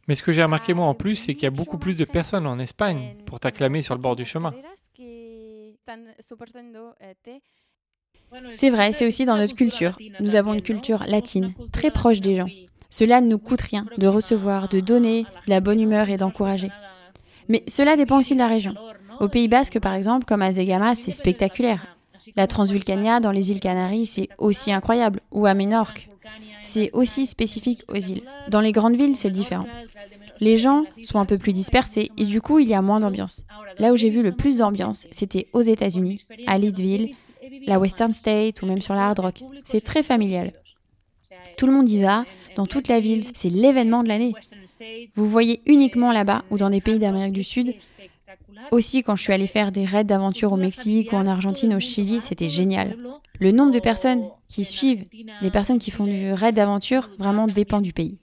Mais 0.08 0.16
ce 0.16 0.24
que 0.24 0.32
j'ai 0.32 0.44
remarqué 0.44 0.74
moi 0.74 0.86
en 0.86 0.94
plus, 0.94 1.16
c'est 1.16 1.34
qu'il 1.34 1.44
y 1.44 1.48
a 1.48 1.52
beaucoup 1.52 1.78
plus 1.78 1.98
de 1.98 2.06
personnes 2.06 2.48
en 2.48 2.60
Espagne 2.60 3.16
pour 3.26 3.40
t'acclamer 3.40 3.82
sur 3.82 3.96
le 3.96 4.02
bord 4.02 4.16
du 4.16 4.26
chemin. 4.26 4.54
C'est 8.56 8.70
vrai, 8.70 8.92
c'est 8.92 9.08
aussi 9.08 9.26
dans 9.26 9.38
notre 9.38 9.56
culture. 9.56 9.98
Nous 10.20 10.36
avons 10.36 10.54
une 10.54 10.62
culture 10.62 11.04
latine, 11.08 11.54
très 11.72 11.92
proche 11.92 12.20
des 12.20 12.36
gens. 12.36 12.48
Cela 12.90 13.22
ne 13.22 13.28
nous 13.28 13.40
coûte 13.40 13.62
rien 13.62 13.86
de 13.98 14.08
recevoir, 14.08 14.70
de 14.70 14.80
donner, 14.80 15.24
de 15.24 15.50
la 15.50 15.62
bonne 15.62 15.80
humeur 15.80 16.10
et 16.10 16.18
d'encourager. 16.18 16.72
Mais 17.50 17.64
cela 17.68 17.96
dépend 17.96 18.20
aussi 18.20 18.34
de 18.34 18.40
la 18.40 18.48
région. 18.48 18.76
Au 19.20 19.30
Pays 19.30 19.48
Basque, 19.48 19.80
par 19.80 19.94
exemple, 19.94 20.26
comme 20.26 20.42
à 20.42 20.52
Zegama, 20.52 20.96
c'est 20.96 21.12
spectaculaire. 21.12 21.97
La 22.36 22.48
Transvulcania 22.48 23.20
dans 23.20 23.32
les 23.32 23.52
îles 23.52 23.60
Canaries, 23.60 24.06
c'est 24.06 24.30
aussi 24.38 24.72
incroyable. 24.72 25.22
Ou 25.32 25.46
à 25.46 25.54
Minorque. 25.54 26.10
C'est 26.62 26.92
aussi 26.94 27.26
spécifique 27.26 27.84
aux 27.88 27.96
îles. 27.96 28.24
Dans 28.50 28.62
les 28.62 28.72
grandes 28.72 28.96
villes, 28.96 29.16
c'est 29.16 29.30
différent. 29.30 29.68
Les 30.40 30.58
gens 30.58 30.84
sont 31.02 31.20
un 31.20 31.26
peu 31.26 31.38
plus 31.38 31.54
dispersés 31.54 32.12
et 32.18 32.26
du 32.26 32.42
coup, 32.42 32.60
il 32.60 32.68
y 32.68 32.74
a 32.74 32.82
moins 32.82 33.00
d'ambiance. 33.00 33.46
Là 33.80 33.94
où 33.94 33.98
j'ai 33.98 34.10
vu 34.10 34.22
le 34.22 34.32
plus 34.32 34.58
d'ambiance, 34.58 35.08
c'était 35.12 35.48
aux 35.54 35.62
États-Unis, 35.62 36.26
à 36.46 36.58
Leadville, 36.58 37.12
la 37.66 37.80
Western 37.80 38.12
State 38.12 38.62
ou 38.62 38.66
même 38.66 38.82
sur 38.82 38.94
la 38.94 39.08
Hard 39.08 39.20
Rock. 39.20 39.44
C'est 39.64 39.84
très 39.84 40.04
familial. 40.04 40.54
Tout 41.58 41.66
le 41.66 41.74
monde 41.74 41.90
y 41.90 42.02
va, 42.02 42.26
dans 42.56 42.68
toute 42.68 42.88
la 42.88 43.00
ville, 43.00 43.24
c'est 43.24 43.50
l'événement 43.50 44.04
de 44.04 44.10
l'année. 44.10 44.34
Vous 45.16 45.28
voyez 45.28 45.62
uniquement 45.66 46.12
là-bas 46.12 46.44
ou 46.52 46.58
dans 46.58 46.70
des 46.70 46.82
pays 46.82 47.00
d'Amérique 47.00 47.34
du 47.34 47.44
Sud 47.44 47.74
aussi, 48.72 49.04
quand 49.04 49.16
je 49.16 49.24
suis 49.24 49.34
allée 49.34 49.48
faire 49.48 49.72
des 49.72 49.86
raids 49.86 50.04
d'aventure 50.04 50.54
au 50.54 50.58
Mexique 50.58 51.12
ou 51.12 51.16
en 51.16 51.26
Argentine, 51.26 51.74
au 51.74 51.80
Chili, 51.80 52.22
c'était 52.22 52.50
génial. 52.50 52.98
Le 53.40 53.52
nombre 53.52 53.72
de 53.72 53.80
personnes 53.80 54.30
qui 54.50 54.66
suivent, 54.66 55.06
des 55.42 55.52
personnes 55.52 55.80
qui 55.80 55.92
font 55.92 56.06
du 56.06 56.32
raid 56.34 56.56
d'aventure, 56.56 57.10
vraiment 57.18 57.48
dépend 57.48 57.82
du 57.82 57.94
pays. 57.94 58.20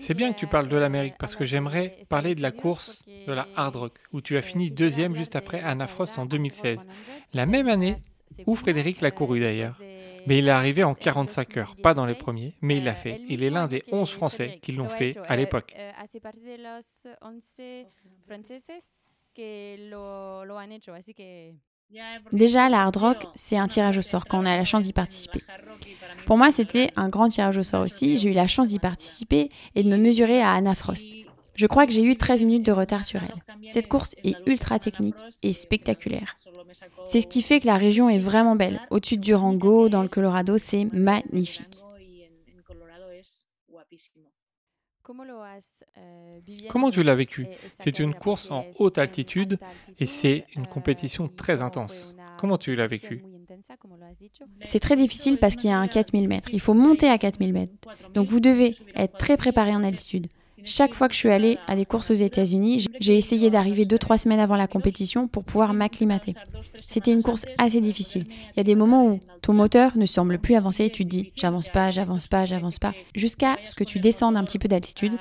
C'est 0.00 0.14
bien 0.14 0.32
que 0.32 0.38
tu 0.38 0.46
parles 0.46 0.68
de 0.68 0.76
l'Amérique 0.76 1.14
parce 1.18 1.36
que 1.36 1.44
j'aimerais 1.44 1.98
parler 2.08 2.34
de 2.34 2.42
la 2.42 2.50
course 2.50 3.04
de 3.06 3.32
la 3.32 3.46
Hard 3.54 3.76
Rock 3.76 3.98
où 4.12 4.20
tu 4.20 4.36
as 4.36 4.42
fini 4.42 4.70
deuxième 4.70 5.14
juste 5.14 5.36
après 5.36 5.60
Anna 5.60 5.86
Frost 5.86 6.18
en 6.18 6.26
2016. 6.26 6.78
La 7.32 7.46
même 7.46 7.68
année 7.68 7.96
où 8.46 8.56
Frédéric 8.56 9.00
l'a 9.00 9.10
couru 9.10 9.40
d'ailleurs. 9.40 9.80
Mais 10.26 10.38
il 10.38 10.48
est 10.48 10.52
arrivé 10.52 10.84
en 10.84 10.94
45 10.94 11.56
heures, 11.56 11.76
pas 11.76 11.94
dans 11.94 12.06
les 12.06 12.14
premiers, 12.14 12.54
mais 12.60 12.78
il 12.78 12.84
l'a 12.84 12.94
fait. 12.94 13.22
Il 13.28 13.42
est 13.42 13.50
l'un 13.50 13.66
des 13.66 13.82
11 13.90 14.10
Français 14.10 14.58
qui 14.62 14.72
l'ont 14.72 14.88
fait 14.88 15.16
à 15.28 15.36
l'époque. 15.36 15.74
Déjà, 22.32 22.68
la 22.68 22.82
hard 22.82 22.96
rock, 22.96 23.26
c'est 23.34 23.58
un 23.58 23.68
tirage 23.68 23.98
au 23.98 24.02
sort 24.02 24.24
quand 24.24 24.40
on 24.40 24.46
a 24.46 24.56
la 24.56 24.64
chance 24.64 24.84
d'y 24.84 24.92
participer. 24.92 25.40
Pour 26.26 26.38
moi, 26.38 26.52
c'était 26.52 26.90
un 26.96 27.08
grand 27.08 27.28
tirage 27.28 27.58
au 27.58 27.62
sort 27.62 27.82
aussi. 27.82 28.18
J'ai 28.18 28.30
eu 28.30 28.34
la 28.34 28.46
chance 28.46 28.68
d'y 28.68 28.78
participer 28.78 29.50
et 29.74 29.82
de 29.82 29.88
me 29.88 29.96
mesurer 29.96 30.40
à 30.40 30.52
Anna 30.52 30.74
Frost. 30.74 31.06
Je 31.54 31.66
crois 31.66 31.86
que 31.86 31.92
j'ai 31.92 32.02
eu 32.02 32.16
13 32.16 32.44
minutes 32.44 32.64
de 32.64 32.72
retard 32.72 33.04
sur 33.04 33.22
elle. 33.22 33.66
Cette 33.66 33.88
course 33.88 34.14
est 34.24 34.36
ultra 34.46 34.78
technique 34.78 35.16
et 35.42 35.52
spectaculaire. 35.52 36.38
C'est 37.04 37.20
ce 37.20 37.26
qui 37.26 37.42
fait 37.42 37.60
que 37.60 37.66
la 37.66 37.76
région 37.76 38.08
est 38.08 38.18
vraiment 38.18 38.56
belle. 38.56 38.80
Au-dessus 38.90 39.16
de 39.16 39.22
Durango, 39.22 39.88
dans 39.88 40.02
le 40.02 40.08
Colorado, 40.08 40.58
c'est 40.58 40.84
magnifique. 40.92 41.82
Comment 46.68 46.90
tu 46.90 47.02
l'as 47.02 47.14
vécu? 47.14 47.46
C'est 47.78 47.98
une 47.98 48.14
course 48.14 48.50
en 48.50 48.64
haute 48.78 48.98
altitude 48.98 49.58
et 49.98 50.06
c'est 50.06 50.46
une 50.54 50.66
compétition 50.66 51.28
très 51.28 51.60
intense. 51.60 52.14
Comment 52.38 52.56
tu 52.56 52.74
l'as 52.74 52.86
vécu? 52.86 53.24
C'est 54.64 54.78
très 54.78 54.96
difficile 54.96 55.38
parce 55.38 55.56
qu'il 55.56 55.70
y 55.70 55.72
a 55.72 55.78
un 55.78 55.88
4000 55.88 56.28
mètres. 56.28 56.48
Il 56.52 56.60
faut 56.60 56.74
monter 56.74 57.08
à 57.08 57.18
4000 57.18 57.52
mètres. 57.52 57.72
Donc 58.14 58.28
vous 58.28 58.40
devez 58.40 58.76
être 58.94 59.18
très 59.18 59.36
préparé 59.36 59.74
en 59.74 59.84
altitude. 59.84 60.28
Chaque 60.64 60.94
fois 60.94 61.08
que 61.08 61.14
je 61.14 61.18
suis 61.18 61.30
allée 61.30 61.58
à 61.66 61.76
des 61.76 61.84
courses 61.84 62.10
aux 62.10 62.14
États-Unis, 62.14 62.86
j'ai 63.00 63.16
essayé 63.16 63.50
d'arriver 63.50 63.84
2-3 63.84 64.18
semaines 64.18 64.40
avant 64.40 64.56
la 64.56 64.66
compétition 64.66 65.28
pour 65.28 65.44
pouvoir 65.44 65.74
m'acclimater. 65.74 66.34
C'était 66.86 67.12
une 67.12 67.22
course 67.22 67.46
assez 67.58 67.80
difficile. 67.80 68.24
Il 68.28 68.56
y 68.58 68.60
a 68.60 68.64
des 68.64 68.74
moments 68.74 69.06
où 69.06 69.20
ton 69.40 69.52
moteur 69.52 69.96
ne 69.96 70.06
semble 70.06 70.38
plus 70.38 70.54
avancer 70.54 70.84
et 70.84 70.90
tu 70.90 71.04
te 71.04 71.08
dis 71.08 71.32
j'avance 71.34 71.68
pas, 71.68 71.90
j'avance 71.90 72.26
pas, 72.26 72.44
j'avance 72.44 72.78
pas, 72.78 72.92
jusqu'à 73.14 73.56
ce 73.64 73.74
que 73.74 73.84
tu 73.84 73.98
descendes 73.98 74.36
un 74.36 74.44
petit 74.44 74.58
peu 74.58 74.68
d'altitude. 74.68 75.14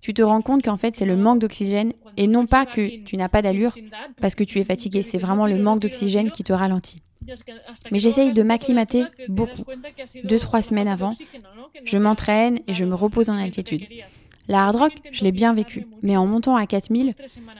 Tu 0.00 0.12
te 0.12 0.22
rends 0.22 0.42
compte 0.42 0.62
qu'en 0.62 0.76
fait 0.76 0.94
c'est 0.94 1.06
le 1.06 1.16
manque 1.16 1.38
d'oxygène 1.40 1.92
et 2.16 2.26
non 2.26 2.46
pas 2.46 2.66
que 2.66 3.02
tu 3.04 3.16
n'as 3.16 3.28
pas 3.28 3.42
d'allure 3.42 3.74
parce 4.20 4.34
que 4.34 4.44
tu 4.44 4.58
es 4.58 4.64
fatigué, 4.64 5.02
c'est 5.02 5.18
vraiment 5.18 5.46
le 5.46 5.58
manque 5.58 5.80
d'oxygène 5.80 6.30
qui 6.30 6.44
te 6.44 6.52
ralentit. 6.52 7.00
Mais 7.90 7.98
j'essaye 7.98 8.32
de 8.32 8.42
m'acclimater 8.42 9.04
beaucoup. 9.28 9.64
Deux, 10.24 10.38
trois 10.38 10.62
semaines 10.62 10.88
avant, 10.88 11.14
je 11.84 11.98
m'entraîne 11.98 12.58
et 12.66 12.74
je 12.74 12.84
me 12.84 12.94
repose 12.94 13.30
en 13.30 13.36
altitude. 13.36 13.86
La 14.48 14.66
hard 14.66 14.76
rock, 14.76 14.92
je 15.10 15.24
l'ai 15.24 15.32
bien 15.32 15.54
vécu, 15.54 15.86
mais 16.02 16.16
en 16.16 16.26
montant 16.26 16.56
à 16.56 16.66
4000, 16.66 17.14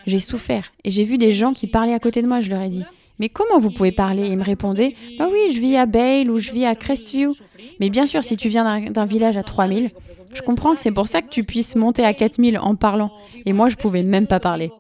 j'ai 0.07 0.19
souffert 0.19 0.73
et 0.85 0.91
j'ai 0.91 1.05
vu 1.05 1.19
des 1.19 1.33
gens 1.33 1.53
qui 1.53 1.67
parlaient 1.67 1.95
à 1.95 1.99
côté 1.99 2.21
de 2.23 2.27
moi, 2.27 2.41
je 2.41 2.51
leur 2.51 2.61
ai 2.61 2.69
dit 2.69 2.85
mais 3.19 3.29
comment 3.29 3.59
vous 3.59 3.71
pouvez 3.71 3.93
parler? 3.93 4.29
Ils 4.29 4.37
me 4.37 4.45
répondaient 4.45 4.95
Bah 5.19 5.29
oui, 5.31 5.53
je 5.53 5.61
vis 5.61 5.77
à 5.77 5.87
Bale 5.87 6.31
ou 6.31 6.39
je 6.39 6.51
vis 6.51 6.65
à 6.65 6.75
Crestview. 6.75 7.35
Mais 7.81 7.91
bien 7.91 8.07
sûr, 8.07 8.25
si 8.25 8.37
tu 8.37 8.49
viens 8.49 8.81
d'un 8.91 9.07
village 9.07 9.37
à 9.37 9.43
3000, 9.43 9.91
je 10.33 10.43
comprends 10.43 10.75
que 10.75 10.81
c'est 10.81 10.91
pour 10.91 11.07
ça 11.07 11.23
que 11.23 11.29
tu 11.29 11.45
puisses 11.45 11.77
monter 11.77 12.05
à 12.05 12.13
4000 12.13 12.59
en 12.59 12.75
parlant. 12.75 13.13
Et 13.47 13.53
moi, 13.53 13.69
je 13.69 13.77
pouvais 13.77 14.03
même 14.03 14.27
pas 14.27 14.41
parler. 14.41 14.73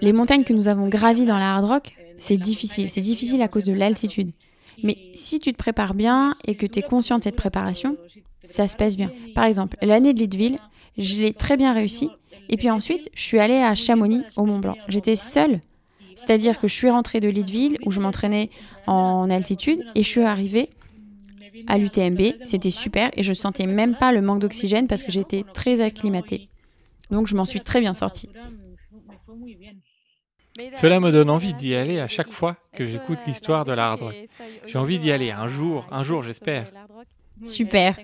Les 0.00 0.12
montagnes 0.12 0.42
que 0.42 0.52
nous 0.52 0.68
avons 0.68 0.88
gravies 0.88 1.26
dans 1.26 1.38
la 1.38 1.54
hard 1.54 1.64
rock, 1.64 1.96
c'est 2.18 2.36
difficile. 2.36 2.90
C'est 2.90 3.00
difficile 3.00 3.42
à 3.42 3.48
cause 3.48 3.64
de 3.64 3.72
l'altitude. 3.72 4.30
Mais 4.82 4.96
si 5.14 5.38
tu 5.38 5.52
te 5.52 5.56
prépares 5.56 5.94
bien 5.94 6.34
et 6.44 6.54
que 6.54 6.66
tu 6.66 6.80
es 6.80 6.82
conscient 6.82 7.18
de 7.18 7.22
cette 7.22 7.36
préparation, 7.36 7.96
ça 8.46 8.68
se 8.68 8.76
passe 8.76 8.96
bien. 8.96 9.10
Par 9.34 9.44
exemple, 9.44 9.76
l'année 9.82 10.14
de 10.14 10.20
Leadville, 10.20 10.58
je 10.96 11.20
l'ai 11.20 11.34
très 11.34 11.56
bien 11.56 11.72
réussi. 11.72 12.10
Et 12.48 12.56
puis 12.56 12.70
ensuite, 12.70 13.10
je 13.14 13.22
suis 13.22 13.38
allée 13.38 13.58
à 13.58 13.74
Chamonix, 13.74 14.22
au 14.36 14.46
Mont 14.46 14.60
Blanc. 14.60 14.76
J'étais 14.88 15.16
seule, 15.16 15.60
c'est-à-dire 16.14 16.58
que 16.58 16.68
je 16.68 16.74
suis 16.74 16.90
rentrée 16.90 17.20
de 17.20 17.28
Leadville, 17.28 17.78
où 17.84 17.90
je 17.90 18.00
m'entraînais 18.00 18.50
en 18.86 19.28
altitude, 19.30 19.84
et 19.94 20.02
je 20.02 20.08
suis 20.08 20.22
arrivée 20.22 20.70
à 21.66 21.78
l'UTMB. 21.78 22.20
C'était 22.44 22.70
super, 22.70 23.10
et 23.14 23.22
je 23.22 23.30
ne 23.30 23.34
sentais 23.34 23.66
même 23.66 23.96
pas 23.96 24.12
le 24.12 24.22
manque 24.22 24.40
d'oxygène 24.40 24.86
parce 24.86 25.02
que 25.02 25.10
j'étais 25.10 25.44
très 25.52 25.80
acclimatée. 25.80 26.48
Donc 27.10 27.26
je 27.26 27.36
m'en 27.36 27.44
suis 27.44 27.60
très 27.60 27.80
bien 27.80 27.94
sortie. 27.94 28.28
Cela 30.72 31.00
me 31.00 31.12
donne 31.12 31.28
envie 31.28 31.52
d'y 31.52 31.74
aller 31.74 32.00
à 32.00 32.08
chaque 32.08 32.32
fois 32.32 32.56
que 32.72 32.86
j'écoute 32.86 33.18
l'histoire 33.26 33.64
de 33.64 33.72
la 33.72 33.90
hard 33.90 34.00
rock. 34.02 34.14
J'ai 34.66 34.78
envie 34.78 34.98
d'y 34.98 35.12
aller 35.12 35.30
un 35.30 35.48
jour, 35.48 35.86
un 35.90 36.02
jour 36.02 36.22
j'espère. 36.22 36.70
Super. 37.46 37.96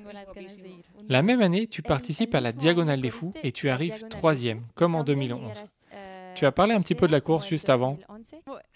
La 1.09 1.23
même 1.23 1.41
année, 1.41 1.67
tu 1.67 1.83
participes 1.83 2.35
à 2.35 2.41
la 2.41 2.53
Diagonale 2.53 3.01
des 3.01 3.11
Fous 3.11 3.33
et 3.43 3.53
tu 3.53 3.69
arrives 3.69 4.07
troisième, 4.09 4.63
comme 4.75 4.95
en 4.95 5.05
2011. 5.05 5.51
Tu 6.35 6.47
as 6.47 6.53
parlé 6.53 6.75
un 6.75 6.81
petit 6.81 6.95
peu 6.95 7.07
de 7.07 7.13
la 7.13 7.21
course 7.21 7.49
juste 7.49 7.69
avant. 7.69 7.99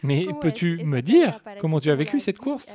Mais 0.03 0.27
peux-tu 0.41 0.85
me 0.85 1.01
dire 1.01 1.41
comment 1.59 1.81
tu 1.81 1.91
as 1.91 1.95
vécu 1.95 2.21
cette 2.21 2.39
course? 2.39 2.75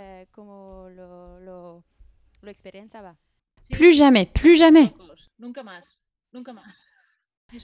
Plus 3.72 3.94
jamais, 3.94 4.26
plus 4.26 4.58
jamais. 4.58 4.94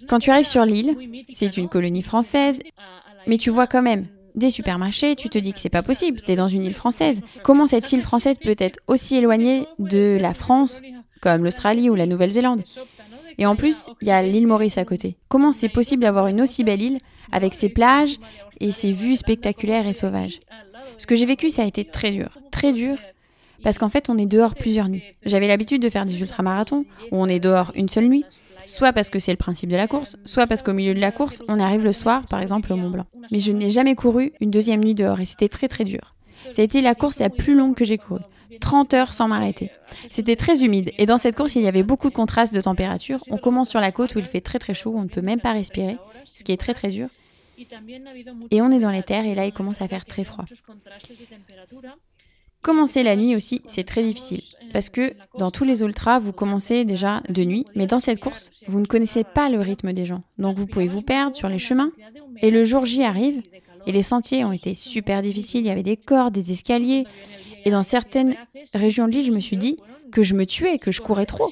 Quand 0.08 0.20
tu 0.20 0.30
arrives 0.32 0.46
sur 0.46 0.66
l'île, 0.66 1.26
c'est 1.34 1.58
une 1.58 1.70
colonie 1.70 2.04
française, 2.04 2.60
mais 3.26 3.38
tu 3.38 3.50
vois 3.50 3.68
quand 3.68 3.82
même 3.82 4.08
des 4.38 4.50
supermarchés, 4.50 5.16
tu 5.16 5.30
te 5.30 5.38
dis 5.38 5.52
que 5.52 5.60
c'est 5.60 5.70
pas 5.70 5.82
possible, 5.82 6.22
tu 6.22 6.32
es 6.32 6.36
dans 6.36 6.48
une 6.48 6.64
île 6.64 6.74
française. 6.74 7.22
Comment 7.44 7.66
cette 7.66 7.92
île 7.92 8.02
française 8.02 8.38
peut 8.38 8.56
être 8.58 8.80
aussi 8.88 9.18
éloignée 9.18 9.66
de 9.80 10.18
la 10.22 10.34
France, 10.34 10.82
comme 11.22 11.44
l'Australie 11.44 11.90
ou 11.90 11.96
la 11.96 12.06
Nouvelle-Zélande? 12.06 12.64
Et 13.40 13.46
en 13.46 13.56
plus, 13.56 13.90
il 14.02 14.08
y 14.08 14.12
a 14.12 14.22
l'île 14.22 14.48
Maurice 14.48 14.78
à 14.78 14.86
côté. 14.86 15.18
Comment 15.28 15.52
c'est 15.52 15.70
possible 15.70 16.04
d'avoir 16.04 16.28
une 16.28 16.42
aussi 16.42 16.64
belle 16.64 16.82
île 16.82 17.00
avec 17.32 17.54
ses 17.54 17.70
plages 17.70 18.18
et 18.60 18.72
ses 18.72 18.92
vues 18.92 19.16
spectaculaires 19.16 19.88
et 19.88 19.94
sauvages? 19.94 20.40
Ce 20.98 21.06
que 21.06 21.16
j'ai 21.16 21.26
vécu, 21.26 21.50
ça 21.50 21.64
a 21.64 21.66
été 21.66 21.84
très 21.84 22.12
dur, 22.12 22.30
très 22.52 22.74
dur, 22.74 22.98
parce 23.64 23.78
qu'en 23.78 23.90
fait, 23.90 24.10
on 24.10 24.18
est 24.18 24.26
dehors 24.26 24.56
plusieurs 24.56 24.88
nuits. 24.88 25.04
J'avais 25.26 25.48
l'habitude 25.48 25.82
de 25.82 25.90
faire 25.90 26.06
des 26.06 26.22
ultramarathons 26.22 26.86
où 27.12 27.18
on 27.18 27.28
est 27.28 27.40
dehors 27.40 27.72
une 27.76 27.90
seule 27.90 28.08
nuit 28.08 28.24
soit 28.68 28.94
parce 28.94 29.10
que 29.10 29.20
c'est 29.20 29.32
le 29.32 29.38
principe 29.38 29.70
de 29.70 29.76
la 29.76 29.88
course, 29.88 30.18
soit 30.26 30.48
parce 30.48 30.62
qu'au 30.62 30.74
milieu 30.74 30.94
de 30.94 31.00
la 31.00 31.12
course, 31.12 31.42
on 31.48 31.60
arrive 31.60 31.84
le 31.84 31.94
soir, 31.94 32.26
par 32.28 32.42
exemple 32.42 32.72
au 32.72 32.76
Mont 32.76 32.90
Blanc. 32.90 33.06
Mais 33.32 33.40
je 33.40 33.52
n'ai 33.52 33.70
jamais 33.70 33.96
couru 33.96 34.34
une 34.40 34.52
deuxième 34.52 34.84
nuit 34.84 34.96
dehors 34.96 35.20
et 35.20 35.26
c'était 35.26 35.50
très 35.50 35.68
très 35.68 35.84
dur. 35.84 36.16
Ça 36.52 36.62
a 36.62 36.66
été 36.66 36.82
la 36.82 36.96
course 36.96 37.20
la 37.20 37.30
plus 37.30 37.56
longue 37.56 37.76
que 37.76 37.86
j'ai 37.86 37.98
courue. 37.98 38.22
30 38.60 38.94
heures 38.94 39.14
sans 39.14 39.28
m'arrêter. 39.28 39.72
C'était 40.10 40.36
très 40.36 40.64
humide 40.64 40.92
et 40.98 41.06
dans 41.06 41.18
cette 41.18 41.36
course, 41.36 41.56
il 41.56 41.64
y 41.64 41.68
avait 41.68 41.84
beaucoup 41.84 42.10
de 42.10 42.16
contrastes 42.16 42.54
de 42.54 42.62
température. 42.62 43.24
On 43.30 43.38
commence 43.38 43.70
sur 43.70 43.80
la 43.80 43.92
côte 43.92 44.16
où 44.16 44.20
il 44.20 44.26
fait 44.26 44.42
très 44.42 44.60
très 44.60 44.74
chaud, 44.74 44.94
on 44.96 45.04
ne 45.04 45.10
peut 45.10 45.22
même 45.22 45.42
pas 45.42 45.54
respirer, 45.54 45.98
ce 46.34 46.44
qui 46.44 46.52
est 46.52 46.58
très 46.58 46.74
très 46.74 46.90
dur. 46.90 47.10
Et 48.52 48.62
on 48.62 48.72
est 48.72 48.80
dans 48.80 48.92
les 48.92 49.04
terres 49.04 49.26
et 49.26 49.36
là, 49.36 49.46
il 49.46 49.52
commence 49.52 49.82
à 49.82 49.88
faire 49.88 50.06
très 50.06 50.24
froid. 50.24 50.46
Commencer 52.68 53.02
la 53.02 53.16
nuit 53.16 53.34
aussi, 53.34 53.62
c'est 53.66 53.86
très 53.86 54.04
difficile. 54.04 54.42
Parce 54.74 54.90
que 54.90 55.14
dans 55.40 55.52
tous 55.52 55.64
les 55.64 55.84
ultras, 55.84 56.20
vous 56.20 56.34
commencez 56.34 56.84
déjà 56.84 57.22
de 57.30 57.46
nuit, 57.46 57.64
mais 57.76 57.88
dans 57.88 58.02
cette 58.02 58.20
course, 58.20 58.52
vous 58.68 58.82
ne 58.82 58.86
connaissez 58.86 59.24
pas 59.24 59.48
le 59.48 59.62
rythme 59.62 59.94
des 59.94 60.06
gens. 60.06 60.24
Donc 60.38 60.58
vous 60.58 60.68
pouvez 60.68 60.90
vous 60.90 61.02
perdre 61.02 61.34
sur 61.34 61.48
les 61.48 61.60
chemins. 61.60 61.94
Et 62.42 62.52
le 62.52 62.66
jour 62.66 62.84
J 62.84 63.06
arrive, 63.06 63.42
et 63.86 63.94
les 63.94 64.04
sentiers 64.04 64.44
ont 64.44 64.52
été 64.52 64.76
super 64.76 65.22
difficiles. 65.22 65.62
Il 65.62 65.68
y 65.68 65.70
avait 65.70 65.82
des 65.82 65.96
cordes, 65.96 66.34
des 66.34 66.52
escaliers. 66.52 67.06
Et 67.64 67.70
dans 67.72 67.84
certaines 67.84 68.36
régions 68.74 69.08
de 69.08 69.14
l'île, 69.14 69.28
je 69.28 69.32
me 69.32 69.40
suis 69.40 69.58
dit 69.58 69.78
que 70.12 70.22
je 70.22 70.34
me 70.34 70.46
tuais, 70.46 70.78
que 70.78 70.92
je 70.92 71.00
courais 71.02 71.26
trop. 71.26 71.50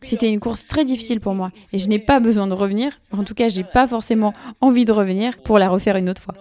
C'était 0.00 0.32
une 0.32 0.40
course 0.40 0.66
très 0.66 0.86
difficile 0.86 1.20
pour 1.20 1.34
moi 1.34 1.50
et 1.72 1.78
je 1.78 1.88
n'ai 1.88 1.98
pas 1.98 2.18
besoin 2.18 2.46
de 2.46 2.54
revenir. 2.54 2.96
En 3.12 3.24
tout 3.24 3.34
cas, 3.34 3.48
j'ai 3.48 3.64
pas 3.64 3.86
forcément 3.86 4.32
envie 4.62 4.86
de 4.86 4.92
revenir 4.92 5.36
pour 5.42 5.58
la 5.58 5.68
refaire 5.68 5.96
une 5.96 6.08
autre 6.08 6.22
fois. 6.22 6.34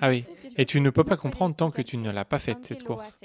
Ah 0.00 0.08
oui, 0.08 0.24
et 0.56 0.64
tu 0.64 0.80
ne 0.80 0.90
peux 0.90 1.04
pas 1.04 1.16
comprendre 1.16 1.56
tant 1.56 1.70
que 1.70 1.82
tu 1.82 1.96
ne 1.96 2.10
l'as 2.10 2.24
pas 2.24 2.38
faite, 2.38 2.58
cette 2.62 2.84
course. 2.84 3.18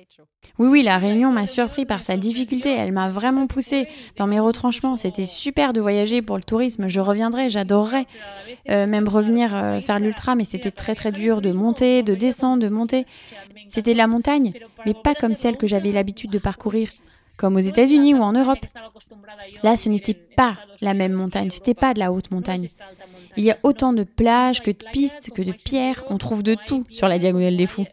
Oui, 0.58 0.67
oui, 0.67 0.82
la 0.82 0.98
Réunion 0.98 1.32
m'a 1.32 1.48
surpris 1.48 1.86
par 1.86 2.04
sa 2.04 2.17
difficulté. 2.17 2.71
Elle 2.71 2.91
m'a 2.91 3.10
vraiment 3.10 3.48
poussé 3.48 3.88
dans 4.17 4.28
mes 4.28 4.39
retranchements. 4.39 4.98
C'était 4.98 5.28
super 5.28 5.71
de 5.71 5.82
voyager 5.82 6.21
pour 6.21 6.38
le 6.38 6.43
tourisme. 6.43 6.88
Je 6.88 7.00
reviendrai, 7.00 7.50
j'adorerais 7.50 8.06
euh, 8.69 8.88
même 8.88 9.08
revenir 9.08 9.56
euh, 9.56 9.80
faire 9.82 10.00
l'ultra, 10.00 10.36
mais 10.36 10.43
c'était 10.43 10.71
très 10.71 10.95
très 10.95 11.12
dur 11.12 11.41
de 11.41 11.52
monter, 11.52 12.04
de 12.04 12.15
descendre, 12.15 12.63
de 12.63 12.69
monter. 12.69 13.06
C'était 13.69 13.93
la 13.93 14.08
montagne, 14.08 14.54
mais 14.86 14.93
pas 14.93 15.15
comme 15.15 15.34
celle 15.34 15.58
que 15.58 15.67
j'avais 15.67 15.91
l'habitude 15.91 16.32
de 16.32 16.39
parcourir 16.39 16.89
comme 17.38 17.56
aux 17.56 17.60
États-Unis 17.60 18.13
ou 18.13 18.21
en 18.21 18.34
Europe. 18.34 18.65
Là, 19.63 19.78
ce 19.78 19.89
n'était 19.89 20.13
pas 20.13 20.58
la 20.82 20.93
même 20.93 21.13
montagne, 21.13 21.50
ce 21.50 21.60
n'était 21.60 21.74
pas 21.74 21.93
de 21.93 22.00
la 22.00 22.12
haute 22.12 22.32
montagne. 22.32 22.69
Il 23.38 23.43
y 23.43 23.52
a 23.52 23.58
autant 23.63 23.93
de 23.93 24.04
plages 24.04 24.62
que 24.62 24.71
de 24.71 24.86
pistes, 24.91 25.32
que 25.32 25.41
de 25.41 25.52
pierres, 25.52 26.04
on 26.10 26.17
trouve 26.17 26.43
de 26.43 26.56
tout 26.65 26.86
sur 26.91 27.08
la 27.08 27.19
diagonale 27.19 27.58
des 27.58 27.67
fous. 27.67 27.86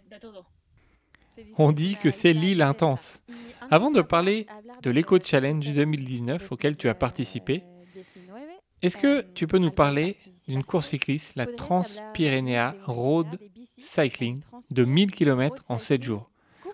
On 1.59 1.73
dit 1.73 1.97
que 1.97 2.11
c'est 2.11 2.33
l'île 2.33 2.63
intense. 2.63 3.23
Avant 3.71 3.91
de 3.91 4.03
parler 4.03 4.47
de 4.83 4.91
l'Eco 4.91 5.19
Challenge 5.23 5.73
2019 5.73 6.53
auquel 6.53 6.77
tu 6.77 6.89
as 6.89 6.95
participé, 6.95 7.65
est-ce 8.83 8.97
que 8.97 9.23
tu 9.35 9.47
peux 9.47 9.59
nous 9.59 9.71
parler 9.71 10.17
d'une 10.49 10.65
course 10.65 10.89
cycliste, 10.89 11.37
la 11.37 11.47
Transpyrénéa 11.47 12.75
Road 12.85 13.39
Cycling, 13.81 14.43
de 14.71 14.85
1000 14.85 15.13
km 15.13 15.63
en 15.69 15.79
7 15.79 16.03
jours? 16.03 16.32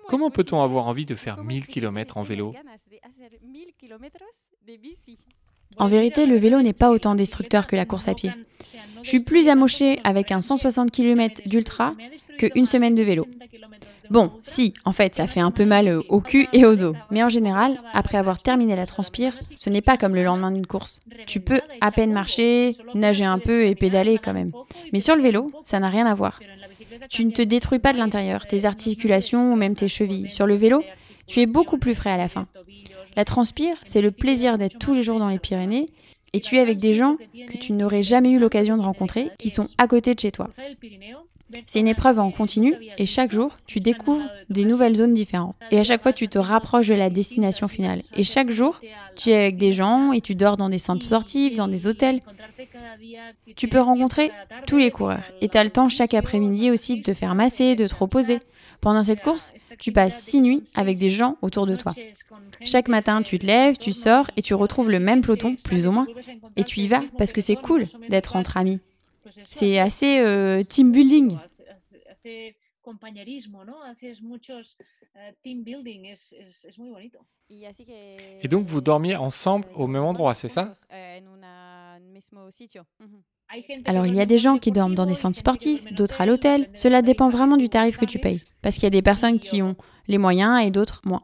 Comment 0.09 0.31
peut-on 0.31 0.62
avoir 0.62 0.87
envie 0.87 1.05
de 1.05 1.14
faire 1.14 1.44
1000 1.44 1.66
km 1.66 2.16
en 2.16 2.23
vélo? 2.23 2.55
En 5.77 5.87
vérité, 5.87 6.25
le 6.25 6.38
vélo 6.38 6.63
n'est 6.63 6.73
pas 6.73 6.90
autant 6.90 7.15
destructeur 7.15 7.67
que 7.67 7.77
la 7.77 7.85
course 7.85 8.09
à 8.09 8.15
pied. 8.15 8.31
Je 9.02 9.09
suis 9.09 9.21
plus 9.21 9.48
amoché 9.48 10.00
avec 10.04 10.33
un 10.33 10.40
160 10.40 10.90
km 10.90 11.42
d'ultra 11.46 11.92
qu'une 12.38 12.65
semaine 12.65 12.94
de 12.94 13.02
vélo. 13.02 13.27
Bon, 14.09 14.33
si, 14.42 14.73
en 14.87 14.92
fait, 14.92 15.15
ça 15.15 15.27
fait 15.27 15.40
un 15.40 15.50
peu 15.50 15.67
mal 15.67 16.00
au 16.09 16.21
cul 16.23 16.48
et 16.54 16.65
au 16.65 16.75
dos. 16.75 16.94
Mais 17.11 17.23
en 17.23 17.29
général, 17.29 17.79
après 17.92 18.17
avoir 18.17 18.38
terminé 18.38 18.75
la 18.77 18.87
transpire, 18.87 19.37
ce 19.59 19.69
n'est 19.69 19.83
pas 19.83 19.98
comme 19.98 20.15
le 20.15 20.25
lendemain 20.25 20.50
d'une 20.50 20.67
course. 20.67 21.00
Tu 21.27 21.40
peux 21.40 21.61
à 21.83 21.92
peine 21.92 22.13
marcher, 22.13 22.77
nager 22.94 23.27
un 23.27 23.38
peu 23.38 23.67
et 23.67 23.75
pédaler 23.75 24.19
quand 24.19 24.33
même. 24.33 24.50
Mais 24.94 25.00
sur 25.00 25.15
le 25.15 25.23
vélo, 25.23 25.52
ça 25.65 25.79
n'a 25.79 25.90
rien 25.90 26.06
à 26.06 26.15
voir. 26.15 26.40
Tu 27.08 27.24
ne 27.24 27.31
te 27.31 27.42
détruis 27.42 27.79
pas 27.79 27.92
de 27.92 27.98
l'intérieur, 27.98 28.46
tes 28.46 28.64
articulations 28.64 29.52
ou 29.52 29.56
même 29.56 29.74
tes 29.74 29.88
chevilles. 29.88 30.31
Sur 30.31 30.46
le 30.46 30.54
vélo, 30.54 30.83
tu 31.26 31.40
es 31.40 31.46
beaucoup 31.46 31.79
plus 31.79 31.94
frais 31.94 32.10
à 32.10 32.16
la 32.16 32.29
fin. 32.29 32.46
La 33.16 33.24
transpire, 33.24 33.76
c'est 33.85 34.00
le 34.00 34.10
plaisir 34.10 34.58
d'être 34.58 34.79
tous 34.79 34.94
les 34.94 35.02
jours 35.02 35.18
dans 35.18 35.29
les 35.29 35.38
Pyrénées 35.38 35.87
et 36.33 36.40
tu 36.40 36.56
es 36.56 36.60
avec 36.60 36.79
des 36.79 36.92
gens 36.92 37.16
que 37.48 37.56
tu 37.56 37.72
n'aurais 37.72 38.02
jamais 38.02 38.31
eu 38.31 38.38
l'occasion 38.38 38.76
de 38.76 38.83
rencontrer, 38.83 39.31
qui 39.38 39.50
sont 39.50 39.68
à 39.79 39.88
côté 39.88 40.14
de 40.14 40.20
chez 40.20 40.31
toi. 40.31 40.48
C'est 41.67 41.81
une 41.81 41.88
épreuve 41.88 42.19
en 42.19 42.31
continu 42.31 42.75
et 42.99 43.07
chaque 43.07 43.33
jour, 43.33 43.57
tu 43.67 43.81
découvres 43.81 44.29
des 44.51 44.65
nouvelles 44.65 44.96
zones 44.96 45.15
différentes. 45.15 45.57
Et 45.71 45.79
à 45.79 45.85
chaque 45.85 46.03
fois, 46.03 46.13
tu 46.13 46.29
te 46.29 46.38
rapproches 46.38 46.88
de 46.88 46.94
la 46.94 47.11
destination 47.11 47.69
finale. 47.69 48.03
Et 48.15 48.23
chaque 48.23 48.51
jour, 48.51 48.81
tu 49.17 49.31
es 49.31 49.37
avec 49.37 49.57
des 49.57 49.73
gens 49.73 50.13
et 50.13 50.21
tu 50.21 50.35
dors 50.35 50.57
dans 50.57 50.69
des 50.69 50.79
centres 50.79 51.05
sportifs, 51.05 51.55
dans 51.55 51.69
des 51.69 51.87
hôtels. 51.87 52.21
Tu 53.57 53.69
peux 53.69 53.81
rencontrer 53.81 54.31
tous 54.67 54.79
les 54.79 54.90
coureurs. 54.90 55.23
Et 55.40 55.49
tu 55.49 55.57
as 55.57 55.65
le 55.65 55.71
temps 55.71 55.88
chaque 55.88 56.15
après-midi 56.15 56.71
aussi 56.71 56.99
de 56.99 57.03
te 57.03 57.15
faire 57.15 57.35
masser, 57.35 57.77
de 57.77 57.87
te 57.87 57.94
reposer. 57.94 58.40
Pendant 58.81 59.03
cette 59.03 59.23
course, 59.23 59.55
tu 59.79 59.92
passes 59.92 60.21
six 60.21 60.40
nuits 60.40 60.63
avec 60.75 60.99
des 60.99 61.11
gens 61.11 61.37
autour 61.42 61.67
de 61.67 61.75
toi. 61.75 61.94
Chaque 62.63 62.88
matin, 62.88 63.23
tu 63.23 63.38
te 63.38 63.46
lèves, 63.46 63.77
tu 63.77 63.92
sors 63.92 64.31
et 64.37 64.42
tu 64.42 64.55
retrouves 64.55 64.90
le 64.90 65.01
même 65.01 65.21
peloton, 65.21 65.57
plus 65.63 65.87
ou 65.87 65.92
moins. 65.92 66.07
Et 66.57 66.65
tu 66.65 66.81
y 66.81 66.88
vas 66.88 67.03
parce 67.17 67.33
que 67.33 67.40
c'est 67.40 67.57
cool 67.57 67.87
d'être 68.09 68.37
entre 68.37 68.57
amis. 68.57 68.81
C'est 69.50 69.78
assez 69.78 70.18
euh, 70.20 70.62
team 70.62 70.92
building. 70.92 71.38
Et 78.40 78.48
donc 78.48 78.66
vous 78.66 78.80
dormiez 78.80 79.16
ensemble 79.16 79.66
au 79.74 79.86
même 79.86 80.04
endroit, 80.04 80.34
c'est 80.34 80.48
ça? 80.48 80.72
alors 83.86 84.06
il 84.06 84.14
y 84.14 84.20
a 84.20 84.26
des 84.26 84.38
gens 84.38 84.58
qui 84.58 84.72
dorment 84.72 84.94
dans 84.94 85.06
des 85.06 85.14
centres 85.14 85.38
sportifs, 85.38 85.84
d'autres 85.92 86.20
à 86.20 86.26
l'hôtel. 86.26 86.68
Cela 86.74 87.02
dépend 87.02 87.30
vraiment 87.30 87.56
du 87.56 87.68
tarif 87.68 87.96
que 87.96 88.04
tu 88.04 88.18
payes. 88.18 88.42
Parce 88.62 88.76
qu'il 88.76 88.84
y 88.84 88.88
a 88.88 88.90
des 88.90 89.02
personnes 89.02 89.38
qui 89.38 89.62
ont 89.62 89.76
les 90.06 90.18
moyens 90.18 90.64
et 90.64 90.70
d'autres 90.70 91.00
moins. 91.04 91.22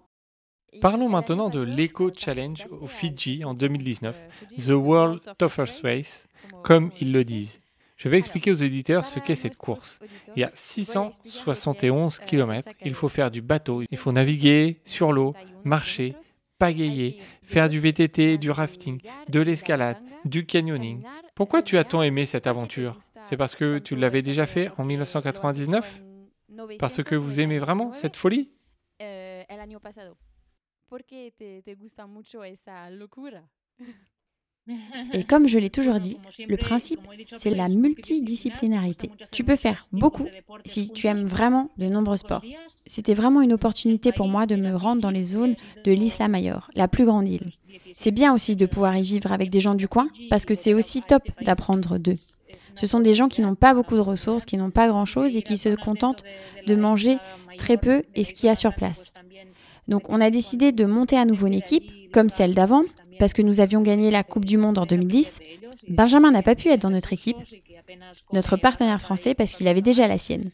Parlons 0.80 1.08
maintenant 1.08 1.50
de 1.50 1.60
l'Eco 1.60 2.10
Challenge 2.16 2.66
au 2.70 2.86
Fidji 2.86 3.44
en 3.44 3.54
2019, 3.54 4.20
The 4.58 4.70
World 4.70 5.20
Toughest 5.38 5.82
Race, 5.82 6.26
comme 6.62 6.90
ils 7.00 7.12
le 7.12 7.24
disent. 7.24 7.60
Je 7.96 8.08
vais 8.08 8.18
expliquer 8.18 8.50
aux 8.50 8.62
auditeurs 8.62 9.06
ce 9.06 9.20
qu'est 9.20 9.36
cette 9.36 9.56
course. 9.56 9.98
Il 10.36 10.40
y 10.40 10.44
a 10.44 10.50
671 10.54 12.18
km, 12.20 12.70
il 12.84 12.94
faut 12.94 13.08
faire 13.08 13.30
du 13.30 13.40
bateau, 13.40 13.82
il 13.90 13.96
faut 13.96 14.12
naviguer 14.12 14.80
sur 14.84 15.12
l'eau, 15.12 15.34
marcher, 15.64 16.16
pagayer, 16.58 17.20
faire 17.42 17.68
du 17.68 17.80
VTT, 17.80 18.38
du 18.38 18.50
rafting, 18.50 19.00
de 19.28 19.40
l'escalade, 19.40 19.98
du 20.24 20.44
canyoning. 20.44 21.02
Pourquoi 21.34 21.62
tu 21.62 21.78
as 21.78 21.84
tant 21.84 22.02
aimé 22.02 22.26
cette 22.26 22.46
aventure? 22.46 22.98
C'est 23.24 23.36
parce 23.36 23.54
que 23.54 23.78
tu 23.78 23.96
l'avais 23.96 24.22
déjà 24.22 24.46
fait 24.46 24.70
en 24.76 24.84
1999 24.84 26.02
Parce 26.78 27.02
que 27.02 27.14
vous 27.14 27.40
aimez 27.40 27.58
vraiment 27.58 27.92
cette 27.92 28.16
folie? 28.16 28.50
Et 35.12 35.24
comme 35.24 35.46
je 35.46 35.58
l'ai 35.58 35.70
toujours 35.70 36.00
dit, 36.00 36.16
le 36.48 36.56
principe, 36.56 37.00
c'est 37.36 37.50
la 37.50 37.68
multidisciplinarité. 37.68 39.10
Tu 39.30 39.44
peux 39.44 39.56
faire 39.56 39.86
beaucoup 39.92 40.26
si 40.64 40.90
tu 40.90 41.06
aimes 41.06 41.26
vraiment 41.26 41.70
de 41.76 41.86
nombreux 41.86 42.16
sports. 42.16 42.42
C'était 42.86 43.14
vraiment 43.14 43.42
une 43.42 43.52
opportunité 43.52 44.12
pour 44.12 44.28
moi 44.28 44.46
de 44.46 44.56
me 44.56 44.74
rendre 44.74 45.02
dans 45.02 45.10
les 45.10 45.24
zones 45.24 45.54
de 45.84 45.92
l'Isla 45.92 46.28
Mayor, 46.28 46.70
la 46.74 46.88
plus 46.88 47.04
grande 47.04 47.28
île. 47.28 47.52
C'est 47.94 48.10
bien 48.10 48.34
aussi 48.34 48.56
de 48.56 48.66
pouvoir 48.66 48.96
y 48.96 49.02
vivre 49.02 49.32
avec 49.32 49.50
des 49.50 49.60
gens 49.60 49.74
du 49.74 49.88
coin, 49.88 50.08
parce 50.30 50.46
que 50.46 50.54
c'est 50.54 50.74
aussi 50.74 51.02
top 51.02 51.22
d'apprendre 51.42 51.98
d'eux. 51.98 52.14
Ce 52.74 52.86
sont 52.86 53.00
des 53.00 53.14
gens 53.14 53.28
qui 53.28 53.40
n'ont 53.40 53.54
pas 53.54 53.74
beaucoup 53.74 53.94
de 53.94 54.00
ressources, 54.00 54.44
qui 54.44 54.56
n'ont 54.56 54.70
pas 54.70 54.88
grand-chose 54.88 55.36
et 55.36 55.42
qui 55.42 55.56
se 55.56 55.74
contentent 55.76 56.24
de 56.66 56.74
manger 56.74 57.18
très 57.56 57.76
peu 57.76 58.02
et 58.14 58.24
ce 58.24 58.32
qu'il 58.32 58.46
y 58.46 58.50
a 58.50 58.56
sur 58.56 58.74
place. 58.74 59.12
Donc 59.86 60.08
on 60.08 60.20
a 60.20 60.30
décidé 60.30 60.72
de 60.72 60.84
monter 60.86 61.16
à 61.16 61.24
nouveau 61.24 61.46
une 61.46 61.54
équipe, 61.54 61.90
comme 62.12 62.30
celle 62.30 62.54
d'avant, 62.54 62.82
parce 63.18 63.32
que 63.32 63.42
nous 63.42 63.60
avions 63.60 63.82
gagné 63.82 64.10
la 64.10 64.22
Coupe 64.22 64.44
du 64.44 64.56
Monde 64.56 64.78
en 64.78 64.86
2010. 64.86 65.40
Benjamin 65.88 66.30
n'a 66.30 66.42
pas 66.42 66.54
pu 66.54 66.68
être 66.68 66.82
dans 66.82 66.90
notre 66.90 67.12
équipe, 67.12 67.36
notre 68.32 68.56
partenaire 68.56 69.00
français, 69.00 69.34
parce 69.34 69.54
qu'il 69.54 69.68
avait 69.68 69.82
déjà 69.82 70.08
la 70.08 70.18
sienne. 70.18 70.50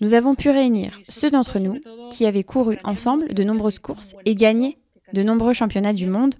Nous 0.00 0.14
avons 0.14 0.34
pu 0.34 0.50
réunir 0.50 0.98
ceux 1.08 1.30
d'entre 1.30 1.58
nous 1.58 1.80
qui 2.10 2.24
avaient 2.26 2.44
couru 2.44 2.78
ensemble 2.84 3.34
de 3.34 3.44
nombreuses 3.44 3.80
courses 3.80 4.14
et 4.24 4.34
gagné 4.34 4.78
de 5.12 5.22
nombreux 5.22 5.52
championnats 5.52 5.92
du 5.92 6.06
monde 6.06 6.36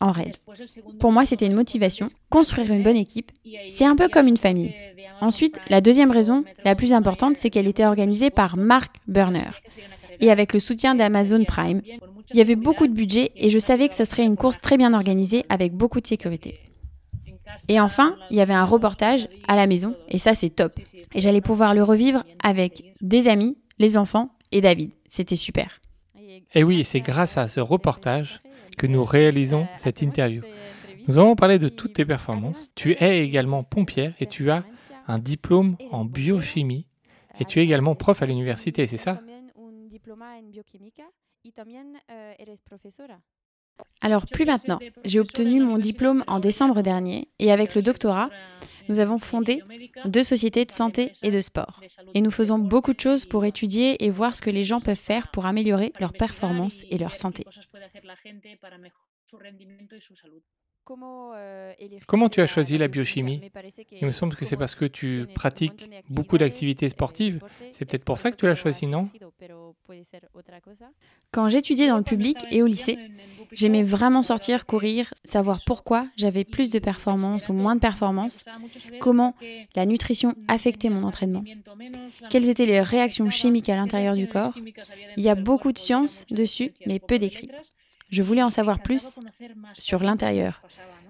en 0.00 0.12
raid. 0.12 0.36
Pour 1.00 1.12
moi, 1.12 1.24
c'était 1.24 1.46
une 1.46 1.54
motivation. 1.54 2.08
Construire 2.30 2.72
une 2.72 2.82
bonne 2.82 2.96
équipe, 2.96 3.32
c'est 3.68 3.84
un 3.84 3.96
peu 3.96 4.08
comme 4.08 4.28
une 4.28 4.36
famille. 4.36 4.74
Ensuite, 5.20 5.58
la 5.68 5.80
deuxième 5.80 6.10
raison, 6.10 6.44
la 6.64 6.74
plus 6.74 6.92
importante, 6.92 7.36
c'est 7.36 7.50
qu'elle 7.50 7.66
était 7.66 7.86
organisée 7.86 8.30
par 8.30 8.56
Mark 8.56 8.96
Burner 9.08 9.50
et 10.20 10.30
avec 10.30 10.52
le 10.52 10.60
soutien 10.60 10.94
d'Amazon 10.94 11.44
Prime. 11.44 11.80
Il 12.30 12.36
y 12.36 12.40
avait 12.40 12.56
beaucoup 12.56 12.86
de 12.86 12.92
budget 12.92 13.30
et 13.36 13.50
je 13.50 13.58
savais 13.58 13.88
que 13.88 13.94
ce 13.94 14.04
serait 14.04 14.24
une 14.24 14.36
course 14.36 14.60
très 14.60 14.76
bien 14.76 14.92
organisée 14.92 15.44
avec 15.48 15.72
beaucoup 15.72 16.00
de 16.00 16.06
sécurité. 16.06 16.60
Et 17.68 17.80
enfin, 17.80 18.16
il 18.30 18.36
y 18.36 18.40
avait 18.40 18.54
un 18.54 18.64
reportage 18.64 19.28
à 19.46 19.56
la 19.56 19.66
maison 19.66 19.96
et 20.08 20.18
ça 20.18 20.34
c'est 20.34 20.50
top. 20.50 20.78
Et 21.14 21.20
j'allais 21.20 21.40
pouvoir 21.40 21.74
le 21.74 21.82
revivre 21.82 22.24
avec 22.42 22.82
des 23.00 23.28
amis, 23.28 23.56
les 23.78 23.96
enfants 23.96 24.30
et 24.52 24.60
David. 24.60 24.90
C'était 25.08 25.36
super. 25.36 25.80
Et 26.54 26.62
oui, 26.62 26.84
c'est 26.84 27.00
grâce 27.00 27.36
à 27.36 27.48
ce 27.48 27.60
reportage 27.60 28.40
que 28.76 28.86
nous 28.86 29.04
réalisons 29.04 29.66
cette 29.76 30.02
interview. 30.02 30.42
Nous 31.08 31.18
avons 31.18 31.34
parlé 31.34 31.58
de 31.58 31.68
toutes 31.68 31.94
tes 31.94 32.04
performances. 32.04 32.70
Tu 32.74 32.92
es 33.00 33.24
également 33.24 33.64
pompière 33.64 34.14
et 34.20 34.26
tu 34.26 34.50
as 34.50 34.62
un 35.06 35.18
diplôme 35.18 35.76
en 35.90 36.04
biochimie 36.04 36.86
et 37.40 37.44
tu 37.44 37.60
es 37.60 37.64
également 37.64 37.94
prof 37.94 38.22
à 38.22 38.26
l'université, 38.26 38.86
c'est 38.86 38.98
ça? 38.98 39.20
Alors 44.00 44.26
plus 44.26 44.44
maintenant. 44.44 44.78
J'ai 45.04 45.20
obtenu 45.20 45.60
mon 45.60 45.78
diplôme 45.78 46.24
en 46.26 46.40
décembre 46.40 46.82
dernier 46.82 47.28
et 47.38 47.52
avec 47.52 47.74
le 47.74 47.82
doctorat, 47.82 48.30
nous 48.88 49.00
avons 49.00 49.18
fondé 49.18 49.62
deux 50.04 50.22
sociétés 50.22 50.64
de 50.64 50.72
santé 50.72 51.12
et 51.22 51.30
de 51.30 51.40
sport. 51.40 51.80
Et 52.14 52.20
nous 52.20 52.30
faisons 52.30 52.58
beaucoup 52.58 52.94
de 52.94 53.00
choses 53.00 53.26
pour 53.26 53.44
étudier 53.44 54.02
et 54.04 54.10
voir 54.10 54.34
ce 54.34 54.42
que 54.42 54.50
les 54.50 54.64
gens 54.64 54.80
peuvent 54.80 54.96
faire 54.96 55.30
pour 55.30 55.46
améliorer 55.46 55.92
leur 56.00 56.12
performance 56.12 56.84
et 56.90 56.98
leur 56.98 57.14
santé. 57.14 57.44
Comment 62.06 62.28
tu 62.28 62.40
as 62.40 62.46
choisi 62.46 62.78
la 62.78 62.88
biochimie 62.88 63.42
Il 64.00 64.06
me 64.06 64.12
semble 64.12 64.36
que 64.36 64.44
c'est 64.44 64.56
parce 64.56 64.74
que 64.74 64.84
tu 64.84 65.26
pratiques 65.34 65.90
beaucoup 66.08 66.38
d'activités 66.38 66.88
sportives. 66.88 67.40
C'est 67.72 67.84
peut-être 67.84 68.04
pour 68.04 68.18
ça 68.18 68.30
que 68.30 68.36
tu 68.36 68.46
l'as 68.46 68.54
choisi, 68.54 68.86
non 68.86 69.08
Quand 71.32 71.48
j'étudiais 71.48 71.88
dans 71.88 71.98
le 71.98 72.02
public 72.02 72.38
et 72.50 72.62
au 72.62 72.66
lycée, 72.66 72.98
j'aimais 73.52 73.82
vraiment 73.82 74.22
sortir, 74.22 74.66
courir, 74.66 75.12
savoir 75.24 75.60
pourquoi 75.66 76.06
j'avais 76.16 76.44
plus 76.44 76.70
de 76.70 76.78
performances 76.78 77.48
ou 77.48 77.52
moins 77.52 77.74
de 77.74 77.80
performances, 77.80 78.44
comment 79.00 79.34
la 79.74 79.86
nutrition 79.86 80.34
affectait 80.48 80.90
mon 80.90 81.04
entraînement, 81.04 81.44
quelles 82.30 82.48
étaient 82.48 82.66
les 82.66 82.80
réactions 82.80 83.30
chimiques 83.30 83.68
à 83.68 83.76
l'intérieur 83.76 84.14
du 84.14 84.28
corps. 84.28 84.54
Il 85.16 85.22
y 85.22 85.28
a 85.28 85.34
beaucoup 85.34 85.72
de 85.72 85.78
sciences 85.78 86.24
dessus, 86.30 86.72
mais 86.86 86.98
peu 86.98 87.18
d'écrits. 87.18 87.50
Je 88.10 88.22
voulais 88.22 88.42
en 88.42 88.50
savoir 88.50 88.80
plus 88.80 89.18
sur 89.74 90.02
l'intérieur, 90.02 90.62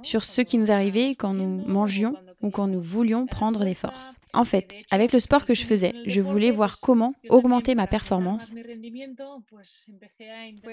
sur 0.02 0.24
ce 0.24 0.40
qui 0.40 0.58
nous 0.58 0.70
arrivait 0.70 1.14
quand 1.14 1.32
nous 1.32 1.64
mangions 1.66 2.14
ou 2.42 2.50
quand 2.50 2.66
nous 2.66 2.80
voulions 2.80 3.26
prendre 3.26 3.64
des 3.64 3.74
forces. 3.74 4.16
En 4.32 4.44
fait, 4.44 4.76
avec 4.90 5.12
le 5.12 5.20
sport 5.20 5.44
que 5.44 5.54
je 5.54 5.64
faisais, 5.64 5.94
je 6.06 6.20
voulais 6.20 6.50
voir 6.50 6.78
comment 6.80 7.14
augmenter 7.28 7.74
ma 7.74 7.86
performance. 7.86 8.54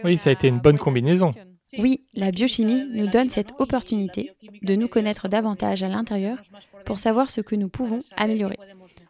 Oui, 0.04 0.18
ça 0.18 0.30
a 0.30 0.34
été 0.34 0.48
une 0.48 0.60
bonne 0.60 0.78
combinaison. 0.78 1.34
Oui, 1.78 2.06
la 2.14 2.32
biochimie 2.32 2.86
nous 2.92 3.08
donne 3.08 3.30
cette 3.30 3.54
opportunité 3.60 4.32
de 4.62 4.76
nous 4.76 4.88
connaître 4.88 5.28
davantage 5.28 5.84
à 5.84 5.90
l'intérieur 5.90 6.44
pour 6.86 7.00
savoir 7.00 7.32
ce 7.32 7.42
que 7.42 7.56
nous 7.56 7.70
pouvons 7.70 8.00
améliorer. 8.18 8.58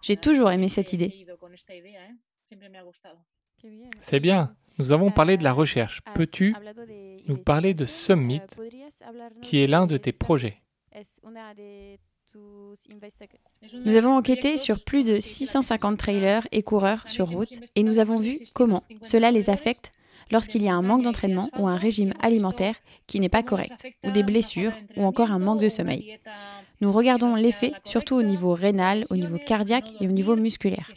J'ai 0.01 0.18
toujours 0.18 0.51
aimé 0.51 0.70
cette 0.70 0.93
idée. 0.93 1.26
C'est 4.01 4.20
bien. 4.20 4.55
Nous 4.78 4.91
avons 4.91 5.11
parlé 5.11 5.38
de 5.38 5.43
la 5.43 5.53
recherche. 5.53 6.01
Peux-tu 6.13 6.55
nous 7.28 7.38
parler 7.38 7.73
de 7.73 7.86
Summit, 7.86 8.41
qui 9.41 9.59
est 9.59 9.67
l'un 9.67 9.88
de 9.88 9.97
tes 9.97 10.11
projets? 10.11 10.61
Nous 13.86 13.95
avons 13.95 14.15
enquêté 14.17 14.57
sur 14.57 14.84
plus 14.84 15.03
de 15.03 15.19
650 15.19 15.97
trailers 15.97 16.47
et 16.51 16.63
coureurs 16.63 17.09
sur 17.09 17.30
route 17.30 17.61
et 17.76 17.84
nous 17.84 17.99
avons 17.99 18.17
vu 18.17 18.39
comment 18.53 18.84
cela 19.01 19.32
les 19.32 19.49
affecte 19.49 19.91
lorsqu'il 20.32 20.63
y 20.63 20.69
a 20.69 20.76
un 20.76 20.82
manque 20.82 21.03
d'entraînement 21.03 21.49
ou 21.57 21.67
un 21.67 21.76
régime 21.76 22.13
alimentaire 22.21 22.76
qui 23.07 23.19
n'est 23.19 23.30
pas 23.30 23.43
correct, 23.43 23.88
ou 24.03 24.11
des 24.11 24.23
blessures, 24.23 24.73
ou 24.97 25.03
encore 25.03 25.32
un 25.32 25.39
manque 25.39 25.61
de 25.61 25.69
sommeil. 25.69 26.19
Nous 26.82 26.91
regardons 26.91 27.36
l'effet 27.36 27.71
surtout 27.86 28.15
au 28.15 28.23
niveau 28.23 28.53
rénal, 28.53 29.05
au 29.09 29.15
niveau 29.15 29.38
cardiaque 29.38 29.93
et 30.01 30.07
au 30.07 30.11
niveau 30.11 30.36
musculaire. 30.36 30.91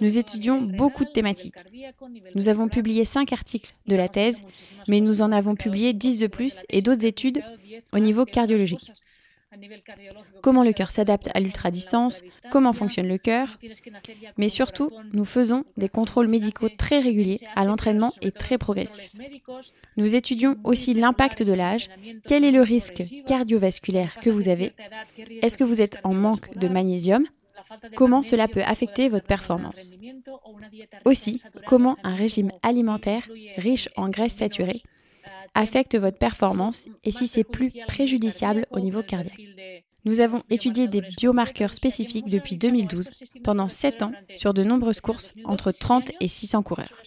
Nous 0.00 0.18
étudions 0.18 0.62
beaucoup 0.62 1.04
de 1.04 1.10
thématiques. 1.10 1.56
Nous 2.34 2.48
avons 2.48 2.68
publié 2.68 3.04
cinq 3.04 3.32
articles 3.32 3.72
de 3.86 3.96
la 3.96 4.08
thèse, 4.08 4.40
mais 4.88 5.00
nous 5.00 5.20
en 5.20 5.30
avons 5.30 5.56
publié 5.56 5.92
dix 5.92 6.18
de 6.18 6.26
plus 6.26 6.64
et 6.70 6.80
d'autres 6.80 7.04
études 7.04 7.42
au 7.92 7.98
niveau 7.98 8.24
cardiologique. 8.24 8.92
Comment 10.42 10.62
le 10.62 10.72
cœur 10.72 10.90
s'adapte 10.90 11.28
à 11.34 11.40
l'ultra-distance, 11.40 12.22
comment 12.50 12.72
fonctionne 12.72 13.08
le 13.08 13.18
cœur. 13.18 13.58
Mais 14.36 14.48
surtout, 14.48 14.90
nous 15.12 15.24
faisons 15.24 15.64
des 15.76 15.88
contrôles 15.88 16.28
médicaux 16.28 16.68
très 16.68 17.00
réguliers 17.00 17.40
à 17.56 17.64
l'entraînement 17.64 18.12
et 18.22 18.32
très 18.32 18.58
progressifs. 18.58 19.12
Nous 19.96 20.16
étudions 20.16 20.56
aussi 20.64 20.94
l'impact 20.94 21.42
de 21.42 21.52
l'âge, 21.52 21.88
quel 22.26 22.44
est 22.44 22.50
le 22.50 22.62
risque 22.62 23.02
cardiovasculaire 23.26 24.16
que 24.20 24.30
vous 24.30 24.48
avez, 24.48 24.72
est-ce 25.42 25.58
que 25.58 25.64
vous 25.64 25.80
êtes 25.80 25.98
en 26.04 26.14
manque 26.14 26.56
de 26.56 26.68
magnésium, 26.68 27.26
comment 27.96 28.22
cela 28.22 28.48
peut 28.48 28.62
affecter 28.62 29.08
votre 29.08 29.26
performance. 29.26 29.94
Aussi, 31.04 31.42
comment 31.66 31.96
un 32.02 32.14
régime 32.14 32.50
alimentaire 32.62 33.28
riche 33.56 33.88
en 33.96 34.08
graisses 34.08 34.34
saturées 34.36 34.82
affecte 35.54 35.98
votre 35.98 36.18
performance 36.18 36.88
et 37.04 37.10
si 37.10 37.26
c'est 37.26 37.44
plus 37.44 37.72
préjudiciable 37.86 38.66
au 38.70 38.80
niveau 38.80 39.02
cardiaque. 39.02 39.40
Nous 40.04 40.20
avons 40.20 40.42
étudié 40.50 40.88
des 40.88 41.00
biomarqueurs 41.00 41.74
spécifiques 41.74 42.28
depuis 42.28 42.56
2012, 42.56 43.10
pendant 43.44 43.68
7 43.68 44.02
ans, 44.02 44.12
sur 44.34 44.52
de 44.52 44.64
nombreuses 44.64 45.00
courses, 45.00 45.32
entre 45.44 45.70
30 45.70 46.10
et 46.20 46.26
600 46.26 46.62
coureurs. 46.62 47.02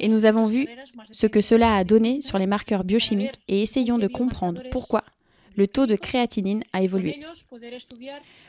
Et 0.00 0.08
nous 0.08 0.24
avons 0.24 0.44
vu 0.44 0.66
ce 1.10 1.26
que 1.26 1.42
cela 1.42 1.76
a 1.76 1.84
donné 1.84 2.22
sur 2.22 2.38
les 2.38 2.46
marqueurs 2.46 2.84
biochimiques 2.84 3.38
et 3.48 3.62
essayons 3.62 3.98
de 3.98 4.06
comprendre 4.08 4.62
pourquoi 4.70 5.04
le 5.56 5.66
taux 5.66 5.86
de 5.86 5.96
créatinine 5.96 6.62
a 6.72 6.82
évolué. 6.82 7.24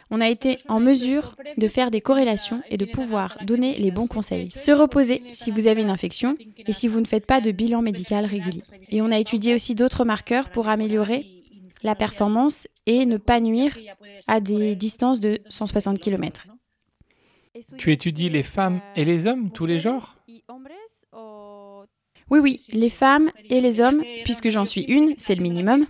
On 0.10 0.22
a 0.22 0.30
été 0.30 0.58
en 0.68 0.80
mesure 0.80 1.36
de 1.58 1.68
faire 1.68 1.92
des 1.92 2.02
corrélations 2.02 2.62
et 2.70 2.78
de 2.78 2.86
pouvoir 2.86 3.38
donner 3.44 3.78
les 3.78 3.92
bons 3.92 4.08
conseils. 4.08 4.52
Se 4.56 4.72
reposer 4.72 5.24
si 5.34 5.52
vous 5.52 5.68
avez 5.68 5.82
une 5.82 5.90
infection 5.90 6.38
et 6.66 6.74
si 6.74 6.88
vous 6.88 7.02
ne 7.02 7.06
faites 7.06 7.26
pas 7.26 7.42
de 7.42 7.52
bilan 7.52 7.82
médical 7.82 8.26
régulier. 8.26 8.64
Et 8.90 9.02
on 9.02 9.12
a 9.12 9.20
étudié 9.20 9.54
aussi 9.54 9.76
d'autres 9.76 10.06
marqueurs 10.06 10.50
pour 10.50 10.70
améliorer 10.70 11.28
la 11.84 11.96
performance 11.96 12.68
et 12.86 13.06
ne 13.06 13.18
pas 13.18 13.40
nuire 13.40 13.78
à 14.28 14.40
des 14.40 14.76
distances 14.76 15.20
de 15.20 15.40
160 15.50 16.00
km. 16.00 16.48
Tu 17.78 17.92
étudies 17.92 18.30
les 18.30 18.44
femmes 18.44 18.82
et 18.96 19.04
les 19.04 19.26
hommes, 19.26 19.52
tous 19.52 19.66
les 19.66 19.80
genres? 19.80 20.16
Oui, 22.30 22.40
oui, 22.40 22.60
les 22.72 22.90
femmes 22.90 23.32
et 23.50 23.62
les 23.62 23.80
hommes, 23.80 24.04
puisque 24.24 24.50
j'en 24.50 24.66
suis 24.66 24.84
une, 24.84 25.16
c'est 25.18 25.36
le 25.36 25.42
minimum. 25.42 25.86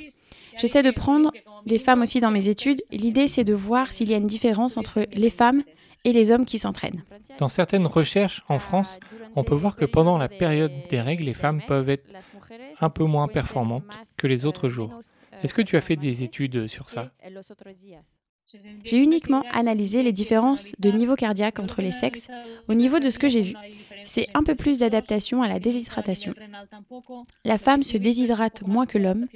J'essaie 0.57 0.83
de 0.83 0.91
prendre 0.91 1.31
des 1.65 1.79
femmes 1.79 2.01
aussi 2.01 2.19
dans 2.19 2.31
mes 2.31 2.47
études. 2.47 2.81
L'idée, 2.91 3.27
c'est 3.27 3.43
de 3.43 3.53
voir 3.53 3.91
s'il 3.91 4.09
y 4.09 4.13
a 4.13 4.17
une 4.17 4.23
différence 4.23 4.77
entre 4.77 5.05
les 5.11 5.29
femmes 5.29 5.63
et 6.03 6.13
les 6.13 6.31
hommes 6.31 6.45
qui 6.45 6.59
s'entraînent. 6.59 7.03
Dans 7.39 7.49
certaines 7.49 7.85
recherches 7.85 8.43
en 8.47 8.59
France, 8.59 8.99
on 9.35 9.43
peut 9.43 9.55
voir 9.55 9.75
que 9.75 9.85
pendant 9.85 10.17
la 10.17 10.29
période 10.29 10.71
des 10.89 11.01
règles, 11.01 11.25
les 11.25 11.33
femmes 11.33 11.61
peuvent 11.67 11.89
être 11.89 12.07
un 12.79 12.89
peu 12.89 13.03
moins 13.03 13.27
performantes 13.27 13.83
que 14.17 14.27
les 14.27 14.45
autres 14.45 14.69
jours. 14.69 14.99
Est-ce 15.43 15.53
que 15.53 15.61
tu 15.61 15.75
as 15.75 15.81
fait 15.81 15.95
des 15.95 16.23
études 16.23 16.67
sur 16.67 16.89
ça? 16.89 17.11
J'ai 18.83 18.97
uniquement 18.97 19.43
analysé 19.51 20.03
les 20.03 20.13
différences 20.13 20.71
de 20.79 20.89
niveau 20.89 21.15
cardiaque 21.15 21.59
entre 21.59 21.81
les 21.81 21.91
sexes 21.91 22.29
au 22.69 22.73
niveau 22.73 22.99
de 22.99 23.09
ce 23.09 23.19
que 23.19 23.27
j'ai 23.27 23.41
vu 23.41 23.55
c'est 24.03 24.27
un 24.33 24.43
peu 24.43 24.55
plus 24.55 24.79
d'adaptation 24.79 25.41
à 25.41 25.47
la 25.47 25.59
déshydratation. 25.59 26.33
La 27.45 27.57
femme 27.57 27.83
se 27.83 27.97
déshydrate 27.97 28.61
moins 28.65 28.85
que 28.85 28.97
l'homme, 28.97 29.27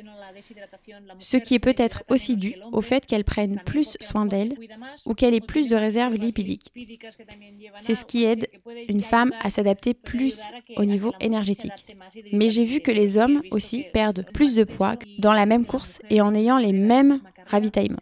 ce 1.20 1.38
qui 1.38 1.55
est 1.55 1.59
peut-être 1.59 2.03
aussi 2.09 2.36
dû 2.36 2.55
au 2.72 2.82
fait 2.82 3.05
qu'elle 3.05 3.24
prenne 3.24 3.62
plus 3.66 3.97
soin 3.99 4.26
d'elle 4.26 4.55
ou 5.05 5.14
qu'elle 5.14 5.34
ait 5.34 5.41
plus 5.41 5.68
de 5.68 5.76
réserves 5.76 6.16
lipidiques. 6.16 6.72
C'est 7.80 7.95
ce 7.95 8.05
qui 8.05 8.26
aide 8.26 8.47
une 8.88 9.01
femme 9.01 9.34
à 9.39 9.49
s'adapter 9.49 9.93
plus 9.93 10.41
au 10.76 10.86
niveau 10.86 11.14
énergétique. 11.20 11.86
Mais 12.32 12.49
j'ai 12.49 12.66
vu 12.66 12.80
que 12.82 12.91
les 12.91 13.18
hommes 13.18 13.41
aussi 13.51 13.86
perdent 13.93 14.26
plus 14.34 14.55
de 14.55 14.64
poids 14.64 14.95
dans 15.18 15.34
la 15.34 15.45
même 15.45 15.66
course 15.66 15.99
et 16.09 16.22
en 16.22 16.34
ayant 16.34 16.57
les 16.57 16.74
mêmes 16.74 17.20
ravitaillements. 17.47 17.99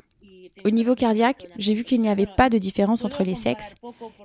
Au 0.65 0.69
niveau 0.69 0.95
cardiaque, 0.95 1.47
j'ai 1.57 1.73
vu 1.73 1.83
qu'il 1.83 2.01
n'y 2.01 2.09
avait 2.09 2.27
pas 2.37 2.49
de 2.49 2.57
différence 2.57 3.03
entre 3.03 3.23
les 3.23 3.35
sexes. 3.35 3.75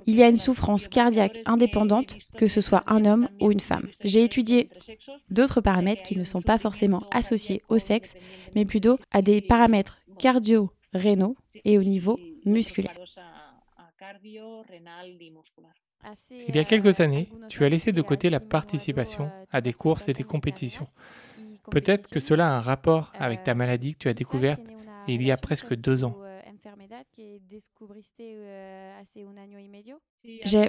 Il 0.05 0.15
y 0.15 0.23
a 0.23 0.29
une 0.29 0.37
souffrance 0.37 0.87
cardiaque 0.87 1.39
indépendante, 1.45 2.15
que 2.37 2.47
ce 2.47 2.61
soit 2.61 2.83
un 2.87 3.05
homme 3.05 3.29
ou 3.41 3.51
une 3.51 3.59
femme. 3.59 3.87
J'ai 4.03 4.23
étudié 4.23 4.69
d'autres 5.29 5.61
paramètres 5.61 6.03
qui 6.03 6.17
ne 6.17 6.23
sont 6.23 6.41
pas 6.41 6.57
forcément 6.57 7.03
associés 7.11 7.61
au 7.69 7.77
sexe, 7.77 8.15
mais 8.55 8.65
plutôt 8.65 8.97
à 9.11 9.21
des 9.21 9.41
paramètres 9.41 9.99
cardio-rénaux 10.19 11.35
et 11.63 11.77
au 11.77 11.83
niveau 11.83 12.19
musculaire. 12.45 12.95
Il 16.47 16.55
y 16.55 16.59
a 16.59 16.63
quelques 16.63 16.99
années, 16.99 17.29
tu 17.49 17.63
as 17.65 17.69
laissé 17.69 17.91
de 17.91 18.01
côté 18.01 18.29
la 18.29 18.39
participation 18.39 19.31
à 19.51 19.61
des 19.61 19.73
courses 19.73 20.07
et 20.07 20.13
des 20.13 20.23
compétitions. 20.23 20.85
Peut-être 21.71 22.09
que 22.09 22.19
cela 22.19 22.47
a 22.47 22.57
un 22.57 22.61
rapport 22.61 23.11
avec 23.17 23.43
ta 23.43 23.55
maladie 23.55 23.93
que 23.93 23.99
tu 23.99 24.07
as 24.07 24.13
découverte 24.13 24.61
il 25.07 25.21
y 25.21 25.31
a 25.31 25.37
presque 25.37 25.75
deux 25.75 26.03
ans. 26.03 26.15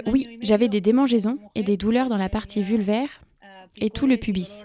Oui, 0.07 0.39
j'avais 0.41 0.67
des 0.67 0.81
démangeaisons 0.81 1.39
et 1.55 1.63
des 1.63 1.77
douleurs 1.77 2.09
dans 2.09 2.17
la 2.17 2.29
partie 2.29 2.61
vulvaire 2.61 3.21
et 3.77 3.89
tout 3.89 4.07
le 4.07 4.17
pubis, 4.17 4.63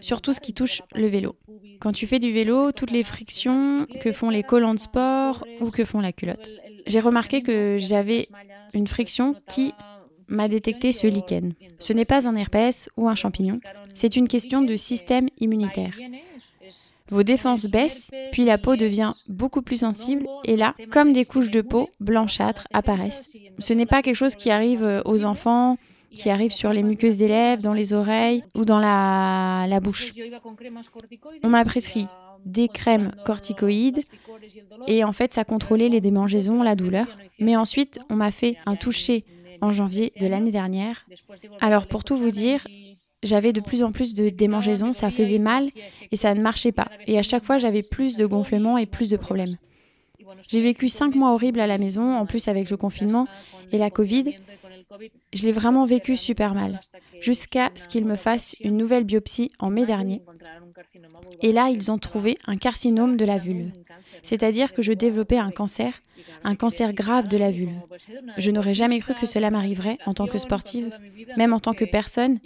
surtout 0.00 0.32
ce 0.32 0.40
qui 0.40 0.52
touche 0.52 0.82
le 0.94 1.06
vélo. 1.06 1.36
Quand 1.80 1.92
tu 1.92 2.06
fais 2.06 2.18
du 2.18 2.32
vélo, 2.32 2.72
toutes 2.72 2.90
les 2.90 3.02
frictions 3.02 3.86
que 4.00 4.12
font 4.12 4.30
les 4.30 4.42
collants 4.42 4.74
de 4.74 4.80
sport 4.80 5.44
ou 5.60 5.70
que 5.70 5.84
font 5.84 6.00
la 6.00 6.12
culotte. 6.12 6.50
J'ai 6.86 7.00
remarqué 7.00 7.42
que 7.42 7.76
j'avais 7.78 8.28
une 8.74 8.86
friction 8.86 9.34
qui 9.48 9.72
m'a 10.28 10.48
détecté 10.48 10.92
ce 10.92 11.06
lichen. 11.06 11.54
Ce 11.78 11.92
n'est 11.92 12.04
pas 12.04 12.28
un 12.28 12.36
herpès 12.36 12.88
ou 12.96 13.08
un 13.08 13.14
champignon, 13.14 13.60
c'est 13.94 14.16
une 14.16 14.28
question 14.28 14.60
de 14.60 14.76
système 14.76 15.28
immunitaire. 15.38 15.96
Vos 17.08 17.22
défenses 17.22 17.66
baissent, 17.66 18.10
puis 18.32 18.44
la 18.44 18.58
peau 18.58 18.76
devient 18.76 19.12
beaucoup 19.28 19.62
plus 19.62 19.78
sensible, 19.78 20.26
et 20.44 20.56
là, 20.56 20.74
comme 20.90 21.12
des 21.12 21.24
couches 21.24 21.50
de 21.50 21.60
peau 21.60 21.88
blanchâtres 22.00 22.66
apparaissent. 22.72 23.36
Ce 23.58 23.72
n'est 23.72 23.86
pas 23.86 24.02
quelque 24.02 24.16
chose 24.16 24.34
qui 24.34 24.50
arrive 24.50 24.82
euh, 24.82 25.02
aux 25.04 25.24
enfants, 25.24 25.78
qui 26.10 26.30
arrive 26.30 26.52
sur 26.52 26.72
les 26.72 26.82
muqueuses 26.82 27.18
des 27.18 27.28
lèvres, 27.28 27.62
dans 27.62 27.74
les 27.74 27.92
oreilles 27.92 28.42
ou 28.54 28.64
dans 28.64 28.78
la, 28.78 29.66
la 29.68 29.80
bouche. 29.80 30.12
On 31.42 31.48
m'a 31.48 31.64
prescrit 31.64 32.06
des 32.44 32.68
crèmes 32.68 33.12
corticoïdes 33.24 34.04
et 34.86 35.04
en 35.04 35.12
fait 35.12 35.34
ça 35.34 35.44
contrôlait 35.44 35.88
les 35.88 36.00
démangeaisons, 36.00 36.62
la 36.62 36.76
douleur. 36.76 37.06
Mais 37.38 37.56
ensuite 37.56 37.98
on 38.08 38.14
m'a 38.14 38.30
fait 38.30 38.56
un 38.66 38.76
toucher 38.76 39.24
en 39.60 39.72
janvier 39.72 40.12
de 40.20 40.26
l'année 40.26 40.50
dernière. 40.50 41.06
Alors 41.60 41.86
pour 41.86 42.04
tout 42.04 42.16
vous 42.16 42.30
dire, 42.30 42.66
j'avais 43.26 43.52
de 43.52 43.60
plus 43.60 43.82
en 43.82 43.92
plus 43.92 44.14
de 44.14 44.28
démangeaisons, 44.30 44.92
ça 44.92 45.10
faisait 45.10 45.38
mal 45.38 45.68
et 46.10 46.16
ça 46.16 46.34
ne 46.34 46.40
marchait 46.40 46.72
pas. 46.72 46.88
Et 47.06 47.18
à 47.18 47.22
chaque 47.22 47.44
fois, 47.44 47.58
j'avais 47.58 47.82
plus 47.82 48.16
de 48.16 48.26
gonflements 48.26 48.78
et 48.78 48.86
plus 48.86 49.10
de 49.10 49.16
problèmes. 49.16 49.56
J'ai 50.48 50.60
vécu 50.60 50.88
cinq 50.88 51.14
mois 51.14 51.32
horribles 51.32 51.60
à 51.60 51.66
la 51.66 51.78
maison, 51.78 52.16
en 52.16 52.26
plus 52.26 52.48
avec 52.48 52.70
le 52.70 52.76
confinement 52.76 53.26
et 53.72 53.78
la 53.78 53.90
Covid. 53.90 54.36
Je 55.32 55.44
l'ai 55.44 55.52
vraiment 55.52 55.84
vécu 55.84 56.16
super 56.16 56.54
mal, 56.54 56.80
jusqu'à 57.20 57.70
ce 57.74 57.88
qu'ils 57.88 58.04
me 58.04 58.16
fassent 58.16 58.56
une 58.60 58.76
nouvelle 58.76 59.04
biopsie 59.04 59.50
en 59.58 59.70
mai 59.70 59.84
dernier. 59.84 60.22
Et 61.42 61.52
là, 61.52 61.68
ils 61.70 61.90
ont 61.90 61.98
trouvé 61.98 62.38
un 62.46 62.56
carcinome 62.56 63.16
de 63.16 63.24
la 63.24 63.38
vulve, 63.38 63.72
c'est-à-dire 64.22 64.72
que 64.72 64.82
je 64.82 64.92
développais 64.92 65.38
un 65.38 65.50
cancer, 65.50 66.00
un 66.44 66.54
cancer 66.54 66.92
grave 66.92 67.28
de 67.28 67.36
la 67.36 67.50
vulve. 67.50 67.80
Je 68.38 68.50
n'aurais 68.50 68.74
jamais 68.74 69.00
cru 69.00 69.14
que 69.14 69.26
cela 69.26 69.50
m'arriverait 69.50 69.98
en 70.06 70.14
tant 70.14 70.26
que 70.26 70.38
sportive, 70.38 70.90
même 71.36 71.52
en 71.52 71.60
tant 71.60 71.72
que 71.72 71.84
personne 71.84 72.38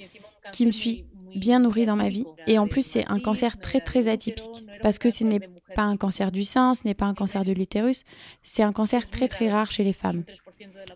qui 0.52 0.66
me 0.66 0.72
suis 0.72 1.04
bien 1.34 1.60
nourrie 1.60 1.86
dans 1.86 1.96
ma 1.96 2.08
vie. 2.08 2.26
Et 2.46 2.58
en 2.58 2.66
plus, 2.66 2.84
c'est 2.84 3.06
un 3.08 3.18
cancer 3.18 3.58
très 3.58 3.80
très 3.80 4.08
atypique 4.08 4.64
parce 4.82 4.98
que 4.98 5.10
ce 5.10 5.24
n'est 5.24 5.40
pas 5.74 5.82
un 5.82 5.96
cancer 5.96 6.32
du 6.32 6.44
sein, 6.44 6.74
ce 6.74 6.82
n'est 6.84 6.94
pas 6.94 7.06
un 7.06 7.14
cancer 7.14 7.44
de 7.44 7.52
l'utérus, 7.52 8.04
c'est 8.42 8.62
un 8.62 8.72
cancer 8.72 9.08
très 9.08 9.28
très 9.28 9.50
rare 9.50 9.70
chez 9.70 9.84
les 9.84 9.92
femmes. 9.92 10.24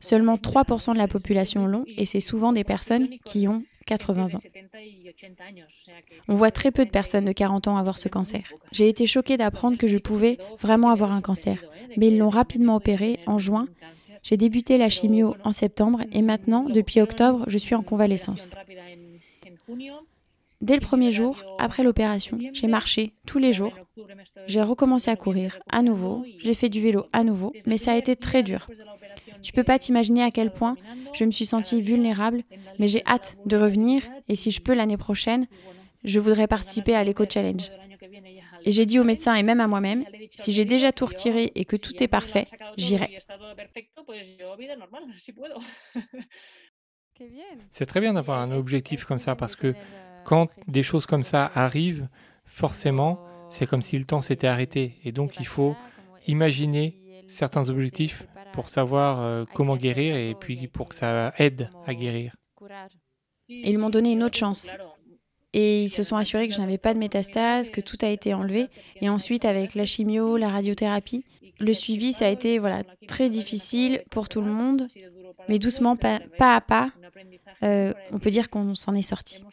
Seulement 0.01 0.37
3% 0.37 0.93
de 0.93 0.99
la 0.99 1.09
population 1.09 1.67
l'ont 1.67 1.85
et 1.97 2.07
c'est 2.07 2.21
souvent 2.21 2.53
des 2.53 2.65
personnes 2.65 3.09
qui 3.25 3.49
ont 3.49 3.63
80 3.87 4.35
ans. 4.35 4.41
On 6.29 6.35
voit 6.35 6.51
très 6.51 6.71
peu 6.71 6.85
de 6.85 6.91
personnes 6.91 7.27
de 7.27 7.33
40 7.33 7.69
ans 7.69 7.77
avoir 7.77 7.99
ce 7.99 8.09
cancer. 8.09 8.43
J'ai 8.73 8.89
été 8.89 9.07
choquée 9.07 9.37
d'apprendre 9.37 9.79
que 9.79 9.87
je 9.87 9.99
pouvais 9.99 10.39
vraiment 10.59 10.91
avoir 10.91 11.13
un 11.13 11.21
cancer, 11.21 11.63
mais 11.97 12.09
ils 12.09 12.19
l'ont 12.19 12.31
rapidement 12.31 12.77
opéré 12.77 13.21
en 13.27 13.39
juin. 13.39 13.69
J'ai 14.23 14.39
débuté 14.39 14.79
la 14.79 14.89
chimio 14.89 15.37
en 15.45 15.53
septembre 15.53 16.01
et 16.13 16.23
maintenant, 16.23 16.65
depuis 16.69 17.01
octobre, 17.01 17.45
je 17.47 17.59
suis 17.59 17.75
en 17.75 17.83
convalescence. 17.83 18.53
Dès 20.61 20.75
le 20.75 20.81
premier 20.81 21.13
jour, 21.13 21.43
après 21.59 21.83
l'opération, 21.83 22.39
j'ai 22.53 22.69
marché 22.69 23.13
tous 23.27 23.39
les 23.39 23.53
jours. 23.53 23.77
J'ai 24.47 24.63
recommencé 24.63 25.11
à 25.11 25.17
courir 25.17 25.59
à 25.71 25.83
nouveau. 25.83 26.25
J'ai 26.39 26.55
fait 26.55 26.69
du 26.69 26.81
vélo 26.81 27.07
à 27.13 27.23
nouveau, 27.23 27.53
mais 27.67 27.77
ça 27.77 27.93
a 27.93 27.97
été 27.97 28.17
très 28.17 28.43
dur. 28.43 28.69
Tu 29.43 29.53
peux 29.53 29.65
pas 29.65 29.79
t'imaginer 29.79 30.23
à 30.23 30.31
quel 30.31 30.51
point 30.51 30.77
je 31.13 31.25
me 31.25 31.31
suis 31.31 31.45
sentie 31.45 31.83
vulnérable, 31.83 32.43
mais 32.79 32.89
j'ai 32.89 33.05
hâte 33.07 33.37
de 33.45 33.57
revenir 33.57 34.03
et 34.29 34.37
si 34.37 34.51
je 34.51 34.63
peux 34.63 34.75
l'année 34.75 34.97
prochaine, 34.97 35.47
je 36.03 36.19
voudrais 36.19 36.47
participer 36.47 36.95
à 36.95 37.05
l'Eco 37.05 37.25
Challenge. 37.29 37.71
Et 38.65 38.73
j'ai 38.73 38.87
dit 38.87 38.99
au 38.99 39.05
médecin 39.05 39.35
et 39.35 39.43
même 39.43 39.61
à 39.61 39.67
moi-même, 39.67 40.05
si 40.37 40.53
j'ai 40.55 40.65
déjà 40.65 40.93
tout 40.93 41.05
retiré 41.05 41.53
et 41.55 41.67
que 41.67 41.77
tout 41.77 42.03
est 42.03 42.09
parfait, 42.09 42.47
j'irai. 42.79 43.19
C'est 47.71 47.87
très 47.87 48.01
bien 48.01 48.15
d'avoir 48.15 48.41
un 48.41 48.53
objectif 48.53 49.05
comme 49.05 49.19
ça 49.19 49.37
parce 49.37 49.57
que 49.57 49.75
quand 50.25 50.49
des 50.69 50.83
choses 50.83 51.07
comme 51.07 51.23
ça 51.23 51.51
arrivent, 51.55 52.09
forcément, 52.45 53.21
c'est 53.51 53.67
comme 53.67 53.83
si 53.83 53.99
le 53.99 54.05
temps 54.05 54.23
s'était 54.23 54.47
arrêté. 54.47 54.97
Et 55.05 55.13
donc, 55.13 55.35
il 55.39 55.47
faut 55.47 55.77
imaginer 56.27 56.99
certains 57.29 57.69
objectifs 57.69 58.27
pour 58.53 58.69
savoir 58.69 59.21
euh, 59.21 59.45
comment 59.53 59.77
guérir 59.77 60.17
et 60.17 60.35
puis 60.35 60.69
pour 60.69 60.89
que 60.89 60.95
ça 60.95 61.33
aide 61.39 61.71
à 61.87 61.95
guérir. 61.95 62.37
Et 63.49 63.71
ils 63.71 63.79
m'ont 63.79 63.91
donné 63.91 64.13
une 64.13 64.23
autre 64.23 64.39
chance. 64.39 64.71
Et 65.53 65.85
ils 65.85 65.93
se 65.93 66.03
sont 66.03 66.17
assurés 66.17 66.49
que 66.49 66.55
je 66.55 66.61
n'avais 66.61 66.79
pas 66.79 66.95
de 66.95 66.99
métastases, 66.99 67.71
que 67.71 67.81
tout 67.81 67.99
a 68.03 68.09
été 68.09 68.35
enlevé. 68.35 68.69
Et 69.01 69.09
ensuite, 69.09 69.45
avec 69.45 69.75
la 69.75 69.85
chimio, 69.85 70.37
la 70.37 70.49
radiothérapie, 70.49 71.25
le 71.61 71.73
suivi, 71.73 72.13
ça 72.13 72.27
a 72.27 72.31
été 72.31 72.59
voilà, 72.59 72.83
très 73.07 73.31
difficile 73.31 74.03
pour 74.11 74.29
tout 74.29 74.41
le 74.41 74.51
monde, 74.51 74.89
mais 75.49 75.59
doucement, 75.59 75.95
pas, 75.97 76.21
à 76.41 76.61
pas, 76.61 76.91
euh, 77.63 77.93
on 78.13 78.19
peut 78.19 78.31
dire 78.31 78.51
qu'on 78.51 78.75
s'en 78.75 78.95
est 78.95 79.03
sorti. 79.03 79.45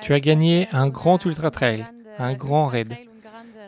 Tu 0.00 0.14
as 0.14 0.20
gagné 0.20 0.68
un 0.72 0.88
grand 0.88 1.22
ultra 1.26 1.50
trail, 1.50 1.84
un 2.18 2.32
grand 2.32 2.66
raid. 2.66 2.96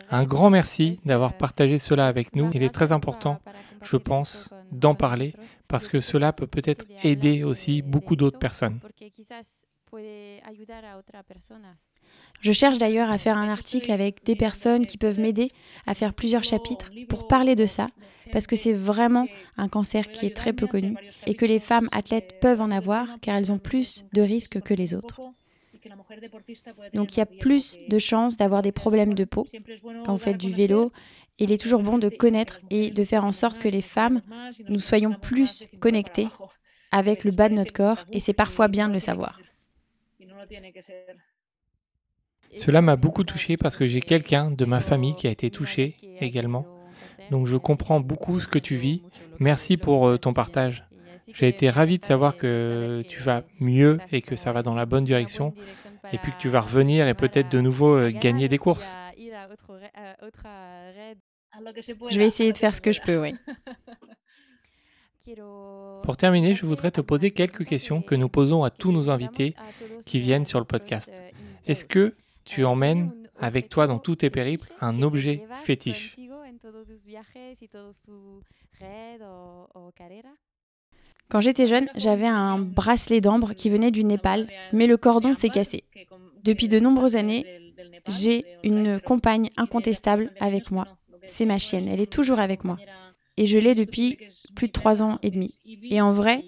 Un 0.09 0.23
grand 0.23 0.49
merci 0.49 0.99
d'avoir 1.05 1.33
partagé 1.37 1.77
cela 1.77 2.07
avec 2.07 2.35
nous. 2.35 2.49
Il 2.53 2.63
est 2.63 2.73
très 2.73 2.91
important, 2.91 3.39
je 3.81 3.97
pense, 3.97 4.49
d'en 4.71 4.95
parler 4.95 5.33
parce 5.67 5.87
que 5.87 5.99
cela 5.99 6.31
peut 6.31 6.47
peut-être 6.47 6.85
aider 7.03 7.43
aussi 7.43 7.81
beaucoup 7.81 8.15
d'autres 8.15 8.39
personnes. 8.39 8.79
Je 12.41 12.51
cherche 12.51 12.77
d'ailleurs 12.77 13.09
à 13.11 13.17
faire 13.17 13.37
un 13.37 13.49
article 13.49 13.91
avec 13.91 14.23
des 14.23 14.35
personnes 14.35 14.85
qui 14.85 14.97
peuvent 14.97 15.19
m'aider 15.19 15.51
à 15.85 15.95
faire 15.95 16.13
plusieurs 16.13 16.43
chapitres 16.43 16.91
pour 17.09 17.27
parler 17.27 17.55
de 17.55 17.65
ça, 17.65 17.87
parce 18.31 18.47
que 18.47 18.55
c'est 18.55 18.73
vraiment 18.73 19.27
un 19.57 19.67
cancer 19.67 20.11
qui 20.11 20.25
est 20.25 20.35
très 20.35 20.53
peu 20.53 20.67
connu 20.67 20.95
et 21.25 21.35
que 21.35 21.45
les 21.45 21.59
femmes 21.59 21.89
athlètes 21.91 22.39
peuvent 22.39 22.61
en 22.61 22.71
avoir 22.71 23.19
car 23.21 23.35
elles 23.37 23.51
ont 23.51 23.59
plus 23.59 24.05
de 24.13 24.21
risques 24.21 24.61
que 24.61 24.73
les 24.73 24.93
autres. 24.93 25.21
Donc 26.93 27.15
il 27.15 27.19
y 27.19 27.23
a 27.23 27.25
plus 27.25 27.79
de 27.87 27.99
chances 27.99 28.37
d'avoir 28.37 28.61
des 28.61 28.71
problèmes 28.71 29.13
de 29.13 29.25
peau 29.25 29.47
quand 30.05 30.13
vous 30.13 30.17
faites 30.17 30.37
du 30.37 30.51
vélo. 30.51 30.91
Il 31.39 31.51
est 31.51 31.61
toujours 31.61 31.83
bon 31.83 31.97
de 31.97 32.09
connaître 32.09 32.59
et 32.69 32.89
de 32.89 33.03
faire 33.03 33.25
en 33.25 33.31
sorte 33.31 33.59
que 33.59 33.67
les 33.67 33.81
femmes, 33.81 34.21
nous 34.69 34.79
soyons 34.79 35.13
plus 35.13 35.67
connectées 35.79 36.27
avec 36.91 37.23
le 37.23 37.31
bas 37.31 37.49
de 37.49 37.53
notre 37.53 37.73
corps 37.73 38.05
et 38.11 38.19
c'est 38.19 38.33
parfois 38.33 38.67
bien 38.67 38.87
de 38.89 38.93
le 38.93 38.99
savoir. 38.99 39.39
Cela 42.55 42.81
m'a 42.81 42.95
beaucoup 42.95 43.23
touché 43.23 43.57
parce 43.57 43.75
que 43.75 43.87
j'ai 43.87 44.01
quelqu'un 44.01 44.51
de 44.51 44.65
ma 44.65 44.79
famille 44.79 45.15
qui 45.15 45.27
a 45.27 45.31
été 45.31 45.51
touché 45.51 45.95
également. 46.19 46.65
Donc 47.31 47.45
je 47.45 47.57
comprends 47.57 47.99
beaucoup 47.99 48.39
ce 48.39 48.47
que 48.47 48.59
tu 48.59 48.75
vis. 48.75 49.03
Merci 49.39 49.77
pour 49.77 50.07
euh, 50.07 50.17
ton 50.17 50.33
partage. 50.33 50.85
J'ai 51.33 51.49
été 51.49 51.69
ravi 51.69 51.99
de 51.99 52.05
savoir 52.05 52.37
que 52.37 53.03
tu 53.07 53.19
vas 53.19 53.43
mieux 53.59 53.99
et 54.11 54.21
que 54.21 54.35
ça 54.35 54.53
va 54.53 54.63
dans 54.63 54.75
la 54.75 54.85
bonne 54.85 55.03
direction. 55.03 55.53
Et 56.13 56.17
puis 56.17 56.31
que 56.31 56.37
tu 56.37 56.47
vas 56.47 56.61
revenir 56.61 57.07
et 57.07 57.13
peut-être 57.13 57.49
de 57.49 57.59
nouveau 57.59 57.95
euh, 57.95 58.11
gagner 58.11 58.47
des 58.47 58.57
courses. 58.57 58.89
Je 62.09 62.17
vais 62.17 62.25
essayer 62.25 62.53
de 62.53 62.57
faire 62.57 62.75
ce 62.75 62.81
que 62.81 62.93
je 62.93 63.01
peux, 63.01 63.21
oui. 63.21 63.35
Pour 66.03 66.17
terminer, 66.17 66.55
je 66.55 66.65
voudrais 66.65 66.91
te 66.91 67.01
poser 67.01 67.31
quelques 67.31 67.65
questions 67.65 68.01
que 68.01 68.15
nous 68.15 68.29
posons 68.29 68.63
à 68.63 68.69
tous 68.69 68.91
nos 68.91 69.09
invités 69.09 69.55
qui 70.05 70.19
viennent 70.19 70.45
sur 70.45 70.59
le 70.59 70.65
podcast. 70.65 71.11
Est-ce 71.65 71.85
que 71.85 72.13
tu 72.45 72.63
emmènes 72.63 73.11
avec 73.37 73.69
toi 73.69 73.87
dans 73.87 73.99
tous 73.99 74.17
tes 74.17 74.29
périples 74.29 74.67
un 74.79 75.01
objet 75.01 75.43
fétiche? 75.63 76.15
Quand 81.29 81.41
j'étais 81.41 81.67
jeune, 81.67 81.87
j'avais 81.95 82.27
un 82.27 82.57
bracelet 82.57 83.19
d'ambre 83.19 83.53
qui 83.53 83.69
venait 83.69 83.91
du 83.91 84.03
Népal, 84.05 84.47
mais 84.71 84.87
le 84.87 84.95
cordon 84.95 85.33
s'est 85.33 85.49
cassé. 85.49 85.83
Depuis 86.43 86.69
de 86.69 86.79
nombreuses 86.79 87.17
années, 87.17 87.73
j'ai 88.07 88.45
une 88.63 89.01
compagne 89.01 89.49
incontestable 89.57 90.31
avec 90.39 90.71
moi. 90.71 90.87
C'est 91.25 91.45
ma 91.45 91.59
chienne, 91.59 91.89
elle 91.89 91.99
est 91.99 92.11
toujours 92.11 92.39
avec 92.39 92.63
moi. 92.63 92.77
Et 93.37 93.45
je 93.45 93.57
l'ai 93.57 93.75
depuis 93.75 94.17
plus 94.55 94.67
de 94.67 94.71
trois 94.71 95.01
ans 95.01 95.19
et 95.21 95.29
demi. 95.29 95.59
Et 95.83 96.01
en 96.01 96.11
vrai, 96.11 96.43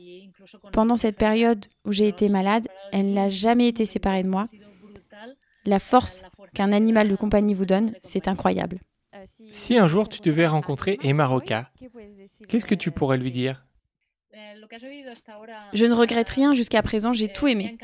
pendant 0.72 0.98
cette 0.98 1.18
période 1.18 1.66
où 1.86 1.92
j'ai 1.92 2.08
été 2.08 2.30
malade, 2.30 2.68
elle 2.92 3.14
n'a 3.14 3.30
jamais 3.30 3.68
été 3.68 3.86
séparée 3.86 4.24
de 4.24 4.30
moi. 4.30 4.48
La 5.66 5.80
force 5.80 6.24
qu'un 6.54 6.72
animal 6.72 7.10
de 7.10 7.16
compagnie 7.16 7.54
vous 7.54 7.66
donne, 7.66 7.94
c'est 8.02 8.28
incroyable. 8.28 8.80
Si 9.52 9.78
un 9.78 9.88
jour 9.88 10.10
tu 10.10 10.22
devais 10.22 10.48
rencontrer 10.48 10.98
Emma 11.04 11.26
Roca, 11.26 11.70
qu'est-ce 12.48 12.66
que 12.66 12.76
tu 12.76 12.92
pourrais 12.92 13.18
lui 13.18 13.32
dire? 13.32 13.66
Je 15.74 15.86
ne 15.86 15.94
regrette 15.94 16.30
rien 16.30 16.54
jusqu'à 16.54 16.82
présent, 16.82 17.12
j'ai 17.14 17.28
tout 17.28 17.48
aimé. 17.48 17.78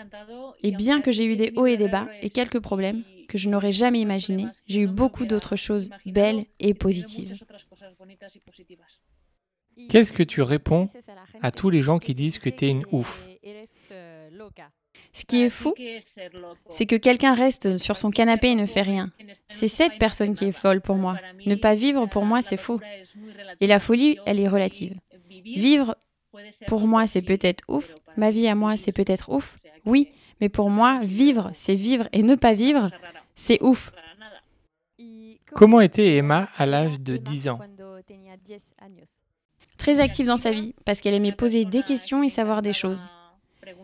Et 0.64 0.72
bien 0.72 1.02
que 1.02 1.12
j'ai 1.12 1.26
eu 1.26 1.36
des 1.36 1.52
hauts 1.56 1.66
et 1.66 1.78
des 1.78 1.88
bas 1.90 2.08
et 2.22 2.30
quelques 2.30 2.60
problèmes 2.60 3.04
que 3.28 3.38
je 3.38 3.50
n'aurais 3.50 3.72
jamais 3.72 4.00
imaginés, 4.00 4.48
j'ai 4.68 4.82
eu 4.82 4.88
beaucoup 4.88 5.26
d'autres 5.26 5.56
choses 5.56 5.90
belles 6.06 6.46
et 6.60 6.74
positives. 6.74 7.44
Qu'est-ce 9.90 10.14
que 10.14 10.24
tu 10.24 10.42
réponds 10.42 10.90
à 11.42 11.52
tous 11.52 11.70
les 11.70 11.82
gens 11.82 12.00
qui 12.00 12.14
disent 12.14 12.40
que 12.40 12.50
tu 12.50 12.66
es 12.66 12.70
une 12.70 12.86
ouf 12.92 13.24
ce 15.14 15.24
qui 15.24 15.44
est 15.44 15.50
fou, 15.50 15.74
c'est 16.70 16.86
que 16.86 16.96
quelqu'un 16.96 17.34
reste 17.34 17.78
sur 17.78 17.98
son 17.98 18.12
canapé 18.12 18.50
et 18.50 18.56
ne 18.56 18.66
fait 18.66 18.82
rien. 18.82 19.12
C'est 19.50 19.68
cette 19.68 19.98
personne 19.98 20.34
qui 20.34 20.46
est 20.46 20.52
folle 20.52 20.82
pour 20.82 20.96
moi. 20.96 21.18
Ne 21.46 21.56
pas 21.56 21.76
vivre, 21.76 22.06
pour 22.06 22.26
moi, 22.26 22.42
c'est 22.42 22.58
fou. 22.58 22.80
Et 23.62 23.68
la 23.68 23.80
folie, 23.80 24.18
elle 24.26 24.40
est 24.40 24.48
relative. 24.48 24.96
Vivre, 25.30 25.96
pour 26.68 26.88
moi, 26.88 27.08
c'est 27.08 27.22
peut-être 27.22 27.64
ouf. 27.68 27.96
Ma 28.18 28.32
vie 28.32 28.48
à 28.48 28.56
moi, 28.56 28.78
c'est 28.78 28.92
peut-être 28.92 29.32
ouf. 29.32 29.58
Oui, 29.86 30.10
mais 30.42 30.50
pour 30.50 30.70
moi, 30.70 31.00
vivre, 31.04 31.52
c'est 31.54 31.76
vivre. 31.76 32.10
Et 32.12 32.24
ne 32.24 32.36
pas 32.36 32.54
vivre, 32.54 32.90
c'est 33.36 33.62
ouf. 33.62 33.92
Comment 35.54 35.80
était 35.80 36.18
Emma 36.18 36.50
à 36.58 36.66
l'âge 36.66 37.00
de 37.00 37.16
10 37.16 37.50
ans? 37.50 37.60
Très 39.78 40.00
active 40.00 40.28
dans 40.28 40.38
sa 40.38 40.52
vie, 40.52 40.74
parce 40.86 41.02
qu'elle 41.02 41.14
aimait 41.14 41.32
poser 41.32 41.66
des 41.66 41.84
questions 41.84 42.24
et 42.24 42.30
savoir 42.30 42.62
des 42.62 42.74
choses. 42.74 43.08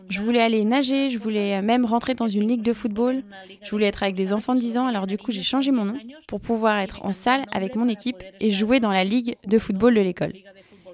Je 0.08 0.20
voulais 0.20 0.40
aller 0.40 0.64
nager, 0.64 1.10
je 1.10 1.18
voulais 1.18 1.60
même 1.62 1.84
rentrer 1.84 2.14
dans 2.14 2.28
une 2.28 2.46
ligue 2.46 2.62
de 2.62 2.72
football. 2.72 3.22
Je 3.62 3.70
voulais 3.70 3.86
être 3.86 4.02
avec 4.02 4.14
des 4.14 4.32
enfants 4.32 4.54
de 4.54 4.60
10 4.60 4.78
ans, 4.78 4.86
alors 4.86 5.06
du 5.06 5.18
coup 5.18 5.32
j'ai 5.32 5.42
changé 5.42 5.70
mon 5.70 5.84
nom 5.84 5.98
pour 6.28 6.40
pouvoir 6.40 6.78
être 6.78 7.04
en 7.04 7.12
salle 7.12 7.44
avec 7.50 7.74
mon 7.74 7.88
équipe 7.88 8.22
et 8.40 8.50
jouer 8.50 8.80
dans 8.80 8.92
la 8.92 9.04
ligue 9.04 9.36
de 9.46 9.58
football 9.58 9.94
de 9.94 10.00
l'école. 10.00 10.32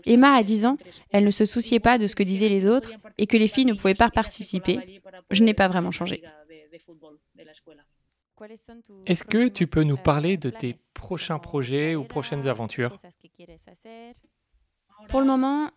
Emma, 0.06 0.34
à 0.34 0.42
10 0.42 0.66
ans, 0.66 0.78
elle 1.10 1.24
ne 1.24 1.30
se 1.30 1.44
souciait 1.44 1.80
pas 1.80 1.98
de 1.98 2.06
ce 2.06 2.16
que 2.16 2.22
disaient 2.22 2.48
les 2.48 2.66
autres 2.66 2.92
et 3.18 3.26
que 3.26 3.36
les 3.36 3.48
filles 3.48 3.66
ne 3.66 3.74
pouvaient 3.74 3.94
pas 3.94 4.10
participer. 4.10 5.00
Je 5.30 5.44
n'ai 5.44 5.54
pas 5.54 5.68
vraiment 5.68 5.90
changé. 5.90 6.22
Est-ce 9.06 9.24
que 9.24 9.48
tu 9.48 9.66
peux 9.66 9.82
nous 9.82 9.96
parler 9.96 10.36
de 10.36 10.50
tes 10.50 10.76
prochains 10.94 11.38
projets 11.38 11.94
ou 11.94 12.04
prochaines 12.04 12.46
aventures? 12.48 12.96
pour 15.08 15.20
le 15.20 15.26
moment, 15.26 15.70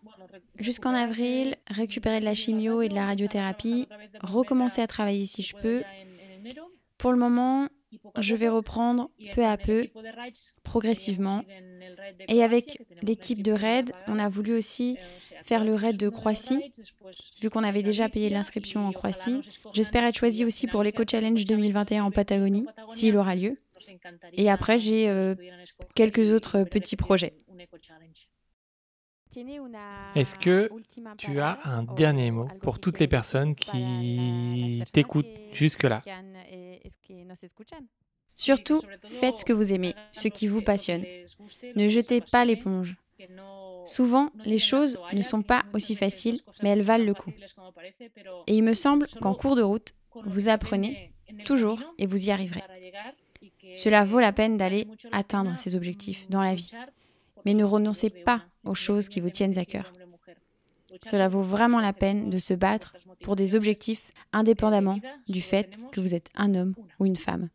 jusqu'en 0.59 0.93
avril, 0.93 1.55
récupérer 1.67 2.19
de 2.19 2.25
la 2.25 2.33
chimio 2.33 2.81
et 2.81 2.89
de 2.89 2.95
la 2.95 3.05
radiothérapie, 3.05 3.87
recommencer 4.21 4.81
à 4.81 4.87
travailler 4.87 5.25
si 5.25 5.43
je 5.43 5.55
peux. 5.55 5.83
Pour 6.97 7.11
le 7.11 7.17
moment, 7.17 7.67
je 8.19 8.35
vais 8.35 8.49
reprendre 8.49 9.09
peu 9.33 9.45
à 9.45 9.57
peu, 9.57 9.87
progressivement. 10.63 11.43
Et 12.27 12.43
avec 12.43 12.81
l'équipe 13.01 13.41
de 13.41 13.51
RAID, 13.51 13.91
on 14.07 14.19
a 14.19 14.29
voulu 14.29 14.53
aussi 14.53 14.97
faire 15.43 15.63
le 15.63 15.75
RAID 15.75 15.97
de 15.97 16.09
Croatie, 16.09 16.71
vu 17.41 17.49
qu'on 17.49 17.63
avait 17.63 17.83
déjà 17.83 18.09
payé 18.09 18.29
l'inscription 18.29 18.87
en 18.87 18.91
Croatie. 18.91 19.41
J'espère 19.73 20.05
être 20.05 20.17
choisie 20.17 20.45
aussi 20.45 20.67
pour 20.67 20.83
l'Eco 20.83 21.03
Challenge 21.09 21.45
2021 21.45 22.03
en 22.03 22.11
Patagonie, 22.11 22.65
s'il 22.91 23.17
aura 23.17 23.35
lieu. 23.35 23.57
Et 24.33 24.49
après, 24.49 24.77
j'ai 24.77 25.09
euh, 25.09 25.35
quelques 25.95 26.31
autres 26.31 26.63
petits 26.63 26.95
projets. 26.95 27.33
Est-ce 30.15 30.35
que 30.35 30.69
tu 31.17 31.39
as 31.39 31.59
un 31.63 31.83
dernier 31.83 32.31
mot 32.31 32.47
pour 32.61 32.79
toutes 32.79 32.99
les 32.99 33.07
personnes 33.07 33.55
qui 33.55 34.83
t'écoutent 34.91 35.25
jusque-là? 35.53 36.03
Surtout, 38.35 38.81
faites 39.05 39.39
ce 39.39 39.45
que 39.45 39.53
vous 39.53 39.73
aimez, 39.73 39.93
ce 40.11 40.27
qui 40.27 40.47
vous 40.47 40.61
passionne. 40.61 41.03
Ne 41.75 41.87
jetez 41.87 42.21
pas 42.21 42.45
l'éponge. 42.45 42.95
Souvent, 43.85 44.29
les 44.45 44.57
choses 44.57 44.97
ne 45.13 45.21
sont 45.21 45.41
pas 45.41 45.63
aussi 45.73 45.95
faciles, 45.95 46.41
mais 46.61 46.69
elles 46.69 46.81
valent 46.81 47.05
le 47.05 47.13
coup. 47.13 47.31
Et 48.47 48.55
il 48.55 48.63
me 48.63 48.73
semble 48.73 49.07
qu'en 49.21 49.33
cours 49.33 49.55
de 49.55 49.61
route, 49.61 49.93
vous 50.25 50.49
apprenez 50.49 51.13
toujours 51.45 51.81
et 51.97 52.05
vous 52.05 52.27
y 52.27 52.31
arriverez. 52.31 52.63
Cela 53.75 54.05
vaut 54.05 54.19
la 54.19 54.33
peine 54.33 54.57
d'aller 54.57 54.87
atteindre 55.11 55.57
ces 55.57 55.75
objectifs 55.75 56.29
dans 56.29 56.41
la 56.41 56.55
vie. 56.55 56.71
Mais 57.45 57.53
ne 57.53 57.63
renoncez 57.63 58.09
pas 58.09 58.43
aux 58.63 58.75
choses 58.75 59.09
qui 59.09 59.19
vous 59.19 59.29
tiennent 59.29 59.57
à 59.57 59.65
cœur. 59.65 59.93
Cela 61.03 61.27
vaut 61.27 61.41
vraiment 61.41 61.79
la 61.79 61.93
peine 61.93 62.29
de 62.29 62.37
se 62.37 62.53
battre 62.53 62.95
pour 63.21 63.35
des 63.35 63.55
objectifs 63.55 64.11
indépendamment 64.33 64.99
du 65.27 65.41
fait 65.41 65.69
que 65.91 66.01
vous 66.01 66.13
êtes 66.13 66.29
un 66.35 66.55
homme 66.55 66.73
ou 66.99 67.05
une 67.05 67.15
femme. 67.15 67.49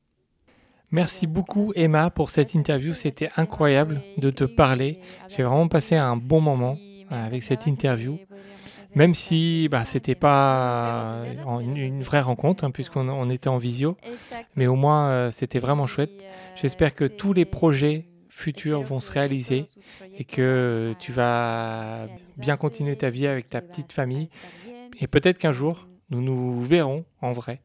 Merci 0.91 1.27
beaucoup 1.27 1.72
Emma 1.74 2.11
pour 2.11 2.31
cette 2.31 2.55
interview, 2.55 2.95
c'était 2.95 3.29
incroyable 3.37 4.03
de 4.18 4.31
te 4.31 4.45
parler. 4.45 5.01
J'ai 5.29 5.43
vraiment 5.43 5.68
passé 5.68 5.97
un 5.97 6.16
bon 6.16 6.41
moment 6.41 6.79
avec 7.11 7.43
cette 7.43 7.66
interview. 7.66 8.18
Même 8.95 9.12
si 9.12 9.68
bah, 9.68 9.85
c'était 9.85 10.14
pas 10.14 11.24
une, 11.61 11.77
une, 11.77 12.03
vraie 12.03 12.22
rencontre, 12.22 12.64
hein, 12.64 12.70
puisqu'on 12.70 13.11
on 13.11 13.29
était 13.29 13.49
en 13.49 13.59
visio, 13.59 13.99
mais 14.55 14.66
au 14.66 14.74
moins 14.74 15.09
euh, 15.09 15.31
c'était 15.31 15.59
vraiment 15.59 15.87
chouette. 15.87 16.24
J'espère 16.55 16.95
que 16.95 17.05
tous 17.05 17.35
les 17.35 17.45
projets 17.45 18.07
futurs 18.31 18.83
vont 18.83 19.01
se 19.01 19.12
réaliser 19.12 19.66
et 20.16 20.24
que 20.24 20.95
tu 20.99 21.12
vas 21.12 22.07
bien 22.39 22.57
continuer 22.57 22.97
ta 22.97 23.11
vie 23.11 23.27
avec 23.27 23.51
ta 23.51 23.61
petite 23.61 23.93
famille. 23.93 24.31
Et 25.01 25.07
peut-être 25.07 25.37
qu'un 25.37 25.53
jour, 25.53 25.89
nous 26.11 26.20
nous 26.20 26.61
verrons 26.61 27.04
en 27.20 27.32
vrai. 27.32 27.61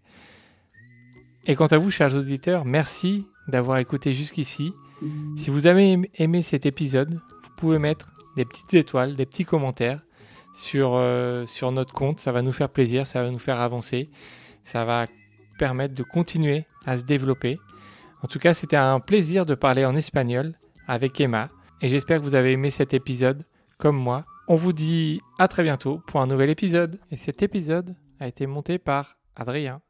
Et 1.45 1.55
quant 1.55 1.67
à 1.67 1.77
vous, 1.77 1.89
chers 1.89 2.15
auditeurs, 2.15 2.65
merci 2.65 3.27
d'avoir 3.47 3.77
écouté 3.77 4.13
jusqu'ici. 4.13 4.73
Si 5.35 5.49
vous 5.49 5.65
avez 5.65 5.97
aimé 6.15 6.41
cet 6.43 6.65
épisode, 6.67 7.15
vous 7.15 7.49
pouvez 7.57 7.79
mettre 7.79 8.13
des 8.35 8.45
petites 8.45 8.73
étoiles, 8.75 9.15
des 9.15 9.25
petits 9.25 9.45
commentaires 9.45 10.01
sur, 10.53 10.91
euh, 10.93 11.45
sur 11.47 11.71
notre 11.71 11.93
compte. 11.93 12.19
Ça 12.19 12.31
va 12.31 12.41
nous 12.41 12.51
faire 12.51 12.69
plaisir, 12.69 13.07
ça 13.07 13.23
va 13.23 13.31
nous 13.31 13.39
faire 13.39 13.59
avancer. 13.59 14.09
Ça 14.63 14.85
va 14.85 15.07
permettre 15.57 15.95
de 15.95 16.03
continuer 16.03 16.65
à 16.85 16.97
se 16.97 17.03
développer. 17.03 17.59
En 18.23 18.27
tout 18.27 18.39
cas, 18.39 18.53
c'était 18.53 18.77
un 18.77 18.99
plaisir 18.99 19.45
de 19.45 19.55
parler 19.55 19.85
en 19.85 19.95
espagnol 19.95 20.53
avec 20.87 21.19
Emma. 21.19 21.49
Et 21.81 21.89
j'espère 21.89 22.19
que 22.19 22.23
vous 22.23 22.35
avez 22.35 22.51
aimé 22.51 22.69
cet 22.69 22.93
épisode 22.93 23.43
comme 23.79 23.97
moi. 23.97 24.23
On 24.47 24.55
vous 24.55 24.73
dit 24.73 25.21
à 25.39 25.47
très 25.47 25.63
bientôt 25.63 26.01
pour 26.05 26.21
un 26.21 26.27
nouvel 26.27 26.51
épisode. 26.51 26.99
Et 27.09 27.17
cet 27.17 27.41
épisode 27.41 27.95
a 28.21 28.27
été 28.27 28.45
monté 28.45 28.77
par 28.77 29.17
Adrien. 29.35 29.81